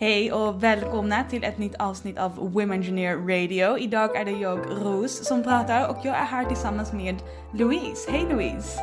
Hej 0.00 0.32
och 0.32 0.62
välkomna 0.62 1.24
till 1.24 1.44
ett 1.44 1.58
nytt 1.58 1.74
avsnitt 1.78 2.18
av 2.18 2.36
Women 2.36 2.72
Engineer 2.72 3.16
Radio. 3.16 3.78
Idag 3.78 4.16
är 4.16 4.24
det 4.24 4.30
jag, 4.30 4.58
Rose, 4.58 5.24
som 5.24 5.42
pratar 5.42 5.88
och 5.88 5.96
jag 6.04 6.16
är 6.16 6.24
här 6.24 6.44
tillsammans 6.44 6.92
med 6.92 7.16
Louise. 7.54 8.10
Hej 8.10 8.26
Louise! 8.30 8.80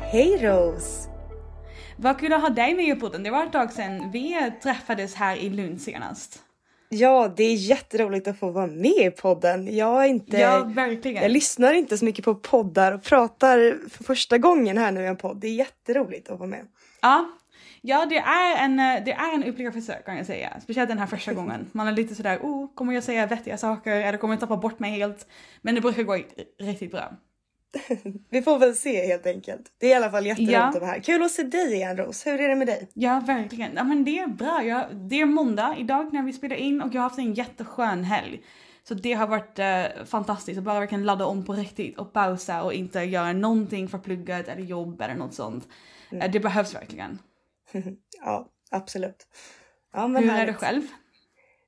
Hej 0.00 0.36
Rose! 0.36 1.08
Vad 1.96 2.18
kul 2.20 2.32
att 2.32 2.40
ha 2.40 2.48
dig 2.48 2.74
med 2.74 2.96
i 2.96 3.00
podden. 3.00 3.22
Det 3.22 3.30
var 3.30 3.46
ett 3.46 3.52
tag 3.52 3.72
sedan 3.72 4.10
vi 4.10 4.52
träffades 4.62 5.14
här 5.14 5.36
i 5.36 5.50
Lund 5.50 5.80
senast. 5.80 6.42
Ja, 6.88 7.32
det 7.36 7.44
är 7.44 7.54
jätteroligt 7.54 8.28
att 8.28 8.38
få 8.38 8.50
vara 8.50 8.66
med 8.66 9.06
i 9.06 9.10
podden. 9.10 9.76
Jag 9.76 10.04
är 10.04 10.08
inte... 10.08 10.38
Ja, 10.38 10.64
verkligen. 10.64 11.22
Jag 11.22 11.32
lyssnar 11.32 11.72
inte 11.72 11.98
så 11.98 12.04
mycket 12.04 12.24
på 12.24 12.34
poddar 12.34 12.92
och 12.92 13.02
pratar 13.02 13.88
för 13.90 14.04
första 14.04 14.38
gången 14.38 14.78
här 14.78 14.92
nu 14.92 15.02
i 15.02 15.06
en 15.06 15.16
podd. 15.16 15.36
Det 15.36 15.46
är 15.46 15.54
jätteroligt 15.54 16.30
att 16.30 16.38
vara 16.38 16.48
med. 16.48 16.66
Ja, 17.00 17.30
Ja, 17.82 18.06
det 18.06 18.18
är 18.18 18.64
en, 18.64 18.76
det 18.76 19.12
är 19.12 19.34
en 19.34 19.44
upplevelse 19.44 20.02
kan 20.06 20.16
jag 20.16 20.26
säga. 20.26 20.60
Speciellt 20.62 20.88
den 20.88 20.98
här 20.98 21.06
första 21.06 21.32
gången. 21.32 21.70
Man 21.72 21.88
är 21.88 21.92
lite 21.92 22.14
sådär, 22.14 22.38
oh, 22.42 22.74
kommer 22.74 22.94
jag 22.94 23.04
säga 23.04 23.26
vettiga 23.26 23.58
saker 23.58 23.96
eller 23.96 24.18
kommer 24.18 24.34
jag 24.34 24.40
tappa 24.40 24.56
bort 24.56 24.78
mig 24.78 24.90
helt? 24.90 25.26
Men 25.62 25.74
det 25.74 25.80
brukar 25.80 26.02
gå 26.02 26.18
riktigt 26.58 26.90
bra. 26.90 27.12
Vi 28.30 28.42
får 28.42 28.58
väl 28.58 28.74
se 28.74 29.06
helt 29.06 29.26
enkelt. 29.26 29.62
Det 29.78 29.86
är 29.86 29.90
i 29.90 29.94
alla 29.94 30.10
fall 30.10 30.26
jätteroligt 30.26 30.52
ja. 30.52 30.62
att 30.62 30.74
vara 30.74 30.86
här. 30.86 31.00
Kul 31.00 31.22
att 31.22 31.30
se 31.30 31.42
dig 31.42 31.74
igen 31.74 31.96
Rose. 31.96 32.30
Hur 32.30 32.40
är 32.40 32.48
det 32.48 32.56
med 32.56 32.66
dig? 32.66 32.88
Ja, 32.94 33.22
verkligen. 33.26 33.72
Ja, 33.74 33.84
men 33.84 34.04
det 34.04 34.18
är 34.18 34.26
bra. 34.26 34.62
Jag, 34.64 34.96
det 34.96 35.20
är 35.20 35.26
måndag 35.26 35.76
idag 35.78 36.12
när 36.12 36.22
vi 36.22 36.32
spelar 36.32 36.56
in 36.56 36.82
och 36.82 36.94
jag 36.94 37.00
har 37.00 37.08
haft 37.08 37.18
en 37.18 37.34
jätteskön 37.34 38.04
helg. 38.04 38.42
Så 38.82 38.94
det 38.94 39.12
har 39.12 39.26
varit 39.26 39.58
eh, 39.58 40.04
fantastiskt 40.04 40.58
att 40.58 40.64
bara 40.64 40.80
verkligen 40.80 41.04
ladda 41.04 41.26
om 41.26 41.44
på 41.44 41.52
riktigt 41.52 41.98
och 41.98 42.12
pausa 42.12 42.62
och 42.62 42.74
inte 42.74 43.00
göra 43.00 43.32
någonting 43.32 43.88
för 43.88 43.98
plugget 43.98 44.48
eller 44.48 44.62
jobb 44.62 45.00
eller 45.00 45.14
något 45.14 45.34
sånt. 45.34 45.68
Mm. 46.10 46.22
Eh, 46.22 46.30
det 46.30 46.40
behövs 46.40 46.74
verkligen. 46.74 47.18
ja, 48.24 48.48
absolut. 48.70 49.26
Ja, 49.92 50.08
men 50.08 50.28
Hur 50.28 50.38
är 50.38 50.46
det 50.46 50.54
själv? 50.54 50.82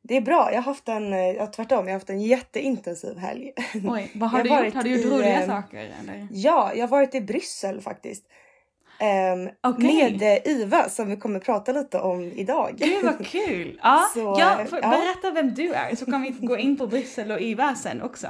Det 0.03 0.17
är 0.17 0.21
bra. 0.21 0.49
Jag 0.53 0.57
har 0.57 0.63
haft 0.63 0.89
en, 0.89 1.13
eh, 1.13 1.19
ja, 1.19 1.47
tvärtom, 1.47 1.79
jag 1.79 1.95
har 1.95 1.99
haft 1.99 2.11
en 2.11 2.21
jätteintensiv 2.21 3.19
helg. 3.19 3.53
Oj, 3.89 4.11
vad 4.15 4.31
har 4.31 4.43
du 4.43 4.49
gjort? 4.49 4.75
Har 4.75 4.83
du 4.83 4.91
gjort 4.91 5.13
roliga 5.13 5.45
i, 5.45 5.47
saker? 5.47 5.79
Eller? 5.79 6.29
Ja, 6.31 6.73
jag 6.75 6.83
har 6.83 6.89
varit 6.89 7.15
i 7.15 7.21
Bryssel 7.21 7.81
faktiskt. 7.81 8.27
Um, 9.03 9.73
okay. 9.73 9.87
Med 9.87 10.23
uh, 10.23 10.53
Iva 10.53 10.89
som 10.89 11.11
vi 11.11 11.17
kommer 11.17 11.41
prata 11.41 11.73
lite 11.73 11.99
om 11.99 12.23
idag. 12.23 12.75
Gud 12.77 13.05
vad 13.05 13.27
kul! 13.27 13.81
Ja, 13.83 14.11
så, 14.15 14.37
ja. 14.39 14.67
berätta 14.71 15.31
vem 15.35 15.55
du 15.55 15.73
är 15.73 15.97
så 15.97 16.07
kan 16.07 16.23
vi 16.23 16.31
gå 16.31 16.57
in 16.59 16.79
på 16.79 16.87
Bryssel 16.87 17.31
och 17.31 17.41
Iva 17.41 17.75
sen 17.75 18.03
också. 18.03 18.29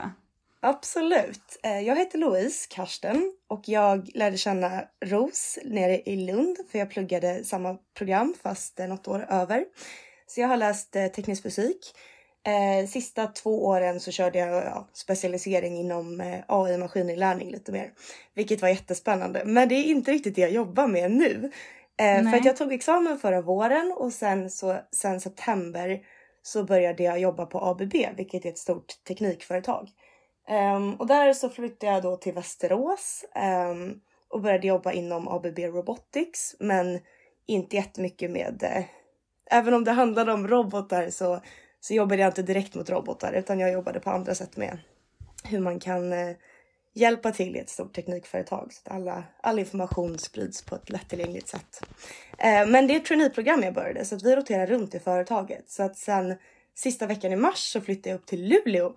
Absolut. 0.65 1.59
Eh, 1.63 1.81
jag 1.81 1.97
heter 1.97 2.19
Louise 2.19 2.67
Karsten 2.71 3.33
och 3.49 3.63
jag 3.65 4.11
lärde 4.15 4.37
känna 4.37 4.85
Ros 5.05 5.59
nere 5.65 6.01
i 6.01 6.17
Lund 6.17 6.57
för 6.71 6.79
jag 6.79 6.91
pluggade 6.91 7.45
samma 7.45 7.79
program 7.99 8.35
fast 8.43 8.79
något 8.79 9.09
år 9.09 9.27
över. 9.31 9.65
Så 10.27 10.41
jag 10.41 10.49
har 10.49 10.57
läst 10.57 10.97
eh, 10.97 11.07
teknisk 11.07 11.43
fysik. 11.43 11.79
Eh, 12.47 12.89
sista 12.89 13.27
två 13.27 13.67
åren 13.67 14.01
så 14.01 14.11
körde 14.11 14.39
jag 14.39 14.65
ja, 14.65 14.89
specialisering 14.93 15.77
inom 15.77 16.23
AI 16.49 16.79
maskininlärning 16.79 17.51
lite 17.51 17.73
mer, 17.73 17.93
vilket 18.35 18.63
var 18.63 18.69
jättespännande. 18.69 19.43
Men 19.45 19.69
det 19.69 19.75
är 19.75 19.85
inte 19.85 20.13
riktigt 20.13 20.35
det 20.35 20.41
jag 20.41 20.53
jobbar 20.53 20.87
med 20.87 21.11
nu. 21.11 21.51
För 21.99 22.37
att 22.37 22.45
jag 22.45 22.57
tog 22.57 22.73
examen 22.73 23.19
förra 23.19 23.41
våren 23.41 23.95
och 23.97 24.13
sen 24.13 24.51
så 24.51 24.81
sen 24.93 25.21
september 25.21 26.01
så 26.43 26.65
började 26.65 27.03
jag 27.03 27.19
jobba 27.19 27.47
på 27.47 27.59
ABB, 27.59 27.95
vilket 28.17 28.45
är 28.45 28.49
ett 28.49 28.59
stort 28.59 29.05
teknikföretag. 29.09 29.89
Um, 30.49 30.95
och 30.95 31.07
där 31.07 31.33
så 31.33 31.49
flyttade 31.49 31.93
jag 31.93 32.03
då 32.03 32.17
till 32.17 32.33
Västerås 32.33 33.25
um, 33.71 34.01
och 34.29 34.41
började 34.41 34.67
jobba 34.67 34.93
inom 34.93 35.29
ABB 35.29 35.59
Robotics, 35.59 36.57
men 36.59 37.01
inte 37.47 37.77
jättemycket 37.77 38.31
med. 38.31 38.63
Uh, 38.63 38.85
även 39.51 39.75
om 39.75 39.85
det 39.85 39.93
handlade 39.93 40.33
om 40.33 40.49
robotar 40.49 41.11
så, 41.11 41.41
så 41.81 41.95
jobbade 41.95 42.21
jag 42.23 42.31
inte 42.31 42.43
direkt 42.43 42.75
mot 42.75 42.91
robotar 42.91 43.33
utan 43.33 43.61
jag 43.61 43.73
jobbade 43.73 44.01
på 44.01 44.11
andra 44.11 44.35
sätt 44.35 44.57
med 44.57 44.79
hur 45.45 45.61
man 45.61 45.81
kan 45.81 46.13
uh, 46.13 46.37
hjälpa 46.95 47.33
till 47.33 47.57
i 47.57 47.59
ett 47.59 47.71
stort 47.71 47.95
teknikföretag 47.95 48.73
så 48.73 48.81
att 48.85 48.97
alla, 48.97 49.25
all 49.41 49.59
information 49.59 50.19
sprids 50.19 50.63
på 50.63 50.75
ett 50.75 50.91
lättillgängligt 50.91 51.49
sätt. 51.49 51.83
Uh, 52.31 52.71
men 52.71 52.87
det 52.87 52.95
är 52.95 52.97
ett 52.97 53.05
traineeprogram 53.05 53.63
jag 53.63 53.75
började 53.75 54.05
så 54.05 54.15
att 54.15 54.23
vi 54.23 54.37
roterar 54.37 54.67
runt 54.67 54.95
i 54.95 54.99
företaget 54.99 55.71
så 55.71 55.83
att 55.83 55.97
sen 55.97 56.35
sista 56.75 57.07
veckan 57.07 57.33
i 57.33 57.37
mars 57.37 57.73
så 57.73 57.81
flyttade 57.81 58.11
jag 58.11 58.19
upp 58.19 58.27
till 58.27 58.49
Luleå 58.49 58.95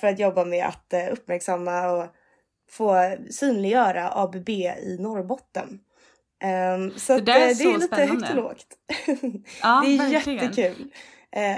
för 0.00 0.06
att 0.06 0.18
jobba 0.18 0.44
med 0.44 0.66
att 0.66 0.92
eh, 0.92 1.12
uppmärksamma 1.12 1.90
och 1.90 2.06
få 2.70 3.16
synliggöra 3.30 4.10
ABB 4.14 4.48
i 4.48 4.96
Norrbotten. 5.00 5.80
Um, 6.76 6.92
så 6.98 7.18
det, 7.18 7.32
är, 7.32 7.50
att, 7.50 7.58
det 7.58 7.64
är 7.64 7.72
lite 7.74 7.86
spännande. 7.86 8.26
högt 8.26 8.30
och 8.30 8.36
lågt. 8.36 8.66
Ja, 9.62 9.82
det 9.84 9.94
är 9.94 9.98
verkligen. 9.98 10.44
jättekul. 10.44 10.90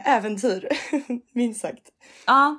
Äventyr, 0.05 0.69
minst 1.35 1.61
sagt. 1.61 1.89
Ja. 2.27 2.59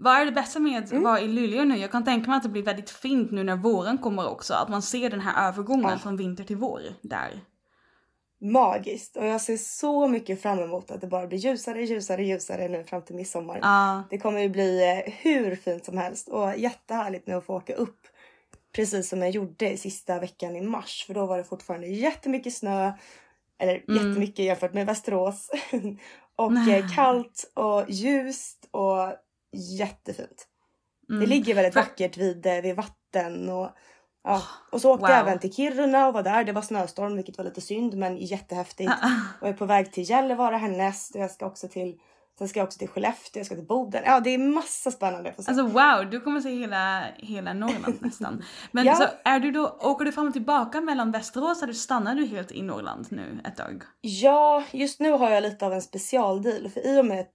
Vad 0.00 0.16
är 0.16 0.24
det 0.24 0.32
bästa 0.32 0.58
med 0.58 0.84
att 0.84 0.90
mm. 0.90 1.02
vara 1.02 1.20
i 1.20 1.28
Luleå 1.28 1.64
nu? 1.64 1.76
Jag 1.76 1.90
kan 1.90 2.04
tänka 2.04 2.30
mig 2.30 2.36
att 2.36 2.42
det 2.42 2.48
blir 2.48 2.62
väldigt 2.62 2.90
fint 2.90 3.30
nu 3.30 3.44
när 3.44 3.56
våren 3.56 3.98
kommer 3.98 4.28
också. 4.28 4.54
Att 4.54 4.68
man 4.68 4.82
ser 4.82 5.10
den 5.10 5.20
här 5.20 5.48
övergången 5.48 5.90
ja. 5.90 5.98
från 5.98 6.16
vinter 6.16 6.44
till 6.44 6.56
vår 6.56 6.80
där 7.02 7.40
magiskt 8.40 9.16
och 9.16 9.26
jag 9.26 9.40
ser 9.40 9.56
så 9.56 10.08
mycket 10.08 10.42
fram 10.42 10.58
emot 10.58 10.90
att 10.90 11.00
det 11.00 11.06
bara 11.06 11.26
blir 11.26 11.38
ljusare, 11.38 11.82
ljusare, 11.82 12.24
ljusare 12.24 12.68
nu 12.68 12.84
fram 12.84 13.02
till 13.02 13.14
midsommar. 13.14 13.60
Ah. 13.62 14.02
Det 14.10 14.18
kommer 14.18 14.40
ju 14.40 14.48
bli 14.48 14.90
eh, 14.90 15.12
hur 15.12 15.56
fint 15.56 15.84
som 15.84 15.98
helst 15.98 16.28
och 16.28 16.56
jättehärligt 16.56 17.26
nu 17.26 17.34
att 17.34 17.44
få 17.44 17.56
åka 17.56 17.74
upp 17.74 18.00
precis 18.74 19.08
som 19.08 19.22
jag 19.22 19.30
gjorde 19.30 19.76
sista 19.76 20.20
veckan 20.20 20.56
i 20.56 20.60
mars 20.60 21.04
för 21.06 21.14
då 21.14 21.26
var 21.26 21.38
det 21.38 21.44
fortfarande 21.44 21.86
jättemycket 21.86 22.54
snö 22.54 22.92
eller 23.58 23.84
mm. 23.88 24.08
jättemycket 24.08 24.44
jämfört 24.44 24.74
med 24.74 24.86
Västerås 24.86 25.50
och 26.36 26.52
Nej. 26.52 26.78
Eh, 26.78 26.94
kallt 26.94 27.50
och 27.54 27.84
ljust 27.88 28.68
och 28.70 29.12
jättefint. 29.78 30.48
Mm. 31.08 31.20
Det 31.20 31.26
ligger 31.26 31.54
väldigt 31.54 31.74
vackert 31.74 32.16
vid, 32.16 32.46
eh, 32.46 32.60
vid 32.60 32.76
vatten 32.76 33.48
och 33.48 33.70
Ja. 34.24 34.42
Och 34.72 34.80
så 34.80 34.92
åkte 34.92 35.02
wow. 35.02 35.10
jag 35.10 35.20
även 35.20 35.38
till 35.38 35.52
Kiruna 35.52 36.06
och 36.06 36.14
var 36.14 36.22
där. 36.22 36.44
Det 36.44 36.52
var 36.52 36.62
snöstorm 36.62 37.16
vilket 37.16 37.38
var 37.38 37.44
lite 37.44 37.60
synd 37.60 37.96
men 37.96 38.16
jättehäftigt. 38.16 38.92
och 39.40 39.46
jag 39.46 39.54
är 39.54 39.58
på 39.58 39.66
väg 39.66 39.92
till 39.92 40.10
Gällivare 40.10 40.56
härnäst 40.56 41.14
och 41.14 41.20
jag 41.20 41.30
ska 41.30 41.46
också 41.46 41.68
till 41.68 41.98
Sen 42.38 42.48
ska 42.48 42.60
jag 42.60 42.66
också 42.66 42.78
till 42.78 42.88
Skellefteå, 42.88 43.40
jag 43.40 43.46
ska 43.46 43.54
till 43.54 43.66
Boden. 43.66 44.02
Ja 44.06 44.20
det 44.20 44.30
är 44.30 44.38
massa 44.38 44.90
spännande 44.90 45.34
se. 45.38 45.50
Alltså 45.50 45.66
wow, 45.66 46.10
du 46.10 46.20
kommer 46.20 46.40
se 46.40 46.50
hela, 46.50 47.04
hela 47.16 47.52
Norrland 47.52 47.96
nästan. 48.00 48.42
Men 48.72 48.86
ja. 48.86 48.94
så 48.94 49.04
är 49.24 49.40
du 49.40 49.50
då, 49.50 49.78
åker 49.80 50.04
du 50.04 50.12
fram 50.12 50.26
och 50.26 50.32
tillbaka 50.32 50.80
mellan 50.80 51.12
Västerås 51.12 51.62
eller 51.62 51.72
stannar 51.72 52.14
du 52.14 52.26
helt 52.26 52.52
i 52.52 52.62
Norrland 52.62 53.06
nu 53.10 53.40
ett 53.44 53.56
tag? 53.56 53.82
Ja, 54.00 54.64
just 54.72 55.00
nu 55.00 55.10
har 55.10 55.30
jag 55.30 55.42
lite 55.42 55.66
av 55.66 55.72
en 55.72 55.82
specialdeal 55.82 56.68
för 56.68 56.86
i 56.86 57.00
och 57.00 57.06
med 57.06 57.26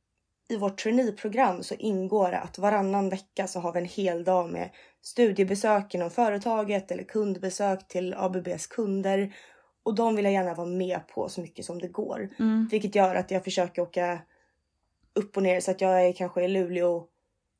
i 0.50 0.58
vårt 0.58 0.78
traineeprogram 0.78 1.64
så 1.64 1.76
ingår 1.76 2.32
det 2.32 2.40
att 2.40 2.58
varannan 2.58 3.10
vecka 3.10 3.48
så 3.48 3.60
har 3.60 3.74
vi 3.74 3.80
en 3.80 3.86
hel 3.86 4.24
dag 4.24 4.50
med 4.50 4.70
studiebesök 5.02 5.96
inom 5.96 6.10
företaget 6.10 6.92
eller 6.92 7.04
kundbesök 7.04 7.88
till 7.88 8.14
ABBs 8.14 8.68
kunder. 8.68 9.36
Och 9.84 9.96
de 9.96 10.16
vill 10.16 10.26
jag 10.26 10.34
gärna 10.34 10.54
vara 10.54 10.68
med 10.68 11.08
på 11.08 11.30
så 11.30 11.42
mycket 11.42 11.66
som 11.66 11.80
det 11.80 11.88
går. 11.88 12.30
Mm. 12.40 12.68
Vilket 12.72 12.96
gör 12.96 13.16
att 13.16 13.32
jag 13.32 13.44
försöker 13.44 13.82
åka 13.82 14.20
upp 15.14 15.38
och 15.38 15.44
ner 15.44 15.60
så 15.60 15.72
att 15.72 15.82
jag 15.82 16.08
är 16.08 16.14
kanske 16.14 16.44
i 16.44 16.48
Luleå 16.48 17.08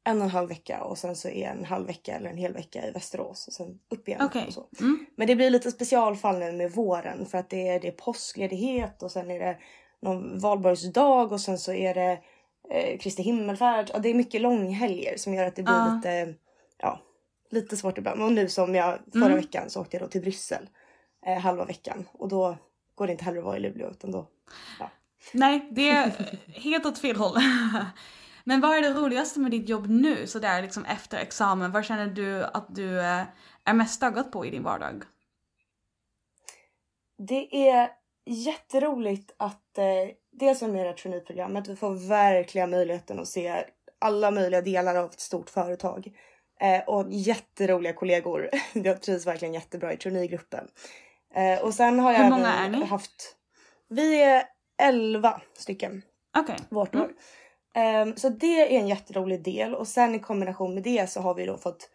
en 0.04 0.18
och 0.18 0.24
en 0.24 0.30
halv 0.30 0.50
vecka 0.50 0.84
och 0.84 0.98
sen 0.98 1.16
så 1.16 1.30
är 1.30 1.48
en 1.48 1.66
halv 1.66 1.88
vecka 1.88 2.16
eller 2.16 2.30
en 2.30 2.38
hel 2.38 2.54
vecka 2.54 2.88
i 2.88 2.92
Västerås 2.92 3.48
och 3.48 3.54
sen 3.54 3.80
upp 3.90 4.08
igen. 4.08 4.26
Okay. 4.26 4.48
Och 4.48 4.54
så. 4.54 4.68
Mm. 4.80 5.06
Men 5.16 5.28
det 5.28 5.36
blir 5.36 5.50
lite 5.50 5.72
specialfall 5.72 6.40
nu 6.40 6.52
med 6.52 6.72
våren 6.72 7.26
för 7.26 7.38
att 7.38 7.50
det 7.50 7.68
är, 7.68 7.80
det 7.80 7.88
är 7.88 7.92
påskledighet 7.92 9.04
och 9.04 9.12
sen 9.12 9.32
är 9.32 9.40
det 9.40 9.58
någon 10.02 10.40
valborgsdag 10.40 11.32
och 11.32 11.42
sen 11.42 11.58
så 11.58 11.74
är 11.74 11.94
det 11.94 12.20
eh, 12.70 12.98
Kristi 13.00 13.24
himmelfärd. 13.24 13.90
Ja, 13.94 14.00
det 14.00 14.10
är 14.10 14.14
mycket 14.14 14.42
långhelger 14.42 15.18
som 15.18 15.34
gör 15.34 15.46
att 15.46 15.56
det 15.56 15.64
blir 15.64 15.74
uh. 15.74 15.96
lite, 15.96 16.36
ja, 16.78 17.02
lite 17.50 17.78
svårt 17.78 17.98
ibland. 17.98 18.22
Och 18.22 18.32
nu 18.32 18.50
som 18.50 18.76
jag 18.76 19.00
förra 19.14 19.26
mm. 19.26 19.38
veckan 19.38 19.70
så 19.70 19.82
åkte 19.82 19.98
jag 19.98 20.06
då 20.06 20.10
till 20.10 20.22
Bryssel 20.22 20.70
eh, 21.26 21.40
halva 21.40 21.66
veckan 21.66 22.06
och 22.14 22.30
då 22.30 22.58
går 22.96 23.08
det 23.08 23.12
inte 23.12 23.24
heller 23.24 23.38
att 23.38 23.46
vara 23.46 23.58
i 23.58 23.60
Luleå 23.60 23.90
utan 23.90 24.12
då, 24.12 24.28
ja. 24.80 24.90
Nej, 25.32 25.70
det 25.72 25.90
är 25.90 26.38
helt 26.48 26.86
åt 26.86 27.00
fel 27.00 27.16
håll. 27.16 27.38
Men 28.44 28.62
vad 28.62 28.78
är 28.78 28.82
det 28.82 28.94
roligaste 28.94 29.40
med 29.40 29.52
ditt 29.52 29.70
jobb 29.70 29.90
nu, 29.90 30.28
så 30.28 30.40
där 30.40 30.62
liksom 30.62 30.86
efter 30.86 31.18
examen? 31.18 31.72
Vad 31.72 31.86
känner 31.86 32.08
du 32.08 32.44
att 32.44 32.76
du 32.76 33.00
eh, 33.00 33.24
är 33.64 33.74
mest 33.74 34.02
taggad 34.02 34.32
på 34.32 34.46
i 34.46 34.50
din 34.50 34.64
vardag? 34.64 35.04
Det 37.18 37.70
är 37.70 37.90
jätteroligt 38.26 39.36
att 39.38 39.78
eh, 39.78 40.16
dels 40.34 40.62
med 40.62 40.86
det 40.86 40.94
traineeprogrammet, 40.94 41.68
vi 41.68 41.76
får 41.76 42.08
verkligen 42.08 42.70
möjligheten 42.70 43.20
att 43.20 43.28
se 43.28 43.66
alla 44.00 44.32
möjliga 44.32 44.62
delar 44.62 44.96
av 44.96 45.06
ett 45.06 45.20
stort 45.20 45.50
företag. 45.50 46.12
Eh, 46.62 46.84
och 46.88 47.06
jätteroliga 47.10 47.94
kollegor. 47.94 48.50
jag 48.74 49.02
trivs 49.02 49.28
verkligen 49.28 49.54
jättebra 49.54 49.94
i 49.94 49.98
traineegruppen. 49.98 50.68
Eh, 51.36 51.64
och 51.64 51.74
sen 51.74 52.00
har 52.00 52.14
jag 52.14 52.20
Hur 52.20 52.30
många 52.30 52.54
är 52.54 52.70
ni? 52.70 52.86
haft... 52.86 53.36
Vi 53.90 54.22
är 54.22 54.44
11 54.82 55.42
stycken. 55.54 56.02
Okej. 56.38 56.54
Okay. 56.54 56.66
Vårt 56.70 56.96
år. 56.96 57.12
Mm. 57.76 58.08
Um, 58.08 58.18
så 58.18 58.30
det 58.30 58.76
är 58.76 58.80
en 58.80 58.88
jätterolig 58.88 59.44
del 59.44 59.76
och 59.76 59.88
sen 59.88 60.16
i 60.16 60.20
kombination 60.20 60.74
med 60.74 60.84
det 60.84 61.10
så 61.10 61.22
har 61.22 61.34
vi 61.34 61.46
då 61.46 61.58
fått 61.58 61.90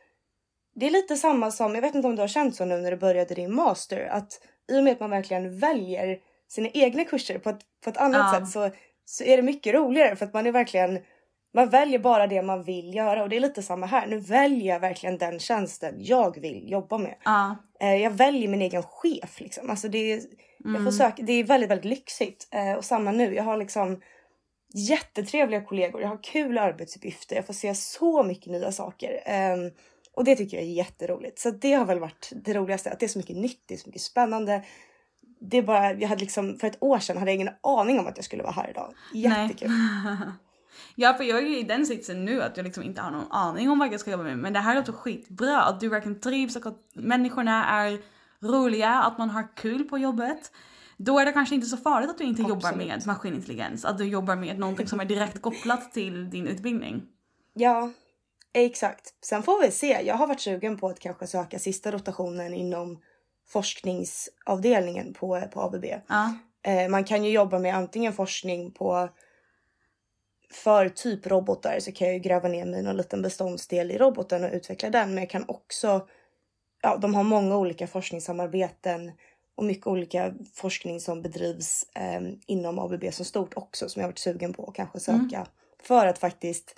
det 0.74 0.86
är 0.86 0.90
lite 0.90 1.16
samma 1.16 1.50
som, 1.50 1.74
jag 1.74 1.82
vet 1.82 1.94
inte 1.94 2.08
om 2.08 2.16
du 2.16 2.22
har 2.22 2.28
känt 2.28 2.56
så 2.56 2.64
nu 2.64 2.76
när 2.76 2.90
du 2.90 2.96
började 2.96 3.34
din 3.34 3.54
master, 3.54 4.08
att 4.10 4.40
i 4.72 4.78
och 4.78 4.84
med 4.84 4.92
att 4.92 5.00
man 5.00 5.10
verkligen 5.10 5.58
väljer 5.58 6.18
sina 6.48 6.68
egna 6.68 7.04
kurser 7.04 7.38
på 7.38 7.50
ett, 7.50 7.60
på 7.84 7.90
ett 7.90 7.96
annat 7.96 8.30
Ja. 8.32 8.40
sätt 8.40 8.48
så, 8.52 8.70
så 9.04 9.24
är 9.24 9.36
det 9.36 9.42
mycket 9.42 9.74
roligare 9.74 10.16
för 10.16 10.26
att 10.26 10.32
man 10.34 10.46
är 10.46 10.52
verkligen 10.52 10.98
man 11.54 11.68
väljer 11.70 11.98
bara 11.98 12.26
det 12.26 12.42
man 12.42 12.62
vill 12.62 12.94
göra 12.94 13.22
och 13.22 13.28
det 13.28 13.36
är 13.36 13.40
lite 13.40 13.62
samma 13.62 13.86
här. 13.86 14.06
Nu 14.06 14.18
väljer 14.18 14.72
jag 14.72 14.80
verkligen 14.80 15.18
den 15.18 15.38
tjänsten 15.38 15.94
jag 15.98 16.40
vill 16.40 16.70
jobba 16.70 16.98
med. 16.98 17.14
Ja. 17.24 17.56
Eh, 17.80 17.94
jag 17.94 18.10
väljer 18.10 18.48
min 18.48 18.62
egen 18.62 18.82
chef 18.82 19.40
liksom. 19.40 19.70
Alltså 19.70 19.88
det 19.88 19.98
är, 20.12 20.20
jag 20.58 20.68
Mm. 20.70 20.84
får 20.84 20.92
söka, 20.92 21.22
det 21.22 21.32
är 21.32 21.44
väldigt, 21.44 21.70
väldigt 21.70 21.84
lyxigt. 21.84 22.48
Eh, 22.50 22.72
och 22.72 22.84
samma 22.84 23.12
nu. 23.12 23.34
Jag 23.34 23.44
har 23.44 23.56
liksom 23.56 24.00
jättetrevliga 24.74 25.60
kollegor. 25.64 26.00
Jag 26.02 26.08
har 26.08 26.22
kul 26.22 26.58
arbetsuppgifter. 26.58 27.36
Jag 27.36 27.46
får 27.46 27.54
se 27.54 27.74
så 27.74 28.22
mycket 28.22 28.52
nya 28.52 28.72
saker. 28.72 29.22
Ehm, 29.24 29.70
och 30.14 30.24
det 30.24 30.36
tycker 30.36 30.56
jag 30.56 30.66
är 30.66 30.70
jätteroligt. 30.70 31.38
Så 31.38 31.50
det 31.50 31.72
har 31.72 31.84
väl 31.84 31.98
varit 31.98 32.30
det 32.44 32.54
roligaste. 32.54 32.90
Att 32.90 33.00
det 33.00 33.06
är 33.06 33.08
så 33.08 33.18
mycket 33.18 33.36
nytt, 33.36 33.62
det 33.66 33.74
är 33.74 33.78
så 33.78 33.88
mycket 33.88 34.02
spännande. 34.02 34.62
Det 35.40 35.62
bara, 35.62 35.92
jag 35.92 36.08
hade 36.08 36.20
liksom, 36.20 36.58
för 36.58 36.66
ett 36.66 36.82
år 36.82 36.98
sedan 36.98 37.18
hade 37.18 37.30
jag 37.30 37.34
ingen 37.34 37.54
aning 37.62 38.00
om 38.00 38.06
att 38.06 38.16
jag 38.16 38.24
skulle 38.24 38.42
vara 38.42 38.52
här 38.52 38.70
idag. 38.70 38.94
Jättekul. 39.14 39.70
Ja, 40.94 41.14
för 41.14 41.24
jag 41.24 41.38
är 41.38 41.42
ju 41.42 41.58
i 41.58 41.62
den 41.62 41.86
sitsen 41.86 42.24
nu 42.24 42.42
att 42.42 42.56
jag 42.56 42.64
liksom 42.64 42.82
inte 42.82 43.00
har 43.00 43.10
någon 43.10 43.32
aning 43.32 43.70
om 43.70 43.78
vad 43.78 43.92
jag 43.92 44.00
ska 44.00 44.10
jobba 44.10 44.22
med. 44.22 44.38
Men 44.38 44.52
det 44.52 44.58
här 44.58 44.74
låter 44.74 44.92
skitbra. 44.92 45.62
Att 45.62 45.80
du 45.80 45.88
verkligen 45.88 46.20
trivs 46.20 46.56
och 46.56 46.66
att 46.66 46.78
människorna 46.94 47.64
är 47.64 48.00
roliga, 48.40 48.90
att 48.90 49.18
man 49.18 49.30
har 49.30 49.56
kul 49.56 49.84
på 49.84 49.98
jobbet. 49.98 50.52
Då 50.96 51.18
är 51.18 51.24
det 51.24 51.32
kanske 51.32 51.54
inte 51.54 51.66
så 51.66 51.76
farligt 51.76 52.10
att 52.10 52.18
du 52.18 52.24
inte 52.24 52.42
jobbar 52.42 52.68
Absolut. 52.68 52.88
med 52.88 53.06
maskinintelligens. 53.06 53.84
Att 53.84 53.98
du 53.98 54.04
jobbar 54.04 54.36
med 54.36 54.58
någonting 54.58 54.86
som 54.86 55.00
är 55.00 55.04
direkt 55.04 55.42
kopplat 55.42 55.92
till 55.92 56.30
din 56.30 56.46
utbildning. 56.46 57.02
Ja, 57.54 57.90
exakt. 58.52 59.14
Sen 59.24 59.42
får 59.42 59.62
vi 59.62 59.70
se. 59.70 60.00
Jag 60.04 60.14
har 60.14 60.26
varit 60.26 60.40
sugen 60.40 60.78
på 60.78 60.88
att 60.88 61.00
kanske 61.00 61.26
söka 61.26 61.58
sista 61.58 61.90
rotationen 61.90 62.54
inom 62.54 63.00
forskningsavdelningen 63.48 65.14
på, 65.14 65.42
på 65.52 65.60
ABB. 65.60 65.84
Ja. 66.08 66.34
Eh, 66.62 66.88
man 66.88 67.04
kan 67.04 67.24
ju 67.24 67.30
jobba 67.30 67.58
med 67.58 67.74
antingen 67.74 68.12
forskning 68.12 68.72
på 68.72 69.08
för 70.50 70.88
typ 70.88 71.26
robotar 71.26 71.80
så 71.80 71.92
kan 71.92 72.06
jag 72.06 72.14
ju 72.14 72.20
gräva 72.20 72.48
ner 72.48 72.64
mig 72.64 72.80
i 72.80 72.82
någon 72.82 72.96
liten 72.96 73.22
beståndsdel 73.22 73.90
i 73.90 73.98
roboten 73.98 74.44
och 74.44 74.50
utveckla 74.52 74.90
den. 74.90 75.08
Men 75.08 75.18
jag 75.18 75.30
kan 75.30 75.44
också, 75.48 76.08
ja 76.82 76.96
de 76.96 77.14
har 77.14 77.22
många 77.22 77.56
olika 77.56 77.86
forskningssamarbeten 77.86 79.12
och 79.54 79.64
mycket 79.64 79.86
olika 79.86 80.34
forskning 80.54 81.00
som 81.00 81.22
bedrivs 81.22 81.86
eh, 81.94 82.20
inom 82.46 82.78
ABB 82.78 83.04
som 83.12 83.24
stort 83.24 83.56
också 83.56 83.88
som 83.88 84.00
jag 84.00 84.08
varit 84.08 84.18
sugen 84.18 84.52
på 84.52 84.66
att 84.66 84.74
kanske 84.74 85.00
söka 85.00 85.46
för 85.82 86.06
att 86.06 86.18
faktiskt 86.18 86.74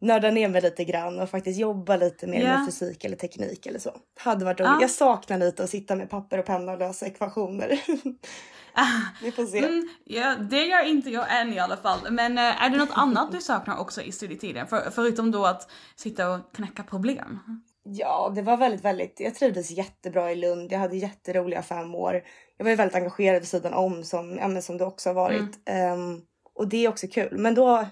nörda 0.00 0.30
ner 0.30 0.48
mig 0.48 0.60
lite 0.62 0.84
grann 0.84 1.18
och 1.20 1.30
faktiskt 1.30 1.60
jobba 1.60 1.96
lite 1.96 2.26
mer 2.26 2.40
Ja. 2.40 2.56
med 2.58 2.66
fysik 2.66 3.04
eller 3.04 3.16
teknik 3.16 3.66
eller 3.66 3.78
så. 3.78 3.90
Hade 4.20 4.44
varit 4.44 4.60
roligt. 4.60 4.70
Ja. 4.70 4.80
Jag 4.80 4.90
saknar 4.90 5.38
lite 5.38 5.64
att 5.64 5.70
sitta 5.70 5.96
med 5.96 6.10
papper 6.10 6.38
och 6.38 6.46
penna 6.46 6.72
och 6.72 6.78
lösa 6.78 7.06
ekvationer. 7.06 7.68
Vi 9.22 9.32
får 9.32 9.46
se. 9.46 9.58
Mm, 9.58 9.88
ja, 10.04 10.36
det 10.50 10.66
gör 10.66 10.84
inte 10.84 11.10
jag 11.10 11.40
än 11.40 11.52
i 11.52 11.58
alla 11.58 11.76
fall. 11.76 11.98
Men 12.10 12.38
eh, 12.38 12.62
är 12.64 12.70
det 12.70 12.76
något 12.76 12.92
annat 12.92 13.32
du 13.32 13.40
saknar 13.40 13.78
också 13.78 14.02
i 14.02 14.12
studietiden? 14.12 14.66
För, 14.66 14.90
förutom 14.90 15.30
då 15.30 15.46
att 15.46 15.70
sitta 15.96 16.30
och 16.30 16.54
knäcka 16.54 16.82
problem. 16.82 17.38
Ja, 17.84 18.32
det 18.34 18.42
var 18.42 18.56
väldigt, 18.56 18.84
väldigt. 18.84 19.20
Jag 19.20 19.34
trivdes 19.34 19.70
jättebra 19.70 20.32
i 20.32 20.36
Lund. 20.36 20.72
Jag 20.72 20.78
hade 20.78 20.96
jätteroliga 20.96 21.62
fem 21.62 21.94
år. 21.94 22.22
Jag 22.56 22.64
var 22.64 22.70
ju 22.70 22.76
väldigt 22.76 22.94
engagerad 22.96 23.40
vid 23.40 23.48
sidan 23.48 23.74
om 23.74 24.04
som, 24.04 24.36
ja, 24.36 24.60
som 24.60 24.78
du 24.78 24.84
också 24.84 25.08
har 25.08 25.14
varit. 25.14 25.58
Ehm, 25.68 26.20
och 26.54 26.68
det 26.68 26.84
är 26.84 26.88
också 26.88 27.06
kul. 27.06 27.38
Men 27.38 27.54
då, 27.54 27.86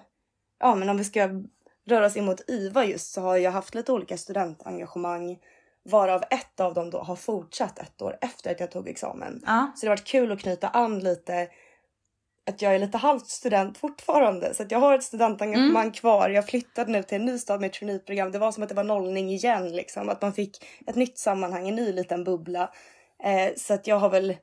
ja, 0.60 0.74
men 0.74 0.88
om 0.88 0.96
vi 0.96 1.04
ska 1.04 1.28
röra 1.86 2.10
in 2.14 2.24
mot 2.24 2.50
IVA 2.50 2.84
just 2.84 3.12
så 3.12 3.20
har 3.20 3.36
jag 3.36 3.50
haft 3.50 3.74
lite 3.74 3.92
olika 3.92 4.16
studentengagemang 4.16 5.38
varav 5.82 6.22
ett 6.30 6.60
av 6.60 6.74
dem 6.74 6.90
då 6.90 6.98
har 6.98 7.16
fortsatt 7.16 7.78
ett 7.78 8.02
år 8.02 8.18
efter 8.20 8.50
att 8.50 8.60
jag 8.60 8.70
tog 8.70 8.88
examen. 8.88 9.42
Ja. 9.46 9.72
Så 9.76 9.86
det 9.86 9.90
har 9.90 9.96
varit 9.96 10.06
kul 10.06 10.32
att 10.32 10.40
knyta 10.40 10.68
an 10.68 11.00
lite 11.00 11.48
att 12.50 12.62
jag 12.62 12.74
är 12.74 12.78
lite 12.78 12.98
halvt 12.98 13.26
student 13.26 13.78
fortfarande 13.78 14.54
så 14.54 14.62
att 14.62 14.70
jag 14.70 14.78
har 14.78 14.94
ett 14.94 15.02
studentengagemang 15.02 15.92
kvar. 15.92 16.28
Jag 16.28 16.46
flyttade 16.46 16.92
nu 16.92 17.02
till 17.02 17.16
en 17.16 17.24
ny 17.24 17.38
stad 17.38 17.60
med 17.60 17.68
ett 17.68 17.72
traineeprogram. 17.72 18.32
Det 18.32 18.38
var 18.38 18.52
som 18.52 18.62
att 18.62 18.68
det 18.68 18.74
var 18.74 18.84
nollning 18.84 19.30
igen 19.30 19.72
liksom. 19.72 20.08
Att 20.08 20.22
man 20.22 20.32
fick 20.32 20.64
ett 20.86 20.96
nytt 20.96 21.18
sammanhang, 21.18 21.68
en 21.68 21.76
ny 21.76 21.92
liten 21.92 22.24
bubbla. 22.24 22.70
Eh, 23.24 23.54
så 23.56 23.74
att 23.74 23.86
jag 23.86 23.96
har 23.96 24.10
väl 24.10 24.36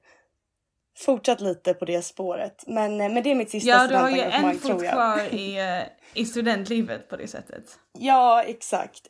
fortsatt 0.97 1.41
lite 1.41 1.73
på 1.73 1.85
det 1.85 2.01
spåret. 2.01 2.63
Men, 2.67 3.01
eh, 3.01 3.13
men 3.13 3.23
det 3.23 3.31
är 3.31 3.35
mitt 3.35 3.49
sista 3.49 3.69
Ja, 3.69 3.87
du 3.87 3.95
har 3.95 4.09
ju 4.09 4.21
en 4.21 4.59
fot 4.59 4.89
kvar 4.89 5.19
i, 5.33 5.59
eh, 5.59 6.21
i 6.21 6.25
studentlivet 6.25 7.09
på 7.09 7.17
det 7.17 7.27
sättet. 7.27 7.79
Ja, 7.99 8.43
exakt. 8.43 9.09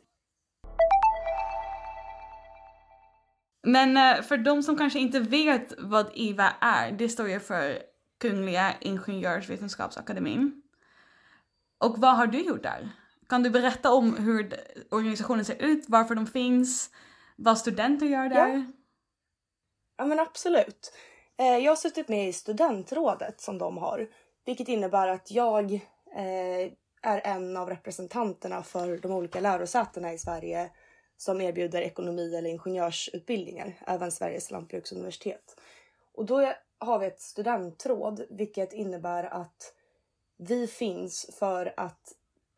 Men 3.62 3.96
eh, 3.96 4.22
för 4.22 4.36
de 4.36 4.62
som 4.62 4.78
kanske 4.78 4.98
inte 4.98 5.20
vet 5.20 5.74
vad 5.78 6.10
IVA 6.14 6.52
är, 6.60 6.92
det 6.92 7.08
står 7.08 7.28
ju 7.28 7.40
för 7.40 7.78
Kungliga 8.20 8.74
Ingenjörsvetenskapsakademin. 8.80 10.62
Och 11.78 11.98
vad 11.98 12.16
har 12.16 12.26
du 12.26 12.40
gjort 12.40 12.62
där? 12.62 12.88
Kan 13.28 13.42
du 13.42 13.50
berätta 13.50 13.92
om 13.92 14.16
hur 14.16 14.54
organisationen 14.90 15.44
ser 15.44 15.62
ut, 15.62 15.84
varför 15.88 16.14
de 16.14 16.26
finns, 16.26 16.90
vad 17.36 17.58
studenter 17.58 18.06
gör 18.06 18.28
där? 18.28 18.66
Ja 19.96 20.04
men 20.04 20.20
absolut. 20.20 20.92
Eh, 21.38 21.56
jag 21.58 21.70
har 21.70 21.76
suttit 21.76 22.08
med 22.08 22.28
i 22.28 22.32
studentrådet 22.32 23.40
som 23.40 23.58
de 23.58 23.78
har. 23.78 24.08
Vilket 24.44 24.68
innebär 24.68 25.08
att 25.08 25.30
jag 25.30 25.72
eh, 26.16 26.72
är 27.02 27.20
en 27.24 27.56
av 27.56 27.68
representanterna 27.68 28.62
för 28.62 28.96
de 28.96 29.12
olika 29.12 29.40
lärosätena 29.40 30.12
i 30.12 30.18
Sverige 30.18 30.70
som 31.16 31.40
erbjuder 31.40 31.82
ekonomi 31.82 32.36
eller 32.36 32.50
ingenjörsutbildningar. 32.50 33.74
Även 33.86 34.12
Sveriges 34.12 34.50
lantbruksuniversitet. 34.50 35.60
Och 36.14 36.24
då 36.24 36.52
har 36.78 36.98
vi 36.98 37.06
ett 37.06 37.20
studentråd 37.20 38.26
vilket 38.30 38.72
innebär 38.72 39.24
att 39.24 39.74
vi 40.36 40.66
finns 40.66 41.30
för 41.38 41.74
att 41.76 42.12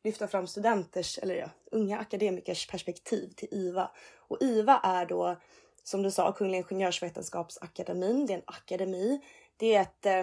lyfta 0.04 0.28
fram 0.28 0.46
studenters, 0.46 1.18
eller 1.18 1.34
ja, 1.34 1.50
unga 1.70 1.98
akademikers 1.98 2.66
perspektiv 2.66 3.28
till 3.36 3.48
IVA. 3.50 3.90
Och 4.28 4.42
IVA 4.42 4.80
är 4.84 5.06
då 5.06 5.36
som 5.86 6.02
du 6.02 6.10
sa, 6.10 6.32
Kungliga 6.32 6.58
Ingenjörsvetenskapsakademin. 6.58 8.26
Det 8.26 8.32
är 8.32 8.36
en 8.36 8.42
akademi. 8.46 9.20
Det 9.56 9.74
är 9.74 9.82
ett 9.82 10.06
eh, 10.06 10.22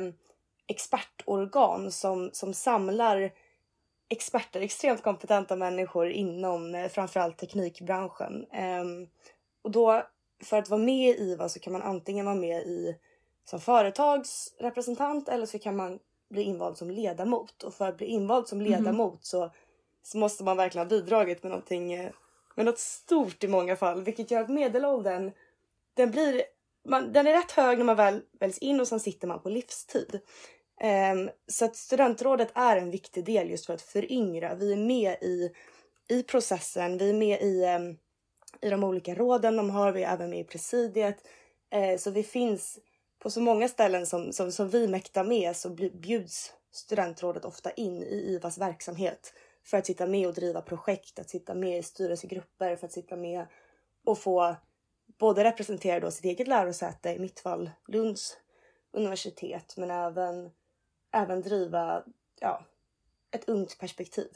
expertorgan 0.68 1.92
som, 1.92 2.30
som 2.34 2.54
samlar 2.54 3.32
experter, 4.10 4.62
extremt 4.62 5.04
kompetenta 5.04 5.56
människor 5.56 6.10
inom 6.10 6.76
eh, 6.76 6.88
framförallt 6.88 7.38
teknikbranschen. 7.38 8.46
Ehm, 8.52 9.08
och 9.62 9.72
då, 9.72 10.04
för 10.44 10.58
att 10.58 10.70
vara 10.70 10.82
med 10.82 11.10
i 11.10 11.22
IVA 11.22 11.50
så 11.50 11.60
kan 11.60 11.74
man 11.74 11.82
antingen 11.82 12.26
vara 12.26 12.36
med 12.36 12.64
i 12.64 12.98
som 13.46 13.60
företagsrepresentant 13.60 15.30
eller 15.30 15.46
så 15.46 15.60
kan 15.60 15.76
man 15.76 16.00
bli 16.30 16.42
invald 16.42 16.78
som 16.78 16.92
ledamot. 16.92 17.64
Och 17.64 17.74
för 17.74 17.88
att 17.88 17.98
bli 17.98 18.08
invald 18.08 18.48
som 18.48 18.62
ledamot 18.62 19.26
så, 19.26 19.52
så 20.04 20.18
måste 20.18 20.44
man 20.44 20.58
verkligen 20.58 20.88
ha 20.88 20.90
bidragit 20.90 21.44
med 21.44 21.50
någonting 21.50 21.94
eh, 21.94 22.12
med 22.56 22.66
något 22.66 22.80
stort 22.80 23.44
i 23.44 23.48
många 23.48 23.76
fall, 23.76 24.04
vilket 24.04 24.32
gör 24.32 24.42
att 24.42 24.50
medelåldern 24.50 25.32
den 25.94 26.12
blir 26.12 26.44
man, 26.90 27.14
den 27.14 27.28
är 27.28 27.34
rätt 27.34 27.52
hög 27.52 27.78
när 27.78 27.86
man 27.86 27.96
väl 27.96 28.22
väljs 28.40 28.58
in 28.58 28.80
och 28.80 28.88
sen 28.88 29.00
sitter 29.00 29.28
man 29.28 29.42
på 29.42 29.50
livstid. 29.50 30.20
Um, 31.14 31.30
så 31.48 31.66
att 31.66 31.76
studentrådet 31.76 32.52
är 32.56 32.78
en 32.78 32.92
viktig 32.92 33.26
del 33.26 33.50
just 33.50 33.66
för 33.66 33.74
att 33.74 33.82
föryngra. 33.82 34.56
Vi 34.56 34.74
är 34.74 34.78
med 34.78 35.14
i, 35.22 35.52
i 36.10 36.24
processen, 36.24 36.98
vi 36.98 37.10
är 37.10 37.14
med 37.14 37.42
i, 37.42 37.66
um, 37.66 37.98
i 38.62 38.70
de 38.70 38.84
olika 38.84 39.16
råden 39.16 39.58
de 39.58 39.70
har, 39.70 39.92
vi 39.92 40.04
är 40.04 40.14
även 40.14 40.30
med 40.30 40.40
i 40.40 40.44
presidiet. 40.44 41.18
Uh, 41.76 41.98
så 41.98 42.12
vi 42.12 42.24
finns 42.24 42.80
på 43.20 43.30
så 43.30 43.42
många 43.42 43.68
ställen 43.68 44.06
som, 44.06 44.34
som, 44.34 44.52
som 44.52 44.70
vi 44.70 44.88
mäktar 44.88 45.24
med 45.24 45.56
så 45.56 45.70
bjuds 45.70 46.54
studentrådet 46.72 47.46
ofta 47.46 47.72
in 47.72 48.04
i 48.04 48.36
IVAs 48.36 48.58
verksamhet 48.58 49.34
för 49.66 49.78
att 49.78 49.86
sitta 49.86 50.08
med 50.08 50.28
och 50.28 50.34
driva 50.34 50.62
projekt, 50.62 51.20
att 51.20 51.30
sitta 51.30 51.56
med 51.56 51.80
i 51.80 51.84
styrelsegrupper, 51.84 52.76
för 52.76 52.86
att 52.86 52.94
sitta 52.94 53.16
med 53.16 53.46
och 54.06 54.20
få 54.20 54.56
både 55.18 55.44
representera 55.44 56.00
då 56.00 56.12
sitt 56.12 56.26
eget 56.26 56.48
lärosäte, 56.48 57.10
i 57.10 57.20
mitt 57.20 57.40
fall 57.40 57.70
Lunds 57.88 58.38
universitet, 58.92 59.74
men 59.78 59.92
även, 59.92 60.50
även 61.12 61.42
driva 61.42 62.04
ja, 62.40 62.66
ett 63.32 63.50
ungt 63.50 63.78
perspektiv. 63.80 64.28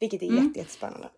Vilket 0.00 0.22
är 0.22 0.26
Mm. 0.26 0.44
jätte, 0.46 0.58
jättespännande. 0.58 1.08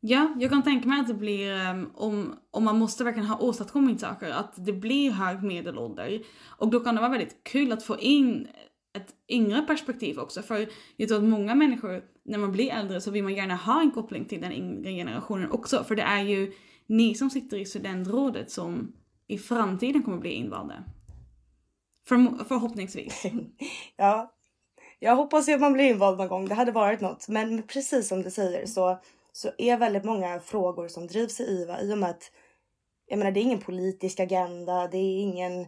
Ja, 0.00 0.34
jag 0.38 0.50
kan 0.50 0.62
tänka 0.62 0.88
mig 0.88 1.00
att 1.00 1.08
det 1.08 1.14
blir, 1.14 1.70
um, 1.70 1.90
om, 1.94 2.38
om 2.50 2.64
man 2.64 2.78
måste 2.78 3.04
verkligen 3.04 3.28
ha 3.28 3.38
åstadkommit 3.38 4.00
saker, 4.00 4.30
att 4.30 4.66
det 4.66 4.72
blir 4.72 5.10
hög 5.10 5.42
medelålder. 5.42 6.22
Och 6.58 6.68
då 6.68 6.80
kan 6.80 6.94
det 6.94 7.00
vara 7.00 7.10
väldigt 7.10 7.44
kul 7.44 7.72
att 7.72 7.82
få 7.82 7.98
in 7.98 8.48
ett 8.92 9.14
yngre 9.28 9.62
perspektiv 9.62 10.18
också. 10.18 10.42
För 10.42 10.68
jag 10.96 11.08
tror 11.08 11.18
att 11.18 11.24
många 11.24 11.54
människor, 11.54 12.04
när 12.22 12.38
man 12.38 12.52
blir 12.52 12.70
äldre 12.72 13.00
så 13.00 13.10
vill 13.10 13.22
man 13.22 13.34
gärna 13.34 13.56
ha 13.56 13.80
en 13.80 13.90
koppling 13.90 14.24
till 14.24 14.40
den 14.40 14.52
yngre 14.52 14.92
generationen 14.92 15.50
också. 15.50 15.84
För 15.84 15.96
det 15.96 16.02
är 16.02 16.22
ju 16.22 16.52
ni 16.90 17.14
som 17.14 17.30
sitter 17.30 17.56
i 17.56 17.64
studentrådet 17.64 18.50
som 18.50 18.92
i 19.26 19.38
framtiden 19.38 20.02
kommer 20.02 20.18
bli 20.18 20.30
invalda. 20.30 20.84
För, 22.08 22.44
förhoppningsvis. 22.44 23.22
Ja, 23.96 24.34
jag 24.98 25.16
hoppas 25.16 25.48
ju 25.48 25.52
att 25.52 25.60
man 25.60 25.72
blir 25.72 25.84
invald 25.84 26.18
någon 26.18 26.28
gång. 26.28 26.48
Det 26.48 26.54
hade 26.54 26.72
varit 26.72 27.00
något. 27.00 27.28
Men 27.28 27.62
precis 27.62 28.08
som 28.08 28.22
du 28.22 28.30
säger 28.30 28.66
så, 28.66 29.00
så 29.32 29.50
är 29.58 29.76
väldigt 29.76 30.04
många 30.04 30.40
frågor 30.40 30.88
som 30.88 31.06
drivs 31.06 31.40
i 31.40 31.44
IVA 31.44 31.80
i 31.80 31.94
och 31.94 31.98
med 31.98 32.10
att 32.10 32.32
jag 33.06 33.18
menar, 33.18 33.32
det 33.32 33.40
är 33.40 33.42
ingen 33.42 33.60
politisk 33.60 34.20
agenda. 34.20 34.88
Det 34.88 34.98
är 34.98 35.20
ingen 35.20 35.66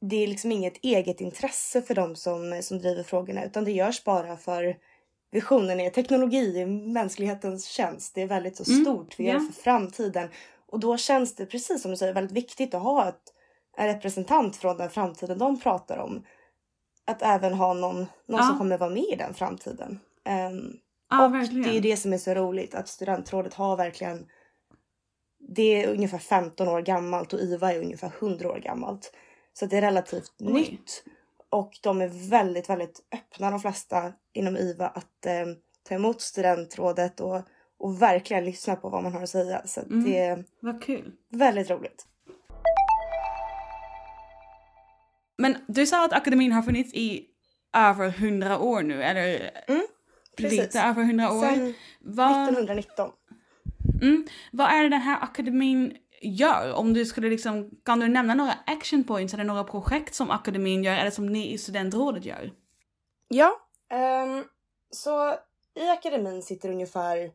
det 0.00 0.16
är 0.16 0.26
liksom 0.26 0.52
inget 0.52 0.84
eget 0.84 1.20
intresse 1.20 1.82
för 1.82 1.94
dem 1.94 2.16
som, 2.16 2.60
som 2.62 2.78
driver 2.78 3.02
frågorna 3.02 3.44
utan 3.44 3.64
det 3.64 3.72
görs 3.72 4.04
bara 4.04 4.36
för 4.36 4.76
visionen 5.30 5.80
är 5.80 5.90
teknologi 5.90 6.58
i 6.58 6.66
mänsklighetens 6.66 7.64
tjänst. 7.66 8.14
Det 8.14 8.22
är 8.22 8.26
väldigt 8.26 8.56
så 8.56 8.72
Mm, 8.72 8.84
stort. 8.84 9.14
Vi 9.20 9.24
gör 9.26 9.38
för 9.40 9.52
framtiden. 9.62 10.28
Och 10.66 10.80
då 10.80 10.96
känns 10.96 11.34
det 11.34 11.46
precis 11.46 11.82
som 11.82 11.90
du 11.90 11.96
säger 11.96 12.14
väldigt 12.14 12.36
viktigt 12.36 12.74
att 12.74 12.82
ha 12.82 13.08
ett, 13.08 13.22
en 13.76 13.86
representant 13.86 14.56
från 14.56 14.76
den 14.76 14.90
framtiden 14.90 15.38
de 15.38 15.60
pratar 15.60 15.98
om. 15.98 16.24
Att 17.06 17.22
även 17.22 17.52
ha 17.54 17.74
någon, 17.74 17.96
någon 17.96 18.06
Ja. 18.26 18.42
som 18.42 18.58
kommer 18.58 18.78
vara 18.78 18.90
med 18.90 19.04
i 19.12 19.16
den 19.18 19.34
framtiden. 19.34 20.00
Ehm, 20.24 20.72
Ja, 21.10 21.24
och 21.26 21.34
verkligen. 21.34 21.62
det 21.62 21.76
är 21.76 21.80
det 21.80 21.96
som 21.96 22.12
är 22.12 22.18
så 22.18 22.34
roligt 22.34 22.74
att 22.74 22.88
studentrådet 22.88 23.54
har 23.54 23.76
verkligen 23.76 24.26
det 25.56 25.82
är 25.84 25.88
ungefär 25.94 26.18
15 26.18 26.68
år 26.68 26.80
gammalt 26.82 27.32
och 27.32 27.40
IVA 27.40 27.72
är 27.72 27.78
ungefär 27.80 28.12
100 28.18 28.48
år 28.50 28.58
gammalt. 28.58 29.12
Så 29.52 29.66
det 29.66 29.76
är 29.76 29.80
relativt 29.80 30.32
Oj. 30.40 30.52
nytt. 30.52 31.04
Och 31.50 31.72
de 31.82 32.00
är 32.00 32.30
väldigt, 32.30 32.70
väldigt 32.70 33.00
öppna 33.14 33.50
de 33.50 33.60
flesta 33.60 34.12
inom 34.32 34.56
IVA 34.56 34.88
att 34.88 35.26
eh, 35.26 35.46
ta 35.88 35.94
emot 35.94 36.20
studentrådet 36.20 37.20
och, 37.20 37.40
och 37.78 38.02
verkligen 38.02 38.44
lyssna 38.44 38.76
på 38.76 38.88
vad 38.88 39.02
man 39.02 39.12
har 39.12 39.22
att 39.22 39.28
säga. 39.30 39.62
Så 39.66 39.80
Mm. 39.80 40.04
det 40.04 40.18
är 40.18 40.44
Vad 40.60 40.82
kul. 40.82 41.12
väldigt 41.30 41.70
roligt. 41.70 42.06
Men 45.38 45.56
du 45.68 45.86
sa 45.86 46.04
att 46.04 46.12
akademin 46.12 46.52
har 46.52 46.62
funnits 46.62 46.94
i 46.94 47.26
över 47.76 48.10
hundra 48.10 48.58
år 48.58 48.82
nu, 48.82 49.02
eller 49.02 49.50
precis. 50.36 50.58
lite 50.58 50.80
över 50.80 51.02
hundra 51.04 51.32
år. 51.32 51.42
Sen 51.42 51.74
Vad, 52.00 52.42
1919. 52.42 53.10
mm, 54.02 54.26
vad 54.52 54.70
är 54.70 54.82
det 54.82 54.88
den 54.88 55.00
här 55.00 55.22
akademin 55.22 55.96
gör? 56.20 56.72
Om 56.72 56.94
du 56.94 57.06
skulle 57.06 57.28
liksom, 57.28 57.70
kan 57.84 58.00
du 58.00 58.08
nämna 58.08 58.34
några 58.34 58.54
action 58.66 59.04
points 59.04 59.34
eller 59.34 59.44
några 59.44 59.64
projekt 59.64 60.14
som 60.14 60.30
akademin 60.30 60.84
gör 60.84 60.96
eller 60.96 61.10
som 61.10 61.26
ni 61.26 61.52
i 61.52 61.58
studentrådet 61.58 62.24
gör? 62.24 62.52
Ja, 63.28 63.60
um, 64.24 64.44
så 64.90 65.34
i 65.74 65.88
akademin 65.88 66.42
sitter 66.42 66.68
ungefär 66.68 67.30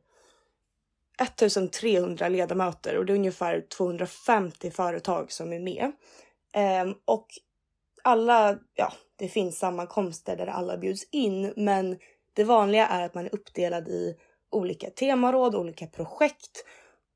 1300 1.21 2.29
ledamöter 2.29 2.97
och 2.97 3.05
det 3.05 3.13
är 3.13 3.17
ungefär 3.17 3.61
250 3.77 4.71
företag 4.71 5.31
som 5.31 5.53
är 5.53 5.59
med. 5.59 5.91
Um, 6.85 6.95
och 7.05 7.27
alla, 8.03 8.57
ja, 8.73 8.93
det 9.15 9.27
finns 9.27 9.59
sammankomster 9.59 10.37
där 10.37 10.47
alla 10.47 10.77
bjuds 10.77 11.03
in, 11.11 11.53
men 11.55 11.97
det 12.33 12.43
vanliga 12.43 12.87
är 12.87 13.05
att 13.05 13.13
man 13.13 13.25
är 13.25 13.35
uppdelad 13.35 13.87
i 13.87 14.15
olika 14.51 14.89
temaråd, 14.89 15.55
olika 15.55 15.87
projekt 15.87 16.65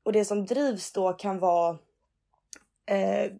och 0.08 0.12
det 0.12 0.24
som 0.24 0.46
drivs 0.46 0.92
då 0.92 1.12
kan 1.12 1.38
vara 1.38 1.78
eh, 2.90 3.32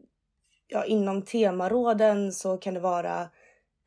ja, 0.67 0.85
inom 0.85 1.23
temaråden 1.23 2.33
så 2.33 2.57
kan 2.57 2.75
det 2.75 2.81
vara 2.81 3.29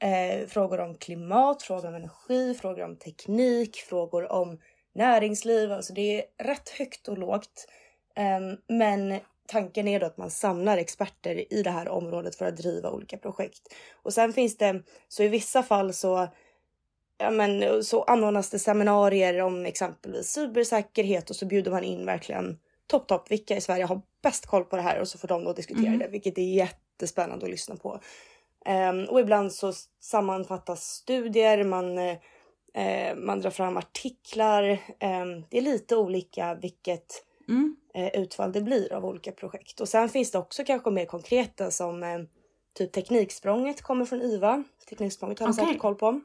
eh, 0.04 0.48
frågor 0.48 0.80
om 0.80 0.96
klimat, 0.96 1.64
frågor 1.64 1.88
om 1.88 1.96
energi, 1.96 2.54
frågor 2.54 2.84
om 2.84 2.96
teknik, 2.96 3.76
frågor 3.76 4.32
om 4.32 4.60
näringsliv. 4.94 5.72
Alltså 5.72 5.94
det 5.94 6.20
är 6.20 6.46
rätt 6.46 6.70
högt 6.70 7.08
och 7.08 7.18
lågt. 7.18 7.68
Eh, 8.16 8.40
men 8.68 9.20
tanken 9.48 9.88
är 9.88 10.00
då 10.00 10.06
att 10.06 10.18
man 10.18 10.32
samlar 10.32 10.78
experter 10.78 11.54
i 11.54 11.64
det 11.64 11.72
här 11.72 11.90
området 11.90 12.36
för 12.36 12.46
att 12.46 12.58
driva 12.58 12.92
olika 12.92 13.18
projekt. 13.18 13.62
Och 13.94 14.14
sen 14.14 14.34
finns 14.34 14.58
det, 14.58 14.84
så 15.08 15.24
i 15.24 15.28
vissa 15.28 15.64
fall 15.64 15.94
så 15.94 16.28
Ja, 17.18 17.32
men 17.32 17.84
så 17.84 18.04
anordnas 18.04 18.50
det 18.50 18.60
seminarier 18.60 19.42
om 19.42 19.66
exempelvis 19.66 20.28
cybersäkerhet 20.28 21.30
och 21.30 21.36
så 21.36 21.46
bjuder 21.46 21.72
man 21.72 21.84
in 21.84 22.06
verkligen 22.06 22.58
topp, 22.92 23.08
topp, 23.08 23.32
vilka 23.32 23.56
i 23.58 23.62
Sverige 23.62 23.86
har 23.86 24.02
bäst 24.22 24.46
koll 24.46 24.64
på 24.64 24.76
det 24.76 24.82
här 24.82 25.00
och 25.00 25.08
så 25.08 25.18
får 25.18 25.28
de 25.28 25.44
då 25.44 25.54
diskutera 25.54 25.90
Mhm. 25.90 26.00
det, 26.00 26.08
vilket 26.08 26.38
är 26.38 26.42
jättespännande 26.42 27.46
att 27.46 27.52
lyssna 27.52 27.76
på. 27.76 28.00
Ehm, 28.66 29.06
och 29.06 29.20
ibland 29.20 29.52
så 29.54 29.74
sammanfattas 30.00 30.84
studier, 30.86 31.64
man, 31.64 31.98
eh, 31.98 33.16
man 33.16 33.40
drar 33.40 33.50
fram 33.50 33.78
artiklar. 33.78 34.78
Ehm, 35.00 35.44
det 35.50 35.58
är 35.58 35.62
lite 35.62 35.96
olika 35.96 36.54
vilket 36.54 37.26
Mm. 37.50 37.76
eh, 37.94 38.22
utfall 38.22 38.52
det 38.52 38.62
blir 38.62 38.94
av 38.94 39.06
olika 39.06 39.32
projekt. 39.32 39.82
Och 39.82 39.90
sen 39.90 40.10
finns 40.10 40.32
det 40.32 40.38
också 40.40 40.64
kanske 40.64 40.92
mer 40.92 41.06
konkreta 41.06 41.72
som 41.72 42.04
eh, 42.04 42.20
typ 42.74 42.92
Tekniksprånget 42.92 43.82
kommer 43.82 44.06
från 44.06 44.22
IVA. 44.22 44.64
Tekniksprånget 44.90 45.40
har 45.40 45.48
ni 45.48 45.54
Okej. 45.54 45.66
säkert 45.66 45.82
koll 45.82 45.96
på. 45.96 46.22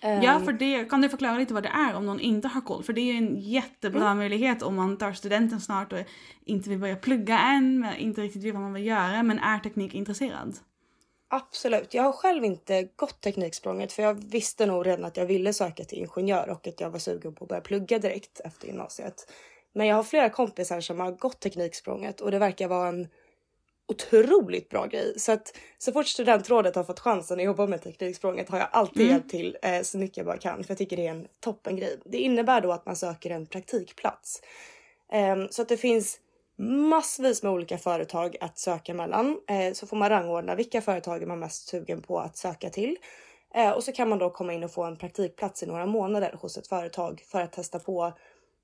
Ja, 0.00 0.08
Ehm, 0.08 0.44
för 0.44 0.52
det 0.52 0.84
kan 0.84 1.00
du 1.00 1.08
förklara 1.08 1.38
lite 1.38 1.54
vad 1.54 1.62
det 1.62 1.68
är 1.68 1.94
om 1.94 2.06
någon 2.06 2.20
inte 2.20 2.48
har 2.48 2.60
koll? 2.60 2.82
För 2.82 2.92
det 2.92 3.00
är 3.00 3.12
ju 3.12 3.18
en 3.18 3.40
jättebra 3.40 4.14
möjlighet 4.14 4.62
om 4.62 4.74
man 4.74 4.98
tar 4.98 5.12
studenten 5.12 5.60
snart 5.60 5.92
och 5.92 5.98
inte 6.44 6.70
vill 6.70 6.78
börja 6.78 6.96
plugga 6.96 7.38
än, 7.38 7.80
men 7.80 7.96
inte 7.96 8.20
riktigt 8.20 8.44
vet 8.44 8.54
vad 8.54 8.62
man 8.62 8.72
vill 8.72 8.86
göra, 8.86 9.22
men 9.22 9.38
är 9.38 9.58
teknikintresserad. 9.58 10.56
Absolut. 11.28 11.94
Jag 11.94 12.02
har 12.02 12.12
själv 12.12 12.44
inte 12.44 12.88
gått 12.96 13.20
Tekniksprånget 13.20 13.92
för 13.92 14.02
jag 14.02 14.14
visste 14.30 14.66
nog 14.66 14.86
redan 14.86 15.04
att 15.04 15.16
jag 15.16 15.26
ville 15.26 15.52
söka 15.52 15.84
till 15.84 15.98
ingenjör 15.98 16.48
och 16.48 16.66
att 16.66 16.80
jag 16.80 16.90
var 16.90 16.98
sugen 16.98 17.34
på 17.34 17.44
att 17.44 17.48
börja 17.48 17.60
plugga 17.60 17.98
direkt 17.98 18.40
efter 18.40 18.66
gymnasiet. 18.66 19.32
Men 19.74 19.86
jag 19.86 19.96
har 19.96 20.02
flera 20.02 20.30
kompisar 20.30 20.80
som 20.80 21.00
har 21.00 21.12
gått 21.12 21.40
Tekniksprånget 21.40 22.20
och 22.20 22.30
det 22.30 22.38
verkar 22.38 22.68
vara 22.68 22.88
en 22.88 23.08
otroligt 23.88 24.68
bra 24.68 24.86
grej. 24.86 25.18
Så 25.18 25.32
att 25.32 25.56
så 25.78 25.92
fort 25.92 26.06
studentrådet 26.06 26.74
har 26.76 26.84
fått 26.84 27.00
chansen 27.00 27.38
att 27.38 27.44
jobba 27.44 27.66
med 27.66 27.82
Tekniksprånget 27.82 28.48
har 28.48 28.58
jag 28.58 28.68
alltid 28.72 29.02
Mm. 29.02 29.12
hjälpt 29.12 29.30
till 29.30 29.56
eh, 29.62 29.82
så 29.82 29.98
mycket 29.98 30.16
jag 30.16 30.26
bara 30.26 30.38
kan 30.38 30.64
för 30.64 30.70
jag 30.70 30.78
tycker 30.78 30.96
det 30.96 31.06
är 31.06 31.10
en 31.10 31.28
toppengrej. 31.40 32.00
Det 32.04 32.18
innebär 32.18 32.60
då 32.60 32.72
att 32.72 32.86
man 32.86 32.96
söker 32.96 33.30
en 33.30 33.46
praktikplats. 33.46 34.42
Ehm, 35.12 35.48
så 35.50 35.62
att 35.62 35.68
det 35.68 35.76
finns 35.76 36.18
massvis 36.90 37.42
med 37.42 37.52
olika 37.52 37.78
företag 37.78 38.36
att 38.40 38.58
söka 38.58 38.94
mellan. 38.94 39.40
Eh, 39.48 39.72
så 39.72 39.86
får 39.86 39.96
man 39.96 40.08
rangordna 40.08 40.54
vilka 40.54 40.80
företag 40.80 41.22
är 41.22 41.26
man 41.26 41.38
mest 41.38 41.68
sugen 41.68 42.02
på 42.02 42.18
att 42.18 42.36
söka 42.36 42.70
till. 42.70 42.96
Eh, 43.54 43.70
och 43.70 43.84
så 43.84 43.92
kan 43.92 44.08
man 44.08 44.18
då 44.18 44.30
komma 44.30 44.52
in 44.52 44.64
och 44.64 44.70
få 44.72 44.84
en 44.84 44.96
praktikplats 44.96 45.62
i 45.62 45.66
några 45.66 45.86
månader 45.86 46.36
hos 46.40 46.58
ett 46.58 46.66
företag 46.68 47.22
för 47.26 47.40
att 47.40 47.52
testa 47.52 47.78
på 47.78 48.12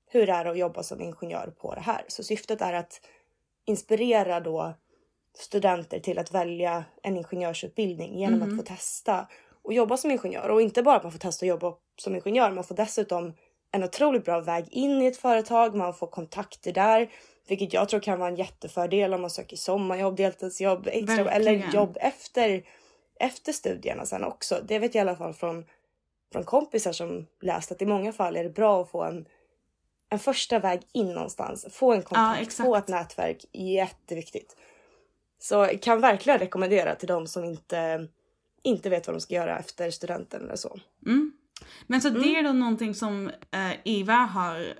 hur 0.07 0.27
det 0.27 0.33
är 0.33 0.45
att 0.45 0.57
jobba 0.57 0.83
som 0.83 1.01
ingenjör 1.01 1.53
på 1.57 1.75
det 1.75 1.81
här. 1.81 2.05
Så 2.07 2.23
syftet 2.23 2.61
är 2.61 2.73
att 2.73 3.01
inspirera 3.65 4.39
då 4.39 4.73
studenter 5.37 5.99
till 5.99 6.19
att 6.19 6.31
välja 6.31 6.85
en 7.03 7.17
ingenjörsutbildning 7.17 8.19
genom 8.19 8.39
Mhm. 8.39 8.49
att 8.49 8.57
få 8.57 8.73
testa 8.75 9.27
och 9.63 9.73
jobba 9.73 9.97
som 9.97 10.11
ingenjör. 10.11 10.49
Och 10.49 10.61
inte 10.61 10.83
bara 10.83 10.95
att 10.97 11.03
man 11.03 11.11
får 11.11 11.19
testa 11.19 11.43
att 11.45 11.47
jobba 11.49 11.73
som 11.97 12.15
ingenjör, 12.15 12.51
man 12.51 12.63
får 12.63 12.75
dessutom 12.75 13.33
en 13.71 13.83
otroligt 13.83 14.25
bra 14.25 14.39
väg 14.41 14.65
in 14.71 15.01
i 15.01 15.05
ett 15.05 15.17
företag, 15.17 15.75
man 15.75 15.93
får 15.93 16.07
kontakter 16.07 16.73
där, 16.73 17.11
vilket 17.47 17.73
jag 17.73 17.89
tror 17.89 17.99
kan 17.99 18.19
vara 18.19 18.29
en 18.29 18.35
jättefördel 18.35 19.13
om 19.13 19.21
man 19.21 19.29
söker 19.29 19.57
sommarjobb, 19.57 20.15
deltidsjobb, 20.15 20.87
extra 20.87 21.31
eller 21.31 21.51
jobb 21.73 21.97
efter, 22.01 22.63
efter 23.19 23.51
studierna 23.53 24.05
sen 24.05 24.23
också. 24.23 24.59
Det 24.67 24.79
vet 24.79 24.95
jag 24.95 25.05
i 25.05 25.09
alla 25.09 25.17
fall 25.17 25.33
från, 25.33 25.65
från 26.31 26.43
kompisar 26.43 26.91
som 26.91 27.27
läst 27.41 27.71
att 27.71 27.81
i 27.81 27.85
många 27.85 28.13
fall 28.13 28.35
är 28.35 28.43
det 28.43 28.49
bra 28.49 28.81
att 28.81 28.89
få 28.91 29.03
en, 29.03 29.25
en 30.09 30.19
första 30.19 30.59
väg 30.59 30.81
in 30.93 31.13
någonstans, 31.13 31.65
få 31.71 31.93
en 31.93 32.01
kontakt, 32.03 32.41
exakt. 32.41 32.65
få 32.67 32.75
ett 32.75 32.87
nätverk, 32.87 33.45
jätteviktigt. 33.53 34.55
Så 35.43 35.69
kan 35.81 36.01
verkligen 36.01 36.39
rekommendera 36.39 36.95
till 36.95 37.07
de 37.07 37.27
som 37.27 37.43
inte, 37.43 38.07
inte 38.63 38.89
vet 38.89 39.07
vad 39.07 39.15
de 39.15 39.21
ska 39.21 39.33
göra 39.33 39.59
efter 39.59 39.91
studenten 39.91 40.41
eller 40.43 40.55
så. 40.55 40.79
Mm. 41.05 41.33
Men 41.87 42.01
så 42.01 42.09
det 42.09 42.35
är 42.35 42.43
då 42.43 42.51
någonting 42.51 42.95
som 42.95 43.27
eh, 43.51 43.71
IVA 43.83 44.13
har 44.13 44.73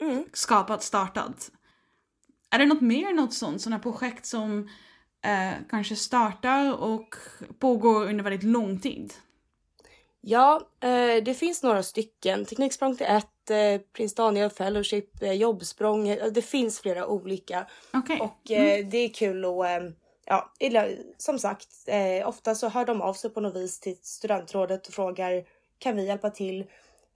Mm. 0.00 0.24
skapat, 0.32 0.82
startat. 0.82 1.50
Är 2.50 2.58
det 2.58 2.66
något 2.66 2.80
mer, 2.80 3.12
något 3.12 3.34
sånt, 3.34 3.62
sådana 3.62 3.78
projekt 3.78 4.26
som 4.26 4.68
eh, 5.24 5.52
kanske 5.70 5.96
startar 5.96 6.72
och 6.82 7.14
pågår 7.58 8.08
under 8.08 8.24
väldigt 8.24 8.42
lång 8.42 8.80
tid? 8.80 9.14
Ja, 10.20 10.60
eh, 10.80 11.24
det 11.24 11.38
finns 11.38 11.62
några 11.62 11.82
stycken. 11.82 12.44
Tekniksprång 12.44 12.96
till 12.96 13.06
ett, 13.06 13.28
eh, 13.50 13.80
Prins 13.92 14.14
Daniel 14.14 14.50
Fellowship, 14.50 15.22
eh, 15.22 15.32
Jobbsprång. 15.32 16.08
Eh, 16.08 16.26
det 16.26 16.42
finns 16.42 16.80
flera 16.80 17.06
olika. 17.06 17.66
Okej. 17.92 18.20
Och 18.20 18.50
eh, 18.50 18.86
det 18.86 18.98
är 18.98 19.08
kul 19.08 19.44
att, 19.44 19.82
ja, 20.24 20.52
som 21.16 21.38
sagt, 21.38 21.68
ofta 22.24 22.54
så 22.54 22.68
hör 22.68 22.84
de 22.84 23.02
av 23.02 23.14
sig 23.14 23.30
på 23.30 23.40
något 23.40 23.56
vis 23.56 23.80
till 23.80 23.96
studentrådet 24.02 24.86
och 24.86 24.94
frågar 24.94 25.44
kan 25.78 25.96
vi 25.96 26.06
hjälpa 26.06 26.30
till? 26.30 26.64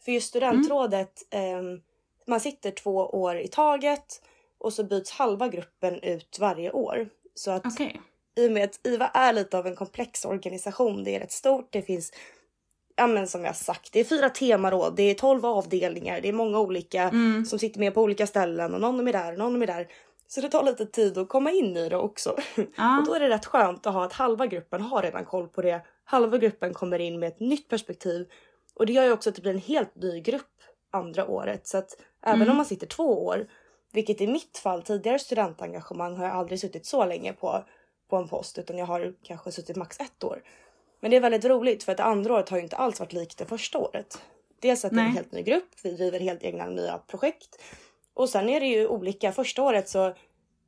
För 0.04 0.12
just 0.12 0.28
studentrådet, 0.28 1.22
eh, 1.30 1.62
man 2.26 2.40
sitter 2.40 2.70
två 2.70 2.96
år 2.96 3.36
i 3.36 3.48
taget 3.48 4.22
och 4.58 4.72
så 4.72 4.84
byts 4.84 5.10
halva 5.10 5.48
gruppen 5.48 6.00
ut 6.02 6.38
varje 6.40 6.70
år. 6.70 7.08
Så 7.34 7.50
att 7.50 7.66
Okej. 7.66 8.00
i 8.36 8.48
och 8.48 8.52
med 8.52 8.64
att 8.64 8.86
IVA 8.86 9.08
är 9.08 9.32
lite 9.32 9.58
av 9.58 9.66
en 9.66 9.76
komplex 9.76 10.24
organisation, 10.24 11.04
det 11.04 11.14
är 11.16 11.20
rätt 11.20 11.32
stort, 11.32 11.68
det 11.70 11.82
finns 11.82 12.12
Ja 13.00 13.06
men 13.06 13.26
som 13.26 13.44
jag 13.44 13.56
sagt, 13.56 13.92
det 13.92 14.00
är 14.00 14.04
fyra 14.04 14.30
temaråd, 14.30 14.96
det 14.96 15.02
är 15.02 15.14
tolv 15.14 15.46
avdelningar, 15.46 16.20
det 16.20 16.28
är 16.28 16.32
många 16.32 16.58
olika 16.60 17.02
Mm. 17.02 17.44
som 17.44 17.58
sitter 17.58 17.80
med 17.80 17.94
på 17.94 18.02
olika 18.02 18.26
ställen 18.26 18.74
och 18.74 18.80
någon 18.80 19.08
är 19.08 19.12
där 19.12 19.32
och 19.32 19.38
någon 19.38 19.62
är 19.62 19.66
där. 19.66 19.88
Så 20.28 20.40
det 20.40 20.48
tar 20.48 20.62
lite 20.64 20.86
tid 20.86 21.18
att 21.18 21.28
komma 21.28 21.50
in 21.50 21.76
i 21.76 21.88
det 21.88 21.96
också. 21.96 22.36
Ja. 22.76 22.98
Och 22.98 23.06
då 23.06 23.14
är 23.14 23.20
det 23.20 23.28
rätt 23.28 23.46
skönt 23.46 23.86
att 23.86 23.94
ha 23.94 24.04
att 24.04 24.12
halva 24.12 24.46
gruppen 24.46 24.80
har 24.80 25.02
redan 25.02 25.24
koll 25.24 25.48
på 25.48 25.62
det. 25.62 25.80
Halva 26.04 26.38
gruppen 26.38 26.74
kommer 26.74 26.98
in 26.98 27.18
med 27.18 27.28
ett 27.28 27.40
nytt 27.40 27.68
perspektiv. 27.68 28.28
Och 28.74 28.86
det 28.86 28.92
gör 28.92 29.04
ju 29.04 29.12
också 29.12 29.28
att 29.30 29.36
det 29.36 29.42
blir 29.42 29.52
en 29.52 29.58
helt 29.58 29.94
ny 29.96 30.20
grupp 30.20 30.46
andra 30.92 31.26
året. 31.26 31.66
Så 31.66 31.78
att 31.78 31.96
även 32.22 32.36
Mm. 32.42 32.50
om 32.50 32.56
man 32.56 32.66
sitter 32.66 32.86
två 32.86 33.26
år, 33.26 33.46
vilket 33.92 34.20
i 34.20 34.26
mitt 34.26 34.58
fall 34.58 34.82
tidigare 34.82 35.18
studentengagemang 35.18 36.16
har 36.16 36.24
jag 36.24 36.34
aldrig 36.36 36.60
suttit 36.60 36.86
så 36.86 37.04
länge 37.04 37.32
på. 37.32 37.64
på 38.10 38.16
en 38.16 38.28
post 38.28 38.58
utan 38.58 38.78
jag 38.78 38.86
har 38.86 39.14
kanske 39.22 39.52
suttit 39.52 39.76
max 39.76 40.00
ett 40.00 40.24
år. 40.24 40.42
Men 41.00 41.10
det 41.10 41.16
är 41.16 41.20
väldigt 41.20 41.44
roligt 41.44 41.82
för 41.82 41.92
att 41.92 41.98
det 41.98 42.04
andra 42.04 42.34
året 42.34 42.48
har 42.48 42.56
ju 42.56 42.62
inte 42.62 42.76
alls 42.76 43.00
varit 43.00 43.12
likt 43.12 43.38
det 43.38 43.46
första 43.46 43.78
året. 43.78 44.22
Dels 44.60 44.84
att 44.84 44.90
det 44.90 44.96
är 44.96 45.00
en 45.00 45.06
Nej. 45.06 45.14
helt 45.14 45.32
ny 45.32 45.42
grupp, 45.42 45.68
vi 45.82 45.90
driver 45.92 46.20
helt 46.20 46.42
egna 46.42 46.66
nya 46.66 46.98
projekt. 46.98 47.62
Och 48.14 48.28
sen 48.28 48.48
är 48.48 48.60
det 48.60 48.66
ju 48.66 48.86
olika. 48.86 49.32
Första 49.32 49.62
året 49.62 49.88
så, 49.88 50.14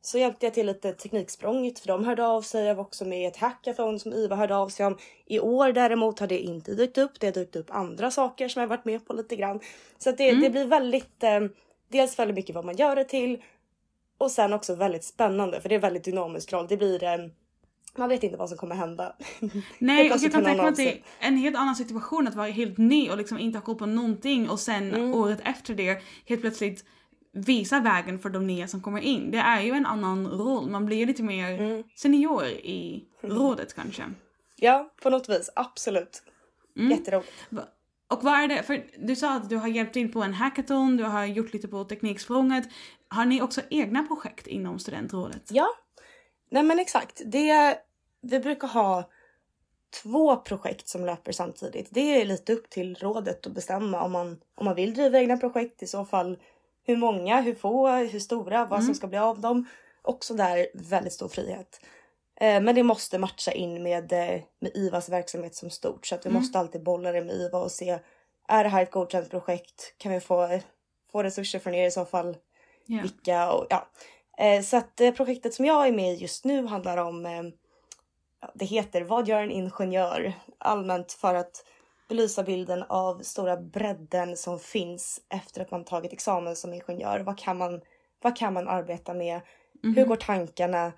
så 0.03 0.19
hjälpte 0.19 0.47
jag 0.47 0.55
till 0.55 0.67
lite 0.67 0.93
tekniksprånget 0.93 1.79
för 1.79 1.89
de 1.89 2.05
hörde 2.05 2.27
av 2.27 2.43
sig. 2.43 2.65
Jag 2.65 2.75
var 2.75 2.85
också 2.85 3.05
med 3.05 3.23
i 3.23 3.25
ett 3.25 3.37
hackathon 3.37 3.99
som 3.99 4.13
IVA 4.13 4.37
hörde 4.37 4.57
av 4.57 4.69
sig 4.69 4.87
om. 4.87 4.99
I 5.27 5.41
år 5.41 5.73
däremot 5.73 6.19
har 6.19 6.27
det 6.27 6.39
inte 6.39 6.75
dykt 6.75 6.99
upp. 6.99 7.21
Det 7.21 7.27
har 7.27 7.33
dykt 7.33 7.57
upp 7.57 7.67
andra 7.71 8.11
saker 8.11 8.49
som 8.49 8.61
jag 8.61 8.69
varit 8.69 8.85
med 8.85 9.07
på 9.07 9.13
lite 9.13 9.37
grann. 9.37 9.61
Så 9.99 10.11
att 10.11 10.19
det, 10.19 10.29
Mm. 10.29 10.43
det 10.43 10.51
blir 10.51 10.65
väldigt, 10.65 11.23
eh, 11.23 11.41
dels 11.89 12.19
väldigt 12.19 12.35
mycket 12.35 12.55
vad 12.55 12.65
man 12.65 12.77
gör 12.77 12.97
det 12.97 13.05
till. 13.05 13.43
Och 14.19 14.31
sen 14.31 14.53
också 14.53 14.75
väldigt 14.75 15.05
spännande 15.05 15.61
för 15.61 15.69
det 15.69 15.75
är 15.75 15.79
väldigt 15.79 16.05
dynamisk 16.05 16.53
roll. 16.53 16.67
Det 16.69 16.77
blir 16.77 17.05
eh, 17.05 17.19
man 17.99 18.09
vet 18.09 18.23
inte 18.23 18.37
vad 18.37 18.49
som 18.49 18.59
kommer 18.59 18.75
hända. 18.75 19.17
Nej, 19.79 20.11
och 20.13 20.17
jag 20.23 20.33
kan 20.33 20.45
tänka 20.45 20.63
mig 20.63 20.69
att 20.69 20.77
det 20.77 20.93
är 20.93 21.01
en 21.21 21.37
helt 21.37 21.57
annan 21.57 21.77
situation 21.77 22.29
att 22.29 22.35
vara 22.35 22.49
helt 22.49 22.79
ny 22.79 23.11
och 23.11 23.17
liksom 23.17 23.39
inte 23.39 23.59
ha 23.59 23.65
koll 23.65 23.75
på 23.79 23.87
någonting 23.87 24.49
och 24.51 24.61
sen 24.61 24.95
Mm. 24.95 25.15
året 25.15 25.41
efter 25.45 25.75
det 25.75 26.03
helt 26.27 26.41
plötsligt 26.41 26.85
visa 27.33 27.81
vägen 27.81 28.19
för 28.19 28.31
de 28.31 28.47
nya 28.47 28.69
som 28.69 28.81
kommer 28.83 29.01
in. 29.01 29.31
Det 29.31 29.39
är 29.39 29.61
ju 29.61 29.71
en 29.73 29.87
annan 29.87 30.27
roll. 30.29 30.71
Man 30.71 30.87
blir 30.87 31.07
lite 31.07 31.23
mer 31.23 31.61
Mm. 31.61 31.85
senior 31.97 32.45
i 32.47 33.05
rådet 33.21 33.75
kanske. 33.75 34.03
Ja, 34.57 34.91
på 35.03 35.11
något 35.11 35.29
vis. 35.29 35.51
Absolut. 35.57 36.23
Mm. 36.79 36.91
Jätteroligt. 36.91 37.33
Och 38.09 38.23
vad 38.25 38.35
är 38.35 38.49
det, 38.49 38.63
för 38.63 38.85
du 38.99 39.17
sa 39.17 39.35
att 39.35 39.49
du 39.49 39.57
har 39.57 39.69
hjälpt 39.69 39.93
till 39.93 40.13
på 40.13 40.23
en 40.23 40.35
hackathon, 40.35 40.97
du 40.97 41.05
har 41.05 41.25
gjort 41.25 41.53
lite 41.53 41.69
på 41.69 41.85
Tekniksprånget. 41.85 42.69
Har 43.09 43.25
ni 43.25 43.43
också 43.43 43.61
egna 43.71 44.03
projekt 44.03 44.47
inom 44.47 44.79
studentrådet? 44.79 45.43
Ja, 45.51 45.67
nej 46.53 46.63
men 46.63 46.79
exakt. 46.79 47.23
Det, 47.25 47.79
vi 48.21 48.41
brukar 48.41 48.69
ha 48.69 49.05
två 50.03 50.37
projekt 50.37 50.89
som 50.89 51.05
löper 51.05 51.33
samtidigt. 51.33 51.89
Det 51.91 52.21
är 52.21 52.25
lite 52.25 52.53
upp 52.53 52.71
till 52.71 52.95
rådet 52.95 53.47
att 53.47 53.53
bestämma 53.53 54.03
om 54.03 54.13
man, 54.13 54.41
om 54.55 54.65
man 54.65 54.75
vill 54.75 54.95
driva 54.95 55.19
egna 55.19 55.37
projekt. 55.37 55.83
I 55.83 55.87
så 55.87 56.05
fall 56.05 56.39
hur 56.85 56.97
många, 56.97 57.41
hur 57.41 57.55
få, 57.55 57.89
hur 57.91 58.21
stora, 58.21 58.67
vad 58.67 58.85
som 58.85 58.95
ska 58.95 59.07
bli 59.07 59.19
av 59.19 59.41
dem. 59.41 59.67
Också 60.03 60.35
där 60.35 60.67
väldigt 60.75 61.13
stor 61.13 61.29
frihet. 61.29 61.81
Eh, 62.41 62.63
Men 62.63 62.75
det 62.75 62.83
måste 62.83 63.19
matcha 63.19 63.53
in 63.53 63.83
med, 63.83 64.13
eh, 64.13 64.41
med 64.61 64.71
IVAs 64.75 65.09
verksamhet 65.09 65.55
som 65.55 65.71
stort. 65.71 66.07
Så 66.07 66.15
att 66.15 66.27
vi 66.27 66.31
måste 66.31 66.59
alltid 66.59 66.83
bolla 66.83 67.13
det 67.13 67.25
med 67.25 67.35
IVA 67.35 67.59
och 67.59 67.71
se. 67.73 67.99
Är 68.49 68.65
det 68.65 68.71
här 68.71 68.83
ett 68.83 68.91
godkänt 68.91 69.31
projekt? 69.31 69.95
Kan 69.99 70.13
vi 70.13 70.21
få, 70.21 70.61
få 71.13 71.23
resurser 71.23 71.59
från 71.59 71.75
er 71.75 71.87
i 71.87 71.91
så 71.91 72.05
fall? 72.05 72.37
Ja. 72.87 73.03
vilka 73.03 73.53
och 73.53 73.67
ja. 73.71 73.89
Eh, 74.43 74.63
så 74.63 74.77
att 74.77 75.01
projektet 75.17 75.55
som 75.55 75.65
jag 75.65 75.89
är 75.89 75.93
med 75.93 76.13
i 76.15 76.17
just 76.17 76.45
nu 76.45 76.67
handlar 76.67 76.97
om 76.97 77.27
eh, 77.27 77.43
det 78.55 78.65
heter 78.65 79.03
Vad 79.03 79.29
gör 79.29 79.43
en 79.43 79.51
ingenjör? 79.51 80.33
Allmänt 80.59 81.13
för 81.13 81.35
att 81.35 81.65
belysa 82.09 82.43
bilden 82.43 82.83
av 82.83 83.19
stora 83.23 83.57
bredden 83.57 84.37
som 84.37 84.59
finns 84.59 85.21
efter 85.29 85.61
att 85.61 85.71
man 85.71 85.85
tagit 85.85 86.13
examen 86.13 86.57
som 86.57 86.75
ingenjör. 86.75 87.21
Vad 87.21 87.39
kan 87.39 87.59
man, 87.59 87.81
vad 88.23 88.37
kan 88.37 88.53
man 88.53 88.69
arbeta 88.69 89.15
med? 89.15 89.41
Hur 89.83 90.05
går 90.05 90.17
tankarna? 90.17 90.93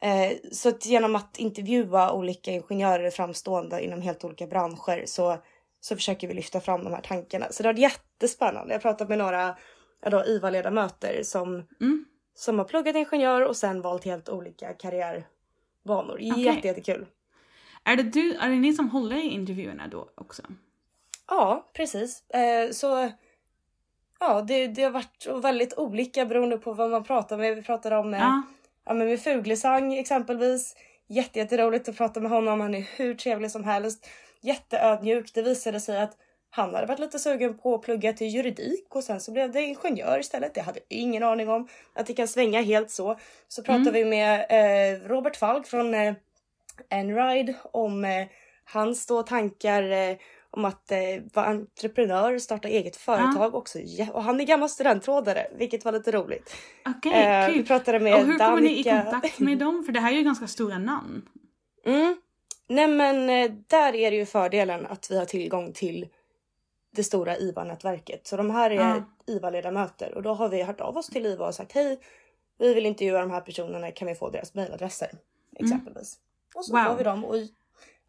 Eh, 0.00 0.32
så 0.52 0.68
att 0.68 0.86
genom 0.86 1.16
att 1.16 1.38
intervjua 1.38 2.12
olika 2.12 2.50
ingenjörer 2.50 3.10
framstående 3.10 3.84
inom 3.84 4.02
helt 4.02 4.24
olika 4.24 4.46
branscher 4.46 5.06
så, 5.06 5.36
så 5.80 5.96
försöker 5.96 6.28
vi 6.28 6.34
lyfta 6.34 6.60
fram 6.60 6.84
de 6.84 6.92
här 6.92 7.00
tankarna. 7.00 7.46
Så 7.50 7.62
det 7.62 7.68
har 7.68 7.72
varit 7.72 7.92
jättespännande. 7.92 8.74
Jag 8.74 8.78
har 8.78 8.82
pratat 8.82 9.08
med 9.08 9.18
några 9.18 9.56
ja 10.02 10.10
då, 10.10 10.24
IVA-ledamöter 10.24 11.22
som, 11.22 11.66
Mm. 11.80 12.04
Som 12.34 12.58
har 12.58 12.64
pluggat 12.64 12.96
ingenjör 12.96 13.40
och 13.40 13.56
sen 13.56 13.80
valt 13.82 14.04
helt 14.04 14.28
olika 14.28 14.72
karriärbanor. 14.72 16.14
Okej. 16.14 16.42
Jätte, 16.44 16.66
jättekul. 16.68 17.06
Är 17.84 17.96
det 17.96 18.02
du, 18.02 18.34
är 18.34 18.48
det 18.50 18.56
ni 18.56 18.72
som 18.72 18.90
håller 18.90 19.16
i 19.16 19.28
intervjuerna 19.28 19.88
då 19.88 20.08
också? 20.14 20.42
Ja, 21.28 21.70
precis. 21.72 22.30
Eh, 22.30 22.70
så 22.70 23.10
ja, 24.20 24.42
det, 24.42 24.66
det 24.66 24.82
har 24.82 24.90
varit 24.90 25.26
väldigt 25.42 25.78
olika 25.78 26.26
beroende 26.26 26.58
på 26.58 26.72
vad 26.72 26.90
man 26.90 27.04
pratar 27.04 27.36
med. 27.36 27.56
Vi 27.56 27.62
pratade 27.62 27.96
om 27.96 28.14
eh, 28.14 28.20
Ja. 28.20 28.42
ja, 28.84 28.94
men 28.94 29.08
med 29.08 29.20
Fuglesang 29.20 29.94
exempelvis. 29.94 30.76
Jätte, 31.06 31.38
jätteroligt 31.38 31.88
att 31.88 31.96
prata 31.96 32.20
med 32.20 32.30
honom. 32.30 32.60
Han 32.60 32.74
är 32.74 32.88
hur 32.96 33.14
trevlig 33.14 33.50
som 33.50 33.64
helst. 33.64 34.08
Jätteödmjuk. 34.40 35.34
Det 35.34 35.42
visade 35.42 35.80
sig 35.80 36.00
att 36.00 36.16
han 36.56 36.74
hade 36.74 36.86
varit 36.86 36.98
lite 37.00 37.18
sugen 37.18 37.58
på 37.58 37.74
att 37.74 37.82
plugga 37.82 38.12
till 38.12 38.26
juridik 38.26 38.86
och 38.94 39.04
sen 39.04 39.20
så 39.20 39.32
blev 39.32 39.52
det 39.52 39.62
ingenjör 39.62 40.18
istället. 40.18 40.54
Det 40.54 40.60
hade 40.60 40.78
jag 40.88 40.98
ingen 40.98 41.22
aning 41.22 41.48
om 41.48 41.68
att 41.94 42.06
det 42.06 42.14
kan 42.14 42.28
svänga 42.28 42.62
helt 42.62 42.90
så. 42.90 43.18
Så 43.48 43.62
pratade 43.62 43.90
vi 43.90 44.04
med 44.04 44.46
eh, 44.50 45.08
Robert 45.08 45.36
Falk 45.36 45.66
från 45.66 45.94
eh, 45.94 46.14
Enride 46.90 47.54
om 47.72 48.04
eh, 48.04 48.26
hans 48.64 49.06
då 49.06 49.22
tankar 49.22 49.90
eh, 49.90 50.16
om 50.50 50.64
att 50.64 50.90
eh, 50.92 50.98
vara 51.34 51.46
entreprenör, 51.46 52.38
starta 52.38 52.68
eget 52.68 52.96
företag 52.96 53.54
också. 53.54 53.78
Ja, 53.78 54.06
och 54.12 54.22
han 54.22 54.40
är 54.40 54.44
gammal 54.44 54.68
studentrådare, 54.68 55.46
vilket 55.58 55.84
var 55.84 55.92
lite 55.92 56.12
roligt. 56.12 56.56
Okej, 56.96 57.12
Eh, 57.12 57.46
kul. 57.46 57.54
vi 57.56 57.64
pratade 57.64 58.00
med 58.00 58.14
Och 58.14 58.20
hur 58.20 58.38
kommer 58.38 58.60
ni 58.60 58.80
i 58.80 58.84
kontakt 58.84 59.38
med 59.38 59.58
dem? 59.58 59.82
För 59.86 59.92
det 59.92 60.00
här 60.00 60.12
är 60.12 60.16
ju 60.16 60.22
ganska 60.22 60.46
stora 60.46 60.78
namn. 60.78 61.22
Mm. 61.86 62.16
Nej 62.68 62.88
men 62.88 63.30
eh, 63.30 63.50
där 63.66 63.94
är 63.94 64.10
det 64.10 64.16
ju 64.16 64.26
fördelen 64.26 64.86
att 64.86 65.10
vi 65.10 65.18
har 65.18 65.24
tillgång 65.24 65.72
till 65.72 66.06
det 66.94 67.04
stora 67.04 67.36
IVA-nätverket. 67.36 68.26
Så 68.26 68.36
de 68.36 68.50
här 68.50 68.70
är 68.70 68.74
Ja. 68.74 69.02
IVA-ledamöter 69.26 70.14
och 70.14 70.22
då 70.22 70.34
har 70.34 70.48
vi 70.48 70.62
hört 70.62 70.80
av 70.80 70.96
oss 70.96 71.06
till 71.06 71.26
IVA 71.26 71.46
och 71.46 71.54
sagt 71.54 71.72
hej, 71.72 72.00
vi 72.58 72.74
vill 72.74 72.86
intervjua 72.86 73.20
de 73.20 73.30
här 73.30 73.40
personerna, 73.40 73.90
kan 73.90 74.08
vi 74.08 74.14
få 74.14 74.30
deras 74.30 74.54
mejladresser? 74.54 75.10
Exempelvis. 75.56 76.18
Och 76.54 76.64
så 76.64 76.72
Mm. 76.76 76.84
Wow. 76.84 76.92
får 76.92 76.98
vi 76.98 77.04
dem 77.04 77.24
och 77.24 77.36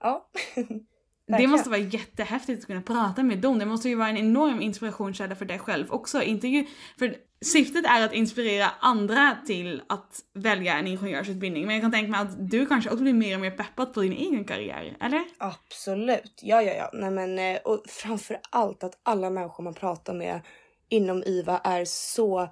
ja. 0.01 0.27
Det 1.27 1.47
måste 1.47 1.69
vara 1.69 1.79
jättehäftigt 1.79 2.59
att 2.61 2.67
kunna 2.67 2.81
prata 2.81 3.23
med 3.23 3.37
dem. 3.39 3.59
Det 3.59 3.65
måste 3.65 3.89
ju 3.89 3.95
vara 3.95 4.09
en 4.09 4.17
enorm 4.17 4.61
inspirationskälla 4.61 5.35
för 5.35 5.45
dig 5.45 5.59
själv 5.59 5.91
också. 5.91 6.21
Inte 6.23 6.47
ju, 6.47 6.65
för 6.99 7.15
syftet 7.41 7.85
är 7.85 8.05
att 8.05 8.13
inspirera 8.13 8.65
andra 8.79 9.37
till 9.45 9.81
att 9.89 10.19
välja 10.33 10.73
en 10.73 10.87
ingenjörsutbildning. 10.87 11.65
Men 11.65 11.75
jag 11.75 11.83
kan 11.83 11.91
tänka 11.91 12.11
mig 12.11 12.21
att 12.21 12.49
du 12.49 12.65
kanske 12.65 12.89
också 12.89 13.03
blir 13.03 13.13
mer 13.13 13.35
och 13.35 13.41
mer 13.41 13.51
peppad 13.51 13.93
på 13.93 14.01
din 14.01 14.13
egen 14.13 14.45
karriär, 14.45 14.97
eller? 15.01 15.23
Absolut, 15.37 16.39
ja 16.41 16.61
ja 16.61 16.73
ja. 16.73 16.89
Nej, 16.93 17.11
men, 17.11 17.39
eh, 17.39 17.57
och 17.61 17.83
framför 17.87 18.39
allt 18.49 18.83
att 18.83 18.99
alla 19.03 19.29
människor 19.29 19.63
man 19.63 19.73
pratar 19.73 20.13
med 20.13 20.41
inom 20.89 21.23
IVA 21.23 21.61
är 21.63 21.85
så, 21.85 22.49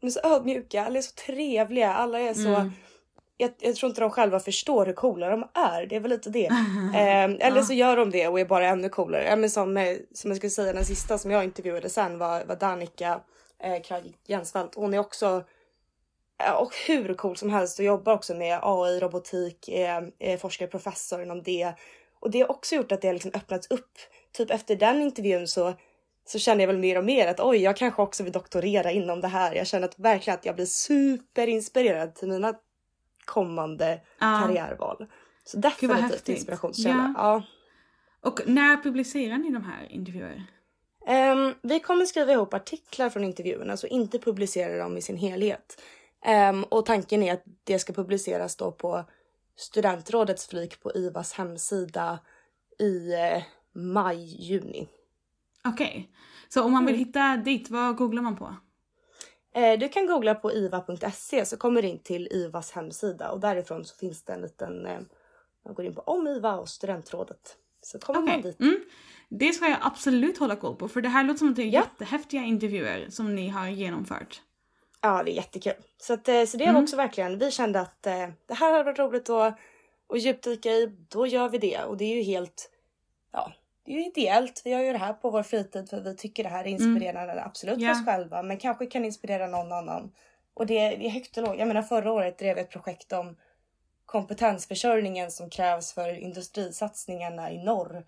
de 0.00 0.06
är 0.06 0.10
så 0.10 0.20
ödmjuka, 0.24 0.84
alla 0.84 0.98
är 0.98 1.02
så 1.02 1.14
trevliga, 1.26 1.92
alla 1.94 2.20
är 2.20 2.34
så 2.34 2.48
Mm. 2.48 2.72
jag, 3.36 3.50
jag 3.58 3.76
tror 3.76 3.88
inte 3.90 4.00
de 4.00 4.10
själva 4.10 4.40
förstår 4.40 4.86
hur 4.86 4.92
coola 4.92 5.28
de 5.28 5.42
är. 5.54 5.86
Det 5.86 5.96
är 5.96 6.00
väl 6.00 6.10
lite 6.10 6.30
det. 6.30 6.46
eh, 6.94 7.46
eller 7.48 7.62
så 7.62 7.72
gör 7.72 7.96
de 7.96 8.10
det 8.10 8.28
och 8.28 8.40
är 8.40 8.44
bara 8.44 8.68
ännu 8.68 8.88
coolare. 8.88 9.24
Ja, 9.24 9.36
men 9.36 9.50
som, 9.50 9.76
eh, 9.76 9.96
som 10.14 10.30
jag 10.30 10.36
skulle 10.36 10.50
säga 10.50 10.72
den 10.72 10.84
sista 10.84 11.18
som 11.18 11.30
jag 11.30 11.44
intervjuade 11.44 11.88
sen 11.88 12.18
var, 12.18 12.44
var 12.44 12.56
Danica 12.56 13.20
eh, 13.66 13.82
Krag 13.82 14.12
Jensvalt. 14.26 14.74
Hon 14.74 14.94
är 14.94 14.98
också 14.98 15.44
ja, 16.38 16.58
och 16.58 16.74
hur 16.86 17.14
cool 17.14 17.36
som 17.36 17.50
helst 17.50 17.78
och 17.78 17.84
jobbar 17.84 18.12
också 18.12 18.34
med 18.34 18.58
AI, 18.62 19.00
robotik, 19.00 19.68
är, 19.68 20.12
är 20.18 20.36
forskare, 20.36 20.68
professor 20.68 21.22
inom 21.22 21.42
det. 21.42 21.72
Och 22.20 22.30
det 22.30 22.40
har 22.40 22.50
också 22.50 22.74
gjort 22.74 22.92
att 22.92 23.00
det 23.00 23.08
har 23.08 23.12
liksom 23.12 23.30
öppnats 23.34 23.66
upp. 23.70 23.98
Typ 24.32 24.50
efter 24.50 24.76
den 24.76 25.02
intervjun 25.02 25.48
så, 25.48 25.74
så 26.26 26.38
känner 26.38 26.60
jag 26.60 26.66
väl 26.68 26.78
mer 26.78 26.98
och 26.98 27.04
mer 27.04 27.28
att 27.28 27.40
oj, 27.40 27.56
jag 27.56 27.76
kanske 27.76 28.02
också 28.02 28.22
vill 28.22 28.32
doktorera 28.32 28.90
inom 28.90 29.20
det 29.20 29.28
här. 29.28 29.54
Jag 29.54 29.66
känner 29.66 29.88
att 29.88 29.98
verkligen 29.98 30.38
att 30.38 30.46
jag 30.46 30.54
blir 30.54 30.66
superinspirerad 30.66 32.14
till 32.14 32.28
mina 32.28 32.54
kommande 33.24 34.00
Ja. 34.18 34.42
karriärval. 34.42 35.06
Så 35.44 35.58
definitivt 35.58 36.28
inspirationskälla. 36.28 37.14
Ja. 37.16 37.42
Och 38.20 38.40
när 38.46 38.82
publicerar 38.82 39.38
ni 39.38 39.50
de 39.50 39.64
här 39.64 39.92
intervjuer? 39.92 40.46
Ehm, 41.06 41.54
vi 41.62 41.80
kommer 41.80 42.04
skriva 42.04 42.32
ihop 42.32 42.54
artiklar 42.54 43.10
från 43.10 43.24
intervjuerna, 43.24 43.76
så 43.76 43.86
inte 43.86 44.18
publicera 44.18 44.78
dem 44.78 44.96
i 44.96 45.02
sin 45.02 45.16
helhet. 45.16 45.82
Ehm, 46.24 46.64
och 46.64 46.86
tanken 46.86 47.22
är 47.22 47.32
att 47.34 47.42
det 47.64 47.78
ska 47.78 47.92
publiceras 47.92 48.56
då 48.56 48.72
på 48.72 49.04
studentrådets 49.56 50.46
flik 50.46 50.80
på 50.82 50.92
IVAs 50.94 51.32
hemsida 51.32 52.18
i 52.78 53.12
eh, 53.14 53.42
maj, 53.72 54.24
juni. 54.52 54.88
Okej. 55.64 56.10
Så 56.48 56.62
om 56.62 56.72
man 56.72 56.86
vill 56.86 56.94
Mm. 56.94 57.06
hitta 57.06 57.36
dit, 57.36 57.70
vad 57.70 57.96
googlar 57.96 58.22
man 58.22 58.36
på? 58.36 58.56
Eh, 59.54 59.78
du 59.78 59.88
kan 59.88 60.06
googla 60.06 60.34
på 60.34 60.52
iva.se 60.52 61.46
så 61.46 61.56
kommer 61.56 61.82
du 61.82 61.88
in 61.88 61.98
till 61.98 62.28
IVAs 62.30 62.72
hemsida 62.72 63.30
och 63.30 63.40
därifrån 63.40 63.84
så 63.84 63.96
finns 63.96 64.22
det 64.24 64.32
en 64.32 64.40
liten, 64.40 64.86
eh, 64.86 65.00
man 65.64 65.74
går 65.74 65.84
in 65.84 65.94
på 65.94 66.00
om 66.00 66.26
IVA 66.28 66.56
och 66.56 66.68
studentrådet. 66.68 67.56
Så 67.82 67.98
kommer 67.98 68.20
man 68.20 68.28
Okej. 68.30 68.42
dit. 68.42 68.60
Mm. 68.60 68.80
Det 69.28 69.52
ska 69.52 69.68
jag 69.68 69.78
absolut 69.82 70.38
hålla 70.38 70.56
koll 70.56 70.76
på 70.76 70.88
för 70.88 71.00
det 71.00 71.08
här 71.08 71.24
låter 71.24 71.38
som 71.38 71.48
att 71.50 71.56
det 71.56 71.62
är 71.62 71.66
Ja. 71.66 71.80
jättehäftiga 71.80 72.42
intervjuer 72.42 73.06
som 73.10 73.34
ni 73.34 73.48
har 73.48 73.68
genomfört. 73.68 74.42
Ja, 75.02 75.22
det 75.22 75.30
är 75.30 75.34
jättekul. 75.34 75.72
Så, 75.98 76.12
att, 76.12 76.28
eh, 76.28 76.44
så 76.44 76.56
det 76.56 76.64
var 76.64 76.70
Mm. 76.70 76.82
också 76.82 76.96
verkligen, 76.96 77.38
vi 77.38 77.50
kände 77.50 77.80
att 77.80 78.06
eh, 78.06 78.28
det 78.46 78.54
här 78.54 78.72
hade 78.72 78.84
varit 78.84 78.98
roligt 78.98 79.30
att, 79.30 79.54
att 80.08 80.22
djupdyka 80.22 80.68
i, 80.70 80.86
då 81.08 81.26
gör 81.26 81.48
vi 81.48 81.58
det. 81.58 81.78
Och 81.84 81.96
det 81.96 82.04
är 82.04 82.16
ju 82.16 82.22
helt, 82.22 82.70
ja, 83.32 83.52
det 83.84 83.92
är 83.92 83.96
ju 83.96 84.06
ideellt. 84.06 84.62
Vi 84.64 84.70
gör 84.70 84.80
ju 84.80 84.92
det 84.92 84.98
här 84.98 85.12
på 85.12 85.30
vår 85.30 85.42
fritid 85.42 85.90
för 85.90 86.00
vi 86.00 86.16
tycker 86.16 86.42
det 86.42 86.48
här 86.48 86.64
är 86.64 86.68
inspirerande, 86.68 87.44
absolut 87.44 87.74
för 87.74 87.82
Mm. 87.82 87.88
Ja. 87.94 88.00
oss 88.00 88.04
själva, 88.06 88.42
men 88.42 88.58
kanske 88.58 88.86
kan 88.86 89.04
inspirera 89.04 89.46
någon 89.46 89.72
annan. 89.72 90.12
Och 90.54 90.66
det, 90.66 90.74
det 90.90 91.06
är 91.06 91.10
högt 91.10 91.36
och 91.36 91.42
lågt. 91.42 91.58
Jag 91.58 91.68
menar 91.68 91.82
förra 91.82 92.12
året 92.12 92.38
drev 92.38 92.56
jag 92.56 92.64
ett 92.64 92.70
projekt 92.70 93.12
om 93.12 93.36
kompetensförsörjningen 94.06 95.30
som 95.30 95.50
krävs 95.50 95.92
för 95.92 96.08
industrisatsningarna 96.18 97.50
i 97.52 97.64
norr. 97.64 98.04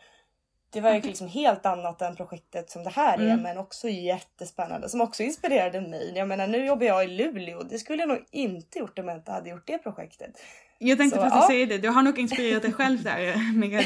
Det 0.70 0.80
var 0.80 0.94
ju 0.94 1.00
liksom 1.00 1.28
helt 1.28 1.66
annat 1.66 2.02
än 2.02 2.16
projektet 2.16 2.70
som 2.70 2.84
det 2.84 2.90
här 2.90 3.18
är 3.18 3.22
Mm. 3.24 3.42
men 3.42 3.58
också 3.58 3.88
jättespännande 3.88 4.88
som 4.88 5.00
också 5.00 5.22
inspirerade 5.22 5.80
mig. 5.80 6.12
Jag 6.16 6.28
menar 6.28 6.46
nu 6.46 6.66
jobbar 6.66 6.86
jag 6.86 7.04
i 7.04 7.08
Luleå. 7.08 7.62
Det 7.62 7.78
skulle 7.78 8.02
jag 8.02 8.08
nog 8.08 8.24
inte 8.30 8.78
gjort 8.78 8.98
om 8.98 9.08
jag 9.08 9.16
inte 9.16 9.32
hade 9.32 9.50
gjort 9.50 9.66
det 9.66 9.78
projektet. 9.78 10.30
Jag 10.78 10.98
tänkte 10.98 11.20
faktiskt 11.20 11.42
ja. 11.42 11.48
säga 11.48 11.66
det, 11.66 11.78
du 11.78 11.88
har 11.88 12.02
nog 12.02 12.18
inspirerat 12.18 12.62
dig 12.62 12.72
själv 12.72 13.02
där 13.02 13.52
med 13.58 13.84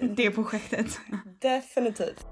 det 0.16 0.30
projektet. 0.30 0.86
Definitivt. 1.40 2.26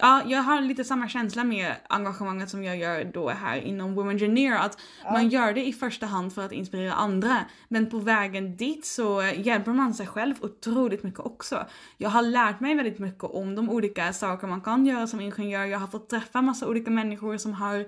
Ja, 0.00 0.22
jag 0.26 0.42
har 0.42 0.60
lite 0.60 0.84
samma 0.84 1.08
känsla 1.08 1.44
med 1.44 1.74
engagemanget 1.88 2.50
som 2.50 2.64
jag 2.64 2.76
gör 2.76 3.04
då 3.04 3.28
här 3.28 3.56
inom 3.56 3.94
Women 3.94 4.10
Engineer. 4.10 4.58
Att 4.58 4.78
man 5.04 5.28
gör 5.28 5.52
det 5.52 5.66
i 5.66 5.72
första 5.72 6.06
hand 6.06 6.32
för 6.32 6.44
att 6.44 6.52
inspirera 6.52 6.92
andra. 6.92 7.44
Men 7.68 7.90
på 7.90 7.98
vägen 7.98 8.56
dit 8.56 8.86
så 8.86 9.22
hjälper 9.36 9.72
man 9.72 9.94
sig 9.94 10.06
själv 10.06 10.34
otroligt 10.40 11.02
mycket 11.02 11.20
också. 11.20 11.66
Jag 11.96 12.10
har 12.10 12.22
lärt 12.22 12.60
mig 12.60 12.74
väldigt 12.74 12.98
mycket 12.98 13.24
om 13.24 13.54
de 13.54 13.70
olika 13.70 14.12
saker 14.12 14.46
man 14.46 14.60
kan 14.60 14.86
göra 14.86 15.06
som 15.06 15.20
ingenjör. 15.20 15.64
Jag 15.64 15.78
har 15.78 15.86
fått 15.86 16.10
träffa 16.10 16.42
massa 16.42 16.68
olika 16.68 16.90
människor 16.90 17.36
som 17.36 17.52
har 17.52 17.86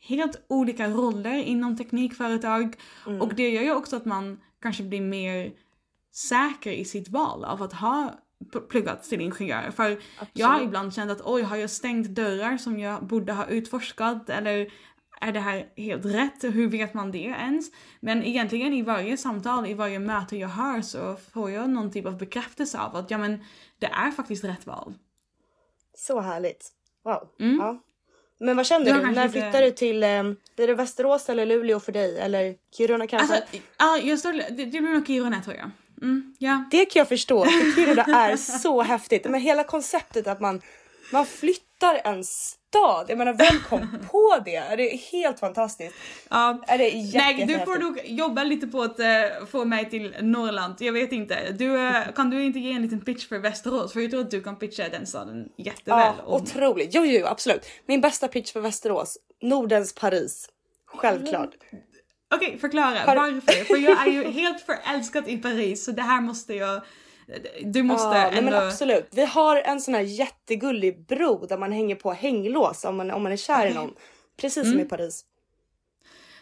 helt 0.00 0.44
olika 0.48 0.88
roller 0.88 1.34
inom 1.42 1.76
teknikföretag. 1.76 2.76
Och 3.20 3.34
det 3.34 3.50
gör 3.50 3.62
ju 3.62 3.74
också 3.74 3.96
att 3.96 4.04
man 4.04 4.40
kanske 4.62 4.82
blir 4.82 5.00
mer 5.00 5.52
säker 6.12 6.72
i 6.72 6.84
sitt 6.84 7.08
val 7.08 7.44
av 7.44 7.62
att 7.62 7.72
ha 7.72 8.14
pluggat 8.68 9.02
till 9.02 9.20
ingenjör. 9.20 9.70
För 9.70 9.98
jag 10.32 10.46
har 10.46 10.60
ibland 10.60 10.94
känt 10.94 11.10
att 11.10 11.20
oj, 11.24 11.42
har 11.42 11.56
jag 11.56 11.70
stängt 11.70 12.08
dörrar 12.08 12.56
som 12.56 12.78
jag 12.78 13.06
borde 13.06 13.32
ha 13.32 13.46
utforskat 13.46 14.30
eller 14.30 14.72
är 15.20 15.32
det 15.32 15.40
här 15.40 15.72
helt 15.76 16.04
rätt? 16.04 16.44
Hur 16.44 16.68
vet 16.68 16.94
man 16.94 17.10
det 17.10 17.18
ens? 17.18 17.70
Men 18.00 18.24
egentligen 18.24 18.72
i 18.72 18.82
varje 18.82 19.16
samtal, 19.16 19.66
i 19.66 19.74
varje 19.74 19.98
möte 19.98 20.36
jag 20.36 20.48
har 20.48 20.82
så 20.82 21.16
får 21.32 21.50
jag 21.50 21.70
någon 21.70 21.92
typ 21.92 22.06
av 22.06 22.18
bekräftelse 22.18 22.78
av 22.78 22.96
att 22.96 23.10
ja 23.10 23.18
men 23.18 23.44
det 23.78 23.86
är 23.86 24.10
faktiskt 24.10 24.44
rätt 24.44 24.66
val. 24.66 24.94
Så 25.94 26.20
härligt. 26.20 26.72
Wow. 27.04 27.28
Mm. 27.40 27.58
Ja. 27.58 27.82
Men 28.38 28.56
vad 28.56 28.66
känner 28.66 28.94
Du 28.94 29.10
När 29.10 29.28
flyttar 29.28 29.62
du 29.62 29.70
till, 29.70 30.02
eh, 30.02 30.22
blir 30.56 30.66
det 30.66 30.74
Västerås 30.74 31.28
eller 31.28 31.46
Luleå 31.46 31.80
för 31.80 31.92
dig? 31.92 32.18
Eller 32.18 32.56
Kiruna 32.76 33.06
kanske? 33.06 33.36
Alltså, 33.36 33.56
ja, 33.78 33.98
jag 33.98 34.18
står, 34.18 34.32
det, 34.32 34.64
det 34.64 34.66
blir 34.66 34.80
nog 34.80 35.06
Kiruna 35.06 35.42
tror 35.42 35.56
jag. 35.56 35.70
Mm, 36.02 36.34
ja. 36.38 36.64
Det 36.70 36.84
kan 36.84 37.00
jag 37.00 37.08
förstå, 37.08 37.44
för 37.44 37.74
Kiruna 37.74 38.04
är 38.04 38.36
så 38.36 38.82
häftigt. 38.82 39.24
Men 39.30 39.40
hela 39.40 39.64
konceptet 39.64 40.26
att 40.26 40.40
man, 40.40 40.62
man 41.12 41.26
flyttar 41.26 42.00
en 42.04 42.24
stad. 42.24 43.06
Jag 43.08 43.18
menar, 43.18 43.32
vem 43.32 43.60
kom 43.68 43.98
på 44.10 44.36
det? 44.44 44.76
Det 44.76 44.94
är 44.94 44.98
helt 45.12 45.40
fantastiskt. 45.40 45.94
ja. 46.30 46.62
Är 46.66 46.78
det 46.78 46.88
jätte, 46.88 47.18
Nej, 47.18 47.46
du 47.46 47.58
får 47.58 47.78
nog 47.78 48.00
jobba 48.04 48.44
lite 48.44 48.66
på 48.66 48.82
att 48.82 49.00
eh, 49.00 49.06
få 49.50 49.64
mig 49.64 49.90
till 49.90 50.14
Norrland. 50.20 50.74
Jag 50.78 50.92
vet 50.92 51.12
inte. 51.12 51.50
Du, 51.52 51.86
eh, 51.88 52.12
kan 52.14 52.30
du 52.30 52.44
inte 52.44 52.58
ge 52.58 52.72
en 52.72 52.82
liten 52.82 53.00
pitch 53.00 53.28
för 53.28 53.38
Västerås? 53.38 53.92
För 53.92 54.00
jag 54.00 54.10
tror 54.10 54.20
att 54.20 54.30
du 54.30 54.42
kan 54.42 54.56
pitcha 54.58 54.88
den 54.88 55.06
staden 55.06 55.48
jätteväl. 55.56 56.00
Ja, 56.00 56.14
om- 56.24 56.42
otroligt. 56.42 56.94
Jo, 56.94 57.04
jo, 57.04 57.26
absolut. 57.26 57.66
Min 57.86 58.00
bästa 58.00 58.28
pitch 58.28 58.52
för 58.52 58.60
Västerås. 58.60 59.18
Nordens 59.42 59.94
Paris. 59.94 60.48
Självklart. 60.86 61.50
Okej, 62.34 62.58
förklara 62.60 62.98
Har- 62.98 63.16
varför. 63.16 63.64
För 63.64 63.76
jag 63.76 64.06
är 64.06 64.10
ju 64.12 64.24
helt 64.30 64.60
förälskad 64.60 65.28
i 65.28 65.36
Paris 65.36 65.84
så 65.84 65.92
det 65.92 66.02
här 66.02 66.20
måste 66.20 66.54
jag... 66.54 66.80
Du 67.64 67.82
måste 67.82 68.16
Ja, 68.18 68.30
ändå... 68.30 68.50
men 68.50 68.66
absolut. 68.68 69.08
Vi 69.10 69.24
har 69.24 69.56
en 69.56 69.80
sån 69.80 69.94
här 69.94 70.00
jättegullig 70.00 71.06
bro 71.06 71.46
där 71.46 71.58
man 71.58 71.72
hänger 71.72 71.94
på 71.94 72.12
hänglås 72.12 72.84
om 72.84 72.96
man, 72.96 73.10
om 73.10 73.22
man 73.22 73.32
är 73.32 73.36
kär 73.36 73.66
i 73.66 73.74
någon. 73.74 73.94
Precis 74.40 74.62
Mm. 74.64 74.72
som 74.72 74.80
i 74.80 74.84
Paris. 74.88 75.24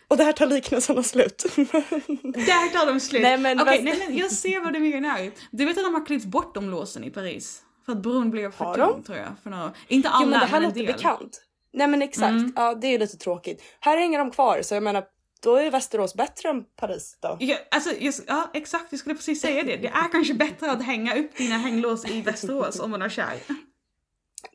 Och 0.09 0.16
där 0.16 0.33
tar 0.33 0.46
liknelserna 0.46 1.03
slut. 1.03 1.42
Där 1.57 2.72
tar 2.79 2.87
de 2.92 3.01
slut. 3.01 3.22
Nej, 3.22 3.38
men 3.38 3.59
vad- 3.59 3.66
nej, 3.66 4.05
men 4.07 4.16
jag 4.16 4.31
ser 4.33 4.61
vad 4.61 4.72
du 4.72 4.79
menar. 4.81 5.31
Du 5.51 5.64
vet 5.64 5.79
att 5.79 5.85
de 5.85 5.94
har 5.94 6.07
klippt 6.07 6.24
bort 6.24 6.55
de 6.55 6.70
låsen 6.70 7.05
i 7.05 7.11
Paris? 7.11 7.62
För 7.87 7.92
att 7.92 8.03
bron 8.03 8.31
blev 8.31 8.53
för 8.53 8.74
tung 8.74 9.03
tror 9.03 9.18
jag. 9.18 9.29
För 9.42 9.51
några... 9.51 9.72
Inte 9.88 10.09
alla 10.09 10.24
jo 10.24 10.31
men 10.31 10.40
det 10.40 10.46
här 10.46 10.53
men 10.53 10.62
en 10.62 10.68
låter 10.68 10.85
del. 10.87 10.92
bekant. 10.94 11.42
Nej 11.72 11.87
men 11.87 12.03
exakt. 12.03 12.31
Mm. 12.31 12.53
Ja 12.57 12.74
det 12.74 12.87
är 12.87 12.90
ju 12.90 12.98
lite 12.98 13.16
tråkigt. 13.16 13.62
Här 13.81 13.96
hänger 13.96 14.18
de 14.18 14.31
kvar 14.31 14.59
så 14.62 14.74
jag 14.74 14.83
menar 14.83 15.05
då 15.40 15.57
är 15.57 15.70
Västerås 15.70 16.14
bättre 16.14 16.48
än 16.48 16.64
Paris 16.77 17.16
då. 17.20 17.37
Ja, 17.40 17.57
alltså, 17.70 17.90
jag, 17.98 18.14
ja 18.27 18.51
exakt, 18.55 18.87
jag 18.90 19.01
skulle 19.01 19.14
precis 19.14 19.40
säga 19.40 19.62
det. 19.62 19.77
Det 19.77 19.88
är 19.88 20.12
kanske 20.12 20.35
bättre 20.35 20.70
att 20.70 20.85
hänga 20.85 21.16
upp 21.18 21.37
dina 21.37 21.59
hänglås 21.59 22.11
i 22.11 22.22
Västerås 22.22 22.81
om 22.81 22.90
man 22.90 23.03
är 23.03 23.09
kär. 23.09 23.38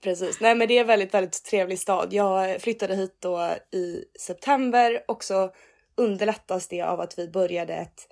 Precis. 0.04 0.39
Nej 0.39 0.56
men 0.56 0.67
det 0.67 0.78
är 0.78 0.82
en 0.82 0.88
väldigt, 0.88 1.13
väldigt 1.13 1.43
trevlig 1.43 1.80
stad. 1.80 2.13
Jag 2.13 2.62
flyttade 2.62 2.96
hit 2.96 3.17
då 3.19 3.56
i 3.72 4.06
september 4.19 5.04
och 5.08 5.24
så 5.24 5.52
underlättas 5.96 6.67
det 6.67 6.82
av 6.82 7.02
att 7.02 7.19
vi 7.19 7.28
började 7.28 7.74
ett 7.74 8.08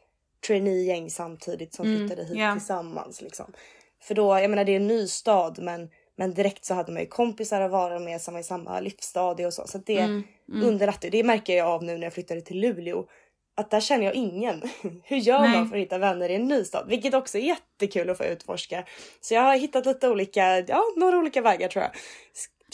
trainee-gäng 0.48 1.10
samtidigt 1.10 1.74
som 1.74 1.86
Mm, 1.86 2.00
flyttade 2.00 2.28
hit 2.28 2.38
ja. 2.38 2.52
tillsammans. 2.54 3.22
Liksom. 3.22 3.54
För 4.02 4.16
då, 4.16 4.40
jag 4.40 4.50
menar 4.50 4.66
det 4.66 4.72
är 4.72 4.76
en 4.76 4.88
ny 4.88 5.08
stad 5.08 5.60
men, 5.62 5.90
men 6.22 6.34
direkt 6.34 6.66
så 6.66 6.74
hade 6.74 6.92
man 6.92 7.02
ju 7.02 7.08
kompisar 7.08 7.62
att 7.62 7.72
vara 7.72 8.00
med 8.00 8.22
som 8.22 8.34
var 8.34 8.42
i 8.42 8.44
samma 8.44 8.80
livsstadie 8.80 9.46
och 9.46 9.54
så. 9.54 9.68
Så 9.68 9.78
det 9.78 10.00
Mm, 10.00 10.24
underlättar. 10.68 11.10
Det 11.10 11.24
märker 11.24 11.58
jag 11.58 11.68
av 11.68 11.84
nu 11.84 11.98
när 11.98 12.04
jag 12.04 12.14
flyttade 12.14 12.42
till 12.42 12.60
Luleå. 12.60 13.06
Att 13.58 13.72
där 13.72 13.80
känner 13.80 14.06
jag 14.06 14.16
ingen. 14.16 14.62
Hur 15.04 15.18
gör 15.18 15.40
Nej. 15.40 15.58
man 15.58 15.70
för 15.70 15.76
att 15.76 15.82
hitta 15.82 15.98
vänner 15.98 16.30
i 16.30 16.36
en 16.36 16.48
ny 16.48 16.64
stad? 16.64 16.86
Vilket 16.88 17.14
också 17.14 17.38
är 17.38 17.42
jättekul 17.42 18.10
att 18.10 18.18
få 18.18 18.24
utforska. 18.26 18.86
Så 19.22 19.34
jag 19.34 19.42
har 19.42 19.58
hittat 19.58 19.86
lite 19.86 20.10
olika, 20.10 20.60
ja 20.60 20.84
några 20.98 21.18
olika 21.18 21.42
vägar 21.42 21.68
tror 21.68 21.84
jag. 21.84 21.92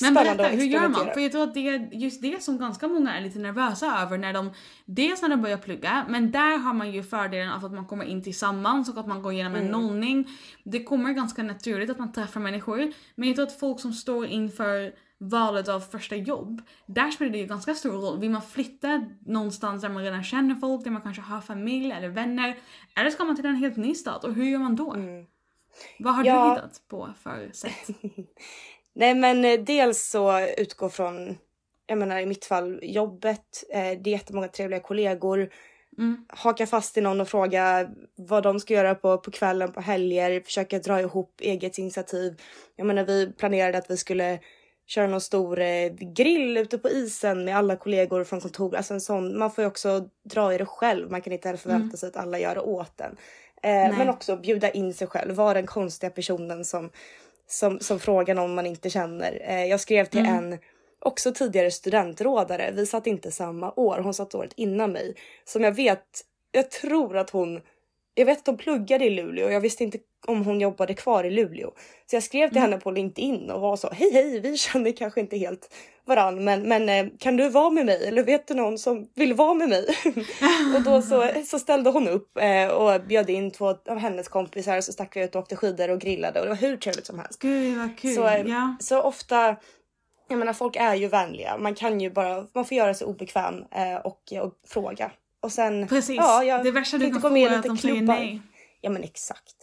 Men 0.01 0.13
berätta, 0.13 0.43
hur 0.47 0.63
gör 0.63 0.87
man? 0.87 1.05
För 1.13 1.19
jag 1.21 1.31
tror 1.31 1.43
att 1.43 1.53
det 1.53 1.67
är 1.69 1.89
just 1.93 2.21
det 2.21 2.43
som 2.43 2.57
ganska 2.57 2.87
många 2.87 3.17
är 3.17 3.21
lite 3.21 3.39
nervösa 3.39 3.99
över 4.01 4.17
när 4.17 4.33
de, 4.33 4.51
dels 4.85 5.21
när 5.21 5.29
de 5.29 5.41
börjar 5.41 5.57
plugga, 5.57 6.05
men 6.09 6.31
där 6.31 6.57
har 6.57 6.73
man 6.73 6.91
ju 6.91 7.03
fördelen 7.03 7.51
av 7.51 7.65
att 7.65 7.73
man 7.73 7.85
kommer 7.85 8.05
in 8.05 8.23
tillsammans 8.23 8.89
och 8.89 8.97
att 8.97 9.07
man 9.07 9.21
går 9.21 9.33
igenom 9.33 9.55
en 9.55 9.59
Mm. 9.67 9.71
nollning. 9.71 10.27
Det 10.63 10.83
kommer 10.83 11.13
ganska 11.13 11.43
naturligt 11.43 11.89
att 11.89 11.99
man 11.99 12.11
träffar 12.11 12.39
människor, 12.39 12.91
men 13.15 13.27
jag 13.27 13.35
tror 13.35 13.47
att 13.47 13.59
folk 13.59 13.79
som 13.79 13.93
står 13.93 14.25
inför 14.25 14.93
valet 15.19 15.67
av 15.67 15.79
första 15.79 16.15
jobb, 16.15 16.61
där 16.85 17.11
spelar 17.11 17.31
det 17.31 17.37
ju 17.37 17.45
ganska 17.45 17.75
stor 17.75 17.91
roll. 17.91 18.19
Vill 18.19 18.29
man 18.29 18.41
flytta 18.41 19.05
någonstans 19.25 19.81
där 19.81 19.89
man 19.89 20.03
redan 20.03 20.23
känner 20.23 20.55
folk, 20.55 20.83
där 20.83 20.91
man 20.91 21.01
kanske 21.01 21.21
har 21.21 21.41
familj 21.41 21.91
eller 21.91 22.09
vänner, 22.09 22.57
eller 22.95 23.09
ska 23.09 23.23
man 23.25 23.35
till 23.35 23.45
en 23.45 23.55
helt 23.55 23.77
ny 23.77 23.93
stad 23.95 24.25
och 24.25 24.33
hur 24.33 24.43
gör 24.45 24.59
man 24.59 24.75
då? 24.75 24.95
Vad 25.99 26.15
har 26.15 26.23
Ja. 26.25 26.43
du 26.43 26.49
hittat 26.49 26.81
på 26.87 27.09
för 27.23 27.49
sätt? 27.53 27.87
Nej 28.97 29.15
men 29.15 29.45
eh, 29.45 29.59
dels 29.59 30.09
så 30.09 30.39
utgå 30.57 30.89
från, 30.89 31.37
jag 31.87 31.97
menar 31.97 32.19
i 32.19 32.25
mitt 32.25 32.45
fall 32.45 32.79
jobbet. 32.83 33.63
Eh, 33.69 33.79
det 33.79 34.09
är 34.09 34.11
jättemånga 34.11 34.47
trevliga 34.47 34.79
kollegor. 34.79 35.49
Mm. 35.97 36.25
Haka 36.29 36.67
fast 36.67 36.97
i 36.97 37.01
någon 37.01 37.21
och 37.21 37.27
fråga 37.27 37.89
vad 38.15 38.43
de 38.43 38.59
ska 38.59 38.73
göra 38.73 38.95
på, 38.95 39.17
på 39.17 39.31
kvällen, 39.31 39.71
på 39.71 39.81
helger. 39.81 40.41
Försöka 40.41 40.79
dra 40.79 40.99
ihop 40.99 41.41
eget 41.41 41.77
initiativ. 41.77 42.41
Jag 42.75 42.87
menar 42.87 43.05
vi 43.05 43.33
planerade 43.33 43.77
att 43.77 43.91
vi 43.91 43.97
skulle 43.97 44.39
köra 44.87 45.07
någon 45.07 45.21
stor 45.21 45.59
eh, 45.59 45.89
grill 45.93 46.57
ute 46.57 46.77
på 46.77 46.89
isen 46.89 47.45
med 47.45 47.57
alla 47.57 47.75
kollegor 47.75 48.23
från 48.23 48.41
kontoret. 48.41 48.77
Alltså 48.77 48.93
en 48.93 49.01
sån, 49.01 49.37
man 49.37 49.51
får 49.51 49.63
ju 49.63 49.67
också 49.67 50.09
dra 50.23 50.53
i 50.53 50.57
det 50.57 50.65
själv. 50.65 51.11
Man 51.11 51.21
kan 51.21 51.33
inte 51.33 51.47
heller 51.47 51.59
förvänta 51.59 51.97
sig 51.97 52.09
att 52.09 52.17
alla 52.17 52.39
gör 52.39 52.55
det 52.55 52.61
åt 52.61 53.01
en. 53.01 53.17
Eh, 53.63 53.97
men 53.97 54.09
också 54.09 54.37
bjuda 54.37 54.69
in 54.69 54.93
sig 54.93 55.07
själv. 55.07 55.35
Vara 55.35 55.53
den 55.53 55.65
konstiga 55.65 56.09
personen 56.09 56.65
som, 56.65 56.89
som, 57.47 57.79
som 57.79 57.99
frågar 57.99 58.35
någon 58.35 58.55
man 58.55 58.65
inte 58.65 58.89
känner. 58.89 59.41
Eh, 59.43 59.65
jag 59.65 59.79
skrev 59.79 60.05
till 60.05 60.25
en 60.25 60.57
också 60.99 61.33
tidigare 61.33 61.71
studentrådare. 61.71 62.71
Vi 62.71 62.85
satt 62.85 63.07
inte 63.07 63.31
samma 63.31 63.73
år. 63.75 63.99
Hon 63.99 64.13
satt 64.13 64.35
året 64.35 64.53
innan 64.55 64.91
mig. 64.91 65.15
Som 65.45 65.63
jag 65.63 65.71
vet, 65.71 66.21
jag 66.51 66.71
tror 66.71 67.17
att 67.17 67.29
hon 67.29 67.61
jag 68.17 68.25
vet 68.25 68.39
att 68.39 68.47
hon 68.47 68.57
pluggade 68.57 69.05
i 69.05 69.09
Luleå 69.09 69.45
och 69.45 69.53
jag 69.53 69.61
visste 69.61 69.83
inte 69.83 69.97
om 70.27 70.45
hon 70.45 70.61
jobbade 70.61 70.93
kvar 70.93 71.23
i 71.23 71.29
Luleå. 71.29 71.71
Så 72.05 72.15
jag 72.15 72.23
skrev 72.23 72.49
till 72.49 72.61
henne 72.61 72.77
på 72.77 72.91
LinkedIn 72.91 73.51
och 73.51 73.61
var 73.61 73.75
så 73.75 73.89
hej 73.89 74.13
hej 74.13 74.39
vi 74.39 74.57
känner 74.57 74.91
kanske 74.91 75.19
inte 75.19 75.37
helt 75.37 75.73
varann 76.05 76.43
men, 76.43 76.61
men 76.61 76.89
eh, 76.89 77.05
kan 77.19 77.37
du 77.37 77.49
vara 77.49 77.69
med 77.69 77.85
mig 77.85 78.07
eller 78.07 78.23
vet 78.23 78.47
du 78.47 78.53
någon 78.53 78.77
som 78.77 79.09
vill 79.15 79.33
vara 79.33 79.53
med 79.53 79.69
mig? 79.69 79.87
och 80.75 80.81
då 80.81 81.01
så, 81.01 81.31
så 81.45 81.59
ställde 81.59 81.89
hon 81.89 82.07
upp 82.07 82.37
eh, 82.37 82.67
och 82.67 83.01
bjöd 83.01 83.29
in 83.29 83.51
två 83.51 83.67
av 83.67 83.97
hennes 83.97 84.27
kompisar 84.27 84.81
så 84.81 84.93
stack 84.93 85.15
vi 85.15 85.23
ut 85.23 85.35
och 85.35 85.41
åkte 85.41 85.55
skidor 85.55 85.89
och 85.89 85.99
grillade 85.99 86.39
och 86.39 86.45
det 86.45 86.49
var 86.49 86.61
hur 86.61 86.77
trevligt 86.77 87.05
som 87.05 87.19
helst. 87.19 87.39
Gud 87.41 87.77
vad 87.77 87.97
kul. 87.97 88.15
Så, 88.15 88.27
eh, 88.27 88.47
ja. 88.47 88.75
så 88.79 89.01
ofta, 89.01 89.55
jag 90.29 90.39
menar 90.39 90.53
folk 90.53 90.75
är 90.75 90.95
ju 90.95 91.07
vänliga. 91.07 91.57
Man 91.57 91.75
kan 91.75 92.01
ju 92.01 92.09
bara, 92.09 92.47
man 92.53 92.65
får 92.65 92.77
göra 92.77 92.93
sig 92.93 93.07
obekväm 93.07 93.65
eh, 93.71 93.95
och, 93.95 94.33
och 94.41 94.53
fråga. 94.67 95.11
Och 95.47 95.51
sen, 95.53 95.87
Precis. 95.87 96.15
ja, 96.17 96.43
jag 96.43 96.63
det 96.63 96.71
värsta 96.71 96.97
du 96.97 97.05
kan 97.05 97.13
gå 97.13 97.19
få 97.29 97.37
är 97.37 97.49
att 97.51 97.63
de 97.63 97.77
säger 97.77 97.95
klubbar. 97.95 98.13
nej. 98.15 98.41
Ja 98.81 98.89
men 98.89 99.03
exakt. 99.03 99.55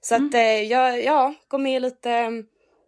Så 0.00 0.14
Mm. 0.14 0.28
att 0.28 0.34
eh, 0.34 0.40
jag, 0.42 1.04
ja, 1.04 1.34
gå 1.48 1.58
med 1.58 1.82
lite, 1.82 2.08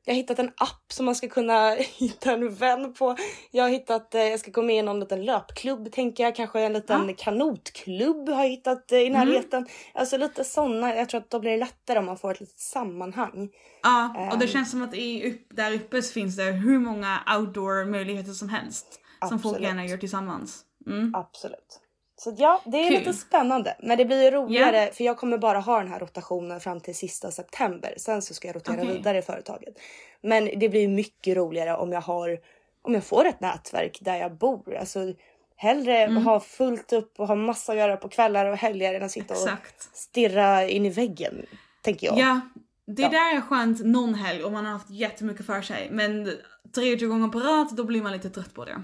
jag 0.04 0.14
har 0.14 0.16
hittat 0.16 0.38
en 0.38 0.48
app 0.56 0.92
som 0.92 1.06
man 1.06 1.14
ska 1.14 1.28
kunna 1.28 1.70
hitta 1.74 2.32
en 2.32 2.54
vän 2.54 2.94
på. 2.94 3.16
Jag 3.50 3.64
har 3.64 3.70
hittat, 3.70 4.14
eh, 4.14 4.22
jag 4.22 4.40
ska 4.40 4.50
gå 4.50 4.62
med 4.62 4.76
i 4.78 4.82
någon 4.82 5.00
liten 5.00 5.24
löpklubb 5.24 5.92
tänker 5.92 6.24
jag, 6.24 6.34
kanske 6.36 6.60
en 6.60 6.72
liten 6.72 7.14
kanotklubb 7.14 8.28
har 8.28 8.42
jag 8.42 8.50
hittat 8.50 8.92
eh, 8.92 8.98
i 8.98 9.06
Mm. 9.06 9.28
närheten. 9.28 9.66
Alltså 9.94 10.16
lite 10.16 10.44
sådana, 10.44 10.94
jag 10.96 11.08
tror 11.08 11.20
att 11.20 11.30
då 11.30 11.38
blir 11.40 11.50
det 11.50 11.56
lättare 11.56 11.98
om 11.98 12.06
man 12.06 12.16
får 12.18 12.30
ett 12.32 12.40
litet 12.40 12.58
sammanhang. 12.58 13.48
Ja, 13.82 14.28
och 14.32 14.38
det 14.38 14.44
Ehm. 14.44 14.50
känns 14.50 14.70
som 14.70 14.82
att 14.82 14.94
i, 14.94 15.30
upp, 15.30 15.46
där 15.56 15.72
uppe 15.74 16.02
så 16.02 16.12
finns 16.12 16.36
det 16.36 16.42
hur 16.44 16.78
många 16.78 17.18
outdoor 17.38 17.84
möjligheter 17.84 18.32
som 18.32 18.48
helst. 18.48 19.00
Som 19.28 19.38
folk 19.38 19.54
Absolut. 19.54 19.68
gärna 19.68 19.86
gör 19.86 19.96
tillsammans. 19.96 20.62
Mm. 20.86 21.14
Absolut. 21.14 21.80
Så 22.18 22.34
ja, 22.38 22.62
det 22.64 22.78
är 22.78 22.88
Kul. 22.90 22.98
lite 22.98 23.12
spännande. 23.12 23.76
Men 23.82 23.98
det 23.98 24.04
blir 24.04 24.22
ju 24.22 24.30
roligare 24.30 24.90
för 24.92 25.04
jag 25.04 25.16
kommer 25.18 25.38
bara 25.38 25.60
ha 25.60 25.78
den 25.78 25.88
här 25.88 25.98
rotationen 25.98 26.60
fram 26.60 26.80
till 26.80 26.94
sista 26.94 27.30
september. 27.30 27.94
Sen 27.96 28.22
så 28.22 28.34
ska 28.34 28.48
jag 28.48 28.56
rotera 28.56 28.82
Okej. 28.82 28.92
vidare 28.96 29.18
i 29.18 29.22
företaget. 29.22 29.74
Men 30.20 30.44
det 30.58 30.68
blir 30.68 30.88
mycket 30.88 31.36
roligare 31.36 31.76
om 31.76 31.92
jag 31.92 32.00
har, 32.00 32.38
om 32.82 32.94
jag 32.94 33.04
får 33.04 33.24
ett 33.26 33.40
nätverk 33.40 33.98
där 34.00 34.16
jag 34.16 34.34
bor. 34.36 34.76
Alltså 34.76 35.12
hellre 35.56 35.96
Mm. 35.98 36.24
ha 36.26 36.40
fullt 36.40 36.92
upp 36.92 37.20
och 37.20 37.28
ha 37.28 37.34
massa 37.34 37.72
att 37.72 37.78
göra 37.78 37.96
på 37.96 38.08
kvällar 38.08 38.46
och 38.46 38.56
helger 38.56 38.94
än 38.94 39.02
att 39.02 39.10
sitta 39.10 39.34
och 39.34 39.40
Exakt. 39.40 39.96
stirra 39.96 40.68
in 40.68 40.86
i 40.86 40.88
väggen. 40.90 41.46
Tänker 41.82 42.06
jag. 42.06 42.18
Ja, 42.18 42.40
det 42.86 43.02
Ja. 43.02 43.08
där 43.08 43.36
är 43.36 43.40
skönt 43.40 43.84
någon 43.84 44.14
helg 44.14 44.44
om 44.44 44.52
man 44.52 44.64
har 44.64 44.72
haft 44.72 44.90
jättemycket 44.90 45.46
för 45.46 45.62
sig. 45.62 45.88
Men 45.90 46.32
tredje 46.74 47.08
gången 47.08 47.30
på 47.30 47.40
rad, 47.40 47.68
då 47.76 47.84
blir 47.84 48.02
man 48.02 48.12
lite 48.12 48.30
trött 48.30 48.54
på 48.54 48.64
det. 48.64 48.82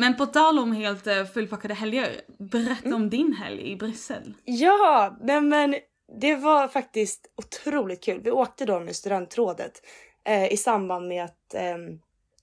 Men 0.00 0.16
på 0.16 0.26
tal 0.26 0.58
om 0.58 0.72
helt 0.72 1.06
eh, 1.06 1.24
fullpackade 1.24 1.74
helger, 1.74 2.20
berätta 2.38 2.86
Mm. 2.88 2.94
om 3.02 3.10
din 3.10 3.32
helg 3.32 3.70
i 3.72 3.76
Bryssel. 3.76 4.34
Ja, 4.44 5.16
nej 5.20 5.40
men 5.40 5.74
det 6.20 6.34
var 6.36 6.68
faktiskt 6.68 7.32
otroligt 7.36 8.04
kul. 8.04 8.20
Vi 8.24 8.30
åkte 8.30 8.64
då 8.64 8.80
med 8.80 8.96
studentrådet 8.96 9.82
eh, 10.24 10.52
i 10.52 10.56
samband 10.56 11.08
med 11.08 11.24
att 11.24 11.54
eh, 11.54 11.76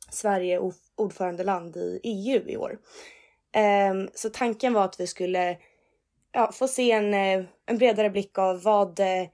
Sverige 0.10 0.56
är 0.56 0.60
ord- 0.60 0.74
ordförandeland 0.96 1.78
i 1.78 2.00
EU 2.04 2.50
i 2.50 2.58
år. 2.58 2.78
Eh, 3.56 4.10
så 4.14 4.30
tanken 4.30 4.74
var 4.74 4.86
att 4.86 5.00
vi 5.00 5.08
skulle 5.08 5.58
ja, 6.32 6.52
få 6.52 6.68
se 6.68 6.92
en, 6.92 7.14
eh, 7.14 7.46
en 7.66 7.78
bredare 7.78 8.10
blick 8.10 8.38
av 8.38 8.64
vad, 8.64 9.00
eh, 9.00 9.28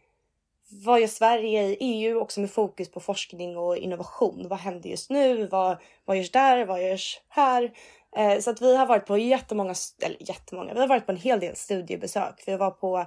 vad 0.85 0.99
gör 0.99 1.07
Sverige 1.07 1.63
i 1.63 1.77
EU 1.79 2.19
också 2.19 2.39
med 2.39 2.51
fokus 2.51 2.91
på 2.91 2.99
forskning 2.99 3.57
och 3.57 3.77
innovation. 3.77 4.47
Vad 4.49 4.59
händer 4.59 4.89
just 4.89 5.09
nu? 5.09 5.47
Vad, 5.47 5.77
vad 6.05 6.17
görs 6.17 6.31
där? 6.31 6.65
Vad 6.65 6.83
görs 6.83 7.21
här? 7.29 7.71
Eh, 8.15 8.39
så 8.39 8.49
att 8.49 8.61
vi 8.61 8.77
har 8.77 8.85
varit 8.85 9.05
på 9.05 9.17
jättemånga, 9.17 9.75
eller 10.01 10.17
jättemånga, 10.19 10.73
vi 10.73 10.79
har 10.79 10.87
varit 10.87 11.05
på 11.05 11.11
en 11.11 11.17
hel 11.17 11.39
del 11.39 11.55
studiebesök. 11.55 12.43
Vi 12.45 12.57
var 12.57 12.71
på 12.71 13.05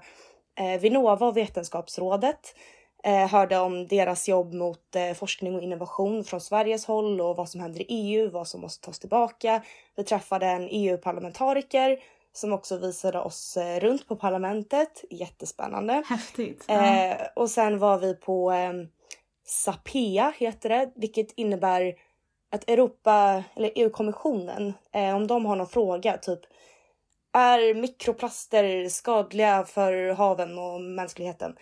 eh, 0.60 0.80
Vinnova 0.80 1.26
och 1.26 1.36
Vetenskapsrådet. 1.36 2.54
Eh, 3.04 3.28
hörde 3.28 3.58
om 3.58 3.86
deras 3.86 4.28
jobb 4.28 4.54
mot 4.54 4.96
forskning 5.16 5.54
och 5.54 5.62
innovation 5.62 6.24
från 6.24 6.40
Sveriges 6.40 6.86
håll 6.86 7.20
och 7.20 7.36
vad 7.36 7.48
som 7.48 7.60
händer 7.60 7.80
i 7.80 7.86
EU, 7.88 8.30
vad 8.30 8.48
som 8.48 8.60
måste 8.60 8.86
tas 8.86 8.98
tillbaka. 8.98 9.62
Vi 9.96 10.04
träffade 10.04 10.46
en 10.46 10.68
EU-parlamentariker 10.70 11.98
som 12.32 12.52
också 12.52 12.76
visade 12.76 13.20
oss 13.20 13.58
runt 13.80 14.08
på 14.08 14.16
parlamentet. 14.16 15.04
Jättespännande. 15.10 16.02
Häftigt. 16.06 16.64
Ja. 16.68 17.16
Och 17.36 17.50
sen 17.50 17.78
var 17.78 17.98
vi 17.98 18.14
på 18.14 18.52
Sapea 19.46 20.32
heter 20.38 20.68
det, 20.68 20.92
vilket 20.94 21.32
innebär 21.32 21.94
att 22.54 22.70
Europa 22.70 23.44
eller 23.56 23.72
EU-kommissionen, 23.74 24.74
eh, 24.92 25.16
om 25.16 25.26
de 25.26 25.46
har 25.46 25.56
någon 25.56 25.66
fråga, 25.66 26.16
typ 26.18 26.40
är 27.32 27.74
mikroplaster 27.74 28.88
skadliga 28.88 29.64
för 29.64 30.08
haven 30.14 30.58
och 30.58 30.80
mänskligheten? 30.80 31.56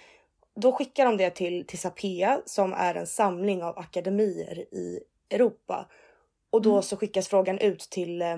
Då 0.56 0.72
skickar 0.72 1.04
de 1.04 1.16
det 1.16 1.30
till, 1.30 1.66
till 1.66 1.78
Sapea 1.78 2.40
som 2.46 2.72
är 2.72 2.94
en 2.94 3.06
samling 3.06 3.62
av 3.62 3.78
akademier 3.78 4.58
i 4.58 5.00
Europa. 5.30 5.86
Och 6.50 6.62
då 6.62 6.70
Mm. 6.70 6.82
så 6.82 6.96
skickas 6.96 7.28
frågan 7.28 7.58
ut 7.58 7.80
till, 7.80 8.22
eh, 8.22 8.36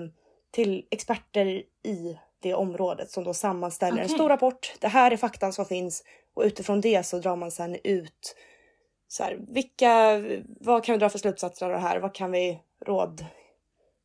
till 0.51 0.85
experter 0.91 1.63
i 1.83 2.17
det 2.39 2.53
området 2.53 3.11
som 3.11 3.23
då 3.23 3.33
sammanställer 3.33 3.97
en 3.97 4.05
Okej. 4.05 4.15
stor 4.15 4.29
rapport. 4.29 4.73
Det 4.79 4.87
här 4.87 5.11
är 5.11 5.17
faktan 5.17 5.53
som 5.53 5.65
finns 5.65 6.03
och 6.33 6.43
utifrån 6.43 6.81
det 6.81 7.05
så 7.05 7.19
drar 7.19 7.35
man 7.35 7.51
sen 7.51 7.77
ut 7.83 8.35
så 9.15 9.23
här, 9.23 9.37
vilka, 9.47 10.21
vad 10.59 10.83
kan 10.83 10.93
vi 10.93 10.99
dra 10.99 11.09
för 11.09 11.19
slutsatser 11.19 11.65
av 11.65 11.71
det 11.71 11.77
här? 11.77 11.99
Vad 11.99 12.15
kan 12.15 12.31
vi 12.31 12.59
råd? 12.85 13.25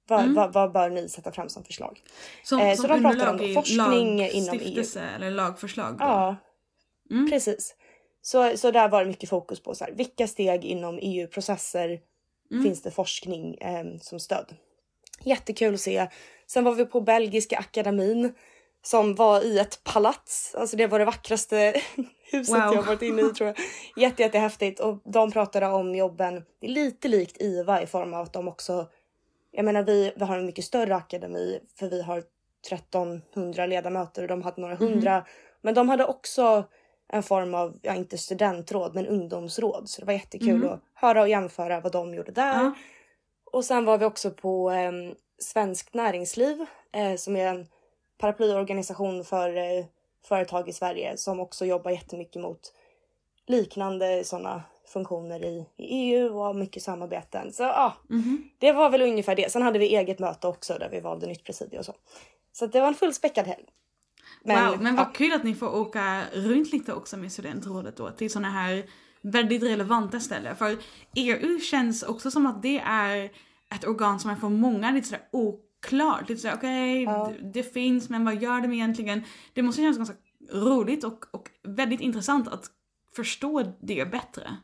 Vad, 0.09 0.21
Mm. 0.21 0.35
vad, 0.35 0.53
vad 0.53 0.73
bör 0.73 0.91
ni 0.91 1.09
sätta 1.09 1.33
fram 1.33 1.49
som 1.49 1.65
förslag? 1.65 2.03
Som, 2.43 2.61
eh, 2.61 2.75
som 2.75 2.83
så 2.83 2.89
de 2.89 3.03
pratar 3.03 3.31
om 3.31 3.37
då 3.37 3.49
forskning 3.55 4.21
inom 4.29 4.59
EU. 4.63 4.85
eller 5.17 5.31
lagförslag. 5.31 5.93
då. 5.99 6.05
Ja, 6.05 6.37
Mm. 7.11 7.31
precis. 7.31 7.75
Så, 8.23 8.57
så 8.57 8.71
där 8.71 8.89
var 8.89 9.01
det 9.05 9.09
mycket 9.11 9.29
fokus 9.31 9.63
på 9.63 9.75
så 9.75 9.85
här, 9.85 9.93
vilka 9.93 10.27
steg 10.27 10.65
inom 10.65 10.99
EU-processer 11.03 12.01
Mm. 12.51 12.65
finns 12.65 12.83
det 12.83 12.91
forskning 12.91 13.55
eh, 13.55 13.85
som 14.01 14.21
stöd. 14.21 14.57
Jättekul 15.25 15.75
att 15.75 15.81
se. 15.81 16.07
Sen 16.47 16.65
var 16.65 16.75
vi 16.75 16.85
på 16.87 17.01
Belgiska 17.01 17.59
akademin 17.59 18.35
som 18.83 19.15
var 19.15 19.41
i 19.45 19.59
ett 19.59 19.85
palats. 19.85 20.55
Alltså 20.55 20.77
det 20.77 20.87
var 20.87 20.99
det 20.99 21.05
vackraste 21.05 21.75
huset 22.33 22.55
Wow. 22.55 22.75
jag 22.75 22.83
varit 22.83 23.03
inne 23.03 23.23
i 23.23 23.25
tror 23.29 23.47
jag. 23.49 23.57
Jätte, 23.97 24.23
jättehäftigt 24.23 24.81
och 24.81 24.99
de 25.05 25.31
pratade 25.33 25.67
om 25.67 25.95
jobben. 25.95 26.45
Det 26.61 26.67
är 26.67 26.71
lite 26.71 27.09
likt 27.09 27.43
IVA 27.43 27.83
i 27.83 27.87
form 27.87 28.15
av 28.15 28.21
att 28.23 28.33
de 28.33 28.49
också. 28.49 28.87
Jag 29.51 29.65
menar, 29.65 29.83
vi, 29.83 30.13
vi 30.17 30.25
har 30.25 30.39
en 30.39 30.47
mycket 30.47 30.65
större 30.65 30.95
akademi 30.97 31.61
för 31.79 31.89
vi 31.91 32.03
har 32.03 32.23
1300 32.67 33.67
ledamöter 33.67 34.23
och 34.23 34.29
de 34.29 34.43
hade 34.43 34.61
några 34.61 34.75
hundra. 34.75 35.25
Men 35.61 35.75
de 35.75 35.89
hade 35.89 36.05
också 36.05 36.65
en 37.13 37.23
form 37.23 37.55
av, 37.55 37.79
ja 37.83 37.95
inte 37.95 38.19
studentråd, 38.19 38.95
men 38.95 39.07
ungdomsråd. 39.07 39.89
Så 39.89 40.01
det 40.01 40.07
var 40.07 40.13
jättekul 40.13 40.57
Mhm. 40.59 40.69
att 40.69 40.81
höra 40.95 41.21
och 41.21 41.29
jämföra 41.29 41.81
vad 41.81 41.93
de 41.93 42.15
gjorde 42.15 42.33
där. 42.33 42.55
Ja. 42.55 42.75
Och 43.53 43.65
sen 43.65 43.85
var 43.85 43.99
vi 43.99 44.05
också 44.05 44.31
på 44.31 44.71
eh, 44.71 44.93
Svenskt 45.39 45.95
Näringsliv 45.95 46.67
eh, 46.93 47.15
som 47.17 47.37
är 47.37 47.47
en 47.47 47.67
paraplyorganisation 48.21 49.25
för 49.25 49.57
eh, 49.57 49.85
företag 50.25 50.69
i 50.69 50.73
Sverige 50.73 51.17
som 51.17 51.41
också 51.41 51.67
jobbar 51.67 51.91
jättemycket 51.91 52.43
mot 52.43 52.61
liknande 53.47 54.25
sådana 54.25 54.63
funktioner 54.89 55.45
i, 55.45 55.67
EU 55.79 56.37
och 56.39 56.45
har 56.45 56.55
mycket 56.55 56.83
samarbeten. 56.83 57.53
Så 57.53 57.63
ja, 57.63 57.95
Mhm. 58.09 58.49
det 58.59 58.73
var 58.73 58.91
väl 58.91 59.03
ungefär 59.03 59.37
det. 59.37 59.53
Sen 59.53 59.63
hade 59.63 59.79
vi 59.79 59.97
eget 59.97 60.19
möte 60.19 60.47
också 60.49 60.77
där 60.79 60.89
vi 60.89 61.01
valde 61.01 61.27
nytt 61.27 61.45
presidium 61.45 61.79
och 61.79 61.85
så. 61.85 61.95
Så 62.53 62.67
det 62.67 62.81
var 62.81 62.89
en 62.89 62.95
fullspäckad 62.95 63.47
helg. 63.47 63.65
wow, 64.45 64.83
men 64.83 64.97
vad 64.97 65.07
ja, 65.07 65.11
kul 65.15 65.33
att 65.33 65.45
ni 65.45 65.55
får 65.55 65.75
åka 65.77 66.23
runt 66.33 66.73
lite 66.73 66.93
också 66.93 67.17
med 67.17 67.33
studentrådet 67.33 67.97
då 67.97 68.11
till 68.11 68.31
såna 68.31 68.51
här 68.51 68.85
väldigt 69.23 69.63
relevanta 69.63 70.21
ställen. 70.21 70.57
För 70.57 70.77
EU 71.17 71.61
känns 71.61 72.03
också 72.03 72.31
som 72.31 72.47
att 72.47 72.63
det 72.63 72.79
är 72.79 73.31
ett 73.75 73.87
organ 73.87 74.21
som 74.21 74.31
är 74.31 74.37
för 74.37 74.49
många 74.49 74.91
lite 74.91 75.07
sådär 75.09 75.25
oklart. 75.87 76.29
Lite 76.29 76.41
sådär 76.41 76.55
okej, 76.57 77.03
Ja. 77.03 77.33
det, 77.41 77.51
det 77.51 77.63
finns 77.63 78.09
men 78.09 78.25
vad 78.25 78.43
gör 78.43 78.61
de 78.61 78.73
egentligen? 78.73 79.23
Det 79.53 79.63
måste 79.63 79.83
kännas 79.83 79.97
ganska 79.97 80.17
roligt 80.53 81.05
och, 81.05 81.25
och 81.35 81.51
väldigt 81.63 82.01
intressant 82.01 82.49
att 82.49 82.67
förstå 83.17 83.73
det 83.81 84.11
bättre. 84.11 84.57